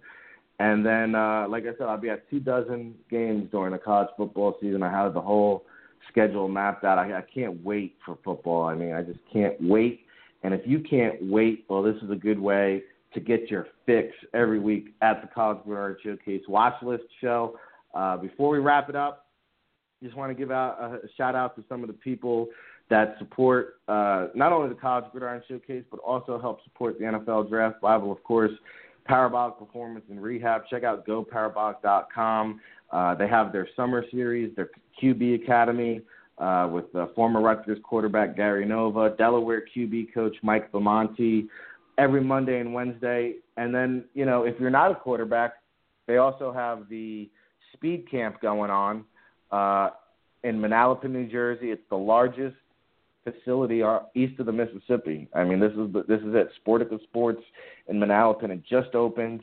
And 0.59 0.85
then, 0.85 1.15
uh, 1.15 1.47
like 1.49 1.63
I 1.63 1.77
said, 1.77 1.87
I'll 1.87 1.97
be 1.97 2.09
at 2.09 2.29
two 2.29 2.39
dozen 2.39 2.95
games 3.11 3.49
during 3.51 3.73
the 3.73 3.77
college 3.77 4.07
football 4.15 4.55
season. 4.61 4.81
I 4.81 4.89
have 4.89 5.13
the 5.13 5.21
whole 5.21 5.65
schedule 6.09 6.47
mapped 6.47 6.85
out. 6.85 6.97
I, 6.97 7.17
I 7.17 7.23
can't 7.33 7.61
wait 7.63 7.97
for 8.05 8.17
football. 8.23 8.63
I 8.63 8.75
mean, 8.75 8.93
I 8.93 9.01
just 9.01 9.19
can't 9.31 9.55
wait. 9.59 10.05
And 10.43 10.53
if 10.53 10.61
you 10.65 10.79
can't 10.79 11.15
wait, 11.21 11.65
well, 11.67 11.83
this 11.83 11.95
is 12.01 12.09
a 12.09 12.15
good 12.15 12.39
way 12.39 12.83
to 13.13 13.19
get 13.19 13.49
your 13.49 13.67
fix 13.85 14.13
every 14.33 14.59
week 14.59 14.93
at 15.01 15.21
the 15.21 15.27
College 15.27 15.59
Gridiron 15.65 15.97
Showcase 16.01 16.43
Watch 16.47 16.75
List 16.81 17.03
Show. 17.19 17.57
Uh, 17.93 18.17
before 18.17 18.49
we 18.49 18.59
wrap 18.59 18.89
it 18.89 18.95
up, 18.95 19.24
just 20.03 20.15
want 20.15 20.29
to 20.29 20.35
give 20.35 20.51
out 20.51 20.79
a 20.79 21.07
shout 21.17 21.35
out 21.35 21.55
to 21.55 21.63
some 21.67 21.81
of 21.81 21.87
the 21.87 21.93
people 21.93 22.47
that 22.89 23.15
support 23.17 23.79
uh, 23.87 24.27
not 24.35 24.51
only 24.51 24.69
the 24.69 24.75
College 24.75 25.05
Gridiron 25.11 25.41
Showcase, 25.47 25.83
but 25.89 25.99
also 26.01 26.39
help 26.39 26.63
support 26.63 26.99
the 26.99 27.05
NFL 27.05 27.49
Draft 27.49 27.81
Bible, 27.81 28.11
of 28.11 28.23
course. 28.23 28.51
Parabolic 29.05 29.59
Performance 29.59 30.05
and 30.09 30.21
Rehab. 30.21 30.63
Check 30.69 30.83
out 30.83 31.05
goparabolic.com. 31.05 32.59
Uh, 32.91 33.15
they 33.15 33.27
have 33.27 33.51
their 33.51 33.67
summer 33.75 34.03
series, 34.11 34.55
their 34.55 34.69
QB 35.01 35.43
Academy 35.43 36.01
uh, 36.37 36.69
with 36.71 36.85
former 37.13 37.41
Rutgers 37.41 37.77
quarterback 37.83 38.35
Gary 38.35 38.65
Nova, 38.65 39.15
Delaware 39.17 39.63
QB 39.75 40.13
coach 40.13 40.35
Mike 40.41 40.71
Bamonte, 40.71 41.47
every 41.97 42.21
Monday 42.21 42.59
and 42.59 42.73
Wednesday. 42.73 43.35
And 43.57 43.73
then, 43.73 44.05
you 44.13 44.25
know, 44.25 44.43
if 44.43 44.59
you're 44.59 44.69
not 44.69 44.91
a 44.91 44.95
quarterback, 44.95 45.53
they 46.07 46.17
also 46.17 46.51
have 46.51 46.89
the 46.89 47.29
speed 47.73 48.09
camp 48.09 48.41
going 48.41 48.71
on 48.71 49.05
uh, 49.51 49.89
in 50.43 50.59
Manalapan, 50.59 51.11
New 51.11 51.27
Jersey. 51.27 51.71
It's 51.71 51.81
the 51.89 51.97
largest 51.97 52.55
facility 53.23 53.81
east 54.13 54.39
of 54.39 54.45
the 54.45 54.51
Mississippi. 54.51 55.27
I 55.33 55.43
mean, 55.43 55.59
this 55.59 55.71
is 55.71 55.91
the, 55.91 56.03
this 56.07 56.21
is 56.21 56.35
it. 56.35 56.49
Sportika 56.65 57.01
Sports 57.03 57.41
in 57.87 57.97
Manalapan. 57.97 58.51
It 58.51 58.63
just 58.69 58.93
opened 58.93 59.41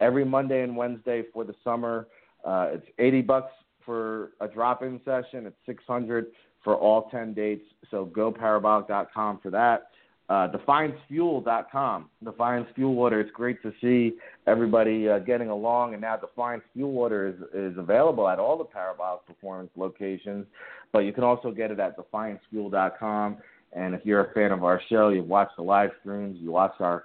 every 0.00 0.24
Monday 0.24 0.62
and 0.62 0.76
Wednesday 0.76 1.22
for 1.32 1.44
the 1.44 1.54
summer. 1.64 2.06
Uh, 2.44 2.70
it's 2.72 2.86
80 2.98 3.22
bucks 3.22 3.52
for 3.84 4.32
a 4.40 4.48
drop-in 4.48 5.00
session. 5.04 5.46
It's 5.46 5.56
600 5.66 6.26
for 6.62 6.76
all 6.76 7.08
10 7.10 7.34
dates. 7.34 7.64
So 7.90 8.04
go 8.04 8.30
parabolic.com 8.30 9.40
for 9.42 9.50
that. 9.50 9.88
Uh, 10.28 10.48
DefianceFuel.com. 10.48 12.08
Defiance 12.24 12.66
Fuel 12.74 12.94
Water. 12.94 13.20
It's 13.20 13.30
great 13.32 13.60
to 13.62 13.72
see 13.80 14.16
everybody 14.46 15.08
uh, 15.08 15.18
getting 15.18 15.48
along, 15.48 15.92
and 15.92 16.00
now 16.00 16.16
Defiance 16.16 16.62
Fuel 16.74 16.92
Water 16.92 17.28
is, 17.28 17.72
is 17.72 17.78
available 17.78 18.28
at 18.28 18.38
all 18.38 18.56
the 18.56 18.64
Parabolic 18.64 19.26
Performance 19.26 19.70
locations, 19.76 20.46
but 20.92 21.00
you 21.00 21.12
can 21.12 21.24
also 21.24 21.50
get 21.50 21.70
it 21.70 21.80
at 21.80 21.96
DefianceFuel.com. 21.98 23.36
And 23.74 23.94
if 23.94 24.02
you're 24.04 24.24
a 24.24 24.32
fan 24.32 24.52
of 24.52 24.64
our 24.64 24.80
show, 24.88 25.08
you've 25.08 25.28
watched 25.28 25.56
the 25.56 25.62
live 25.62 25.90
streams, 26.00 26.38
you 26.40 26.50
watch 26.50 26.74
our 26.80 27.02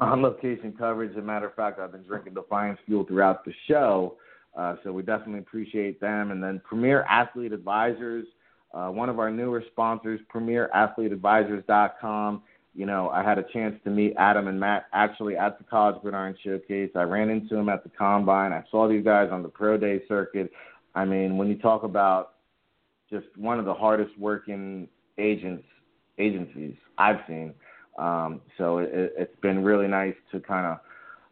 on 0.00 0.22
location 0.22 0.74
coverage. 0.76 1.12
As 1.12 1.18
a 1.18 1.22
matter 1.22 1.46
of 1.46 1.54
fact, 1.54 1.78
I've 1.78 1.92
been 1.92 2.02
drinking 2.02 2.34
Defiance 2.34 2.78
Fuel 2.86 3.04
throughout 3.04 3.44
the 3.44 3.52
show. 3.68 4.16
Uh, 4.56 4.76
so 4.82 4.92
we 4.92 5.02
definitely 5.02 5.40
appreciate 5.40 6.00
them. 6.00 6.30
And 6.30 6.42
then 6.42 6.60
Premier 6.64 7.04
Athlete 7.04 7.52
Advisors, 7.52 8.26
uh, 8.72 8.88
one 8.88 9.08
of 9.08 9.18
our 9.18 9.30
newer 9.30 9.64
sponsors, 9.70 10.20
PremierAthleteAdvisors.com. 10.32 12.42
You 12.74 12.86
know, 12.86 13.10
I 13.10 13.24
had 13.24 13.38
a 13.38 13.44
chance 13.52 13.74
to 13.84 13.90
meet 13.90 14.14
Adam 14.16 14.46
and 14.46 14.60
Matt 14.60 14.86
actually 14.92 15.36
at 15.36 15.58
the 15.58 15.64
College 15.64 16.00
Gridiron 16.02 16.36
Showcase. 16.44 16.90
I 16.94 17.02
ran 17.02 17.28
into 17.28 17.56
them 17.56 17.68
at 17.68 17.82
the 17.82 17.90
Combine. 17.90 18.52
I 18.52 18.62
saw 18.70 18.88
these 18.88 19.04
guys 19.04 19.30
on 19.32 19.42
the 19.42 19.48
Pro 19.48 19.76
Day 19.76 20.02
circuit. 20.06 20.52
I 20.94 21.04
mean, 21.04 21.36
when 21.36 21.48
you 21.48 21.58
talk 21.58 21.82
about 21.82 22.34
just 23.10 23.26
one 23.36 23.58
of 23.58 23.64
the 23.64 23.74
hardest 23.74 24.16
working 24.18 24.88
agents 25.18 25.64
agencies 26.18 26.74
I've 26.98 27.20
seen. 27.26 27.54
Um, 27.98 28.40
so 28.56 28.78
it, 28.78 28.90
it's 28.92 29.40
been 29.40 29.64
really 29.64 29.88
nice 29.88 30.14
to 30.32 30.40
kind 30.40 30.66
of 30.66 30.78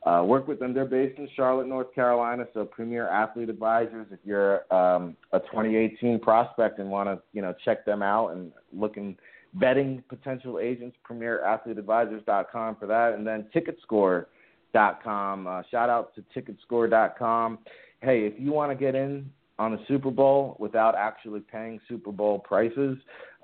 uh, 0.09 0.23
work 0.23 0.49
with 0.49 0.59
them. 0.59 0.73
They're 0.73 0.87
based 0.87 1.19
in 1.19 1.29
Charlotte, 1.37 1.67
North 1.67 1.95
Carolina. 1.95 2.47
So 2.55 2.65
Premier 2.65 3.09
Athlete 3.09 3.51
Advisors. 3.51 4.07
If 4.11 4.21
you're 4.25 4.73
um, 4.73 5.17
a 5.33 5.41
2018 5.41 6.21
prospect 6.21 6.79
and 6.79 6.91
want 6.91 7.09
to, 7.09 7.21
you 7.33 7.43
know, 7.43 7.55
check 7.65 7.85
them 7.85 8.03
out 8.03 8.29
and 8.29 8.53
looking 8.73 9.19
betting 9.55 10.03
potential 10.09 10.59
agents, 10.61 10.97
PremierAthleteAdvisors.com 11.09 12.77
for 12.77 12.87
that, 12.87 13.15
and 13.15 13.27
then 13.27 13.47
TicketScore.com. 13.55 15.47
Uh, 15.47 15.63
shout 15.71 15.91
out 15.91 16.13
to 16.15 16.25
TicketScore.com. 16.35 17.59
Hey, 18.01 18.21
if 18.27 18.35
you 18.39 18.53
want 18.53 18.71
to 18.71 18.77
get 18.77 18.95
in 18.95 19.31
on 19.59 19.73
the 19.73 19.81
Super 19.89 20.11
Bowl 20.11 20.57
without 20.59 20.95
actually 20.95 21.41
paying 21.41 21.81
Super 21.89 22.13
Bowl 22.13 22.39
prices, 22.39 22.97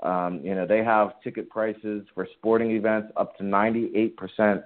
um, 0.02 0.40
you 0.42 0.54
know 0.54 0.66
they 0.66 0.84
have 0.84 1.20
ticket 1.22 1.50
prices 1.50 2.06
for 2.14 2.26
sporting 2.38 2.70
events 2.70 3.12
up 3.16 3.36
to 3.38 3.44
98 3.44 4.16
percent 4.16 4.62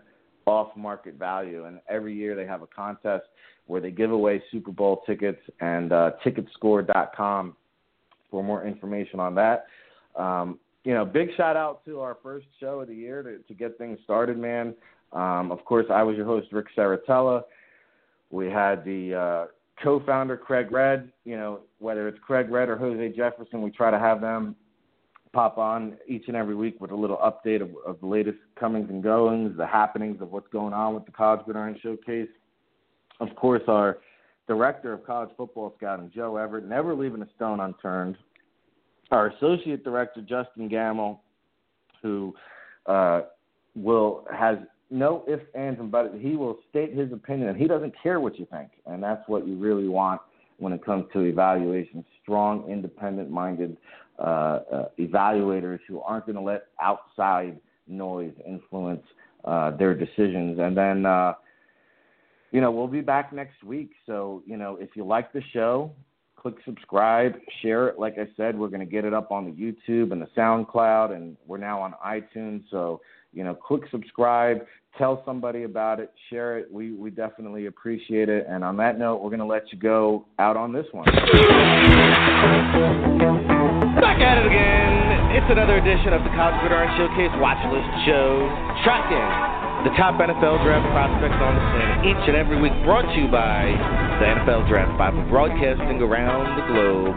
off 0.49 0.77
market 0.77 1.15
value. 1.15 1.65
And 1.65 1.81
every 1.89 2.15
year 2.15 2.35
they 2.35 2.47
have 2.47 2.63
a 2.63 2.67
contest 2.67 3.25
where 3.67 3.81
they 3.81 3.91
give 3.91 4.11
away 4.11 4.43
Super 4.51 4.73
Bowl 4.73 5.03
tickets 5.07 5.41
and 5.61 5.93
uh, 5.93 6.13
ticketscore.com 6.25 7.57
for 8.31 8.43
more 8.43 8.67
information 8.67 9.21
on 9.21 9.35
that. 9.35 9.67
Um, 10.17 10.59
you 10.85 10.95
know, 10.95 11.05
big 11.05 11.29
shout 11.37 11.57
out 11.57 11.85
to 11.85 12.01
our 12.01 12.17
first 12.23 12.47
show 12.61 12.81
of 12.81 12.89
the 12.89 12.95
year 12.95 13.23
to, 13.23 13.39
to 13.39 13.55
get 13.55 13.77
things 13.79 13.99
started, 14.05 14.39
man. 14.39 14.75
Um, 15.13 15.53
of 15.53 15.65
course, 15.65 15.87
I 15.91 16.03
was 16.03 16.17
your 16.17 16.27
host, 16.27 16.49
Ric 16.53 16.67
Serritella. 16.77 17.43
We 18.31 18.47
had 18.47 18.85
the 18.85 19.15
uh, 19.15 19.47
co-founder, 19.83 20.37
Craig 20.37 20.71
Red. 20.71 21.11
You 21.25 21.37
know, 21.37 21.61
whether 21.79 22.09
it's 22.09 22.19
Craig 22.21 22.51
Red 22.51 22.69
or 22.69 22.77
Jose 22.77 23.17
Jefferson, 23.17 23.63
we 23.63 23.71
try 23.71 23.91
to 23.91 23.99
have 23.99 24.21
them 24.21 24.57
pop 25.33 25.59
on 25.59 25.97
each 26.07 26.25
and 26.29 26.37
every 26.37 26.55
week 26.55 26.81
with 26.81 26.91
a 26.91 26.97
little 26.97 27.19
update 27.19 27.63
of, 27.63 27.71
of 27.87 28.01
the 28.01 28.07
latest 28.07 28.39
comings 28.59 28.89
and 28.91 29.03
goings, 29.03 29.57
the 29.57 29.67
happenings 29.67 30.21
of 30.21 30.31
what's 30.33 30.49
going 30.49 30.73
on 30.73 30.95
with 30.95 31.05
the 31.05 31.13
College 31.13 31.45
Gridiron 31.45 31.79
Showcase. 31.83 32.29
Of 33.21 33.35
course, 33.37 33.63
our 33.69 33.99
director 34.47 34.93
of 34.93 35.05
college 35.05 35.31
football 35.37 35.75
scouting, 35.77 36.11
Joe 36.15 36.37
Everett, 36.37 36.65
never 36.65 36.95
leaving 36.95 37.23
a 37.23 37.29
stone 37.37 37.61
unturned. 37.61 38.17
Our 39.11 39.29
associate 39.29 39.85
director, 39.85 40.21
Justen 40.21 40.71
Gammel, 40.71 41.19
who 42.03 42.35
uh, 42.87 43.23
will 43.75 44.25
has 44.33 44.59
no 44.91 45.25
ifs, 45.29 45.45
ands, 45.55 45.81
and 45.81 45.91
buts. 45.91 46.11
He 46.19 46.37
will 46.37 46.59
state 46.71 46.95
his 46.95 47.13
opinion, 47.13 47.49
and 47.49 47.59
he 47.59 47.67
doesn't 47.67 47.95
care 48.03 48.21
what 48.21 48.39
you 48.39 48.47
think, 48.51 48.71
and 48.87 49.03
that's 49.03 49.23
what 49.27 49.47
you 49.47 49.57
really 49.57 49.89
want 49.89 50.21
when 50.59 50.73
it 50.73 50.85
comes 50.85 51.07
to 51.13 51.21
evaluation. 51.21 52.05
Strong, 52.23 52.69
independent-minded 52.69 53.77
uh, 54.19 54.23
uh, 54.23 54.89
evaluators 54.99 55.79
who 55.89 56.01
aren't 56.01 56.27
going 56.27 56.37
to 56.37 56.43
let 56.43 56.67
outside 56.81 57.59
noise 57.87 58.35
influence 58.47 59.05
uh, 59.45 59.71
their 59.77 59.95
decisions. 59.95 60.59
And 60.59 60.77
then, 60.77 61.07
uh, 61.07 61.35
you 62.51 62.61
know, 62.61 62.71
we'll 62.71 62.89
be 62.89 63.01
back 63.01 63.33
next 63.33 63.63
week. 63.63 63.93
So, 64.07 64.43
you 64.47 64.57
know, 64.57 64.77
if 64.81 64.91
you 64.95 65.05
like 65.05 65.33
the 65.33 65.43
show, 65.53 65.93
click 66.37 66.57
subscribe, 66.65 67.35
share 67.63 67.89
it. 67.89 67.99
Like 67.99 68.17
I 68.19 68.29
said, 68.37 68.59
we're 68.59 68.69
going 68.69 68.81
to 68.81 68.87
get 68.87 69.05
it 69.05 69.15
up 69.15 69.31
on 69.31 69.45
the 69.45 69.53
YouTube 69.53 70.13
and 70.13 70.21
the 70.21 70.29
SoundCloud, 70.37 71.15
and 71.15 71.37
we're 71.47 71.59
now 71.59 71.81
on 71.81 71.95
iTunes. 72.05 72.65
So, 72.71 73.01
you 73.33 73.45
know, 73.45 73.55
click 73.55 73.83
subscribe, 73.91 74.59
tell 74.97 75.23
somebody 75.25 75.63
about 75.65 76.01
it, 76.01 76.13
share 76.31 76.59
it. 76.59 76.71
We 76.73 76.93
we 76.93 77.11
definitely 77.11 77.67
appreciate 77.67 78.29
it. 78.29 78.47
And 78.49 78.65
on 78.65 78.77
that 78.79 78.99
note, 78.99 79.23
we're 79.23 79.31
going 79.31 79.41
to 79.41 79.47
let 79.47 79.73
you 79.73 79.79
go 79.79 80.27
out 80.39 80.57
on 80.57 80.73
this 80.73 80.87
one. 80.93 81.05
Back 84.01 84.21
at 84.21 84.39
it 84.39 84.47
again. 84.47 85.39
It's 85.39 85.47
another 85.53 85.77
edition 85.79 86.13
of 86.17 86.25
the 86.25 86.33
College 86.35 86.59
Gridiron 86.61 86.89
Showcase 86.97 87.31
Watch 87.39 87.61
List 87.71 87.91
Show. 88.09 88.49
Tracking 88.83 89.59
the 89.87 89.95
top 89.95 90.19
NFL 90.19 90.59
draft 90.67 90.91
prospects 90.91 91.39
on 91.39 91.55
the 91.55 91.63
planet 91.71 92.11
each 92.11 92.25
and 92.27 92.35
every 92.35 92.59
week. 92.59 92.75
Brought 92.83 93.07
to 93.07 93.15
you 93.15 93.31
by 93.31 93.71
the 94.19 94.27
NFL 94.27 94.67
Draft 94.67 94.99
Bible, 94.99 95.23
broadcasting 95.31 96.03
around 96.03 96.59
the 96.59 96.65
globe. 96.67 97.15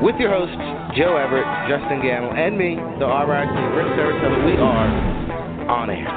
With 0.00 0.16
your 0.16 0.32
hosts, 0.32 0.56
Joe 0.96 1.20
Everett, 1.20 1.44
Justen 1.68 2.00
Gammel, 2.00 2.32
and 2.32 2.56
me, 2.56 2.80
the 2.96 3.04
RIC, 3.04 3.52
Rick 3.76 3.92
Saratella. 3.92 4.40
We 4.46 4.56
are 4.56 5.27
on 5.68 5.90
air. 5.90 6.08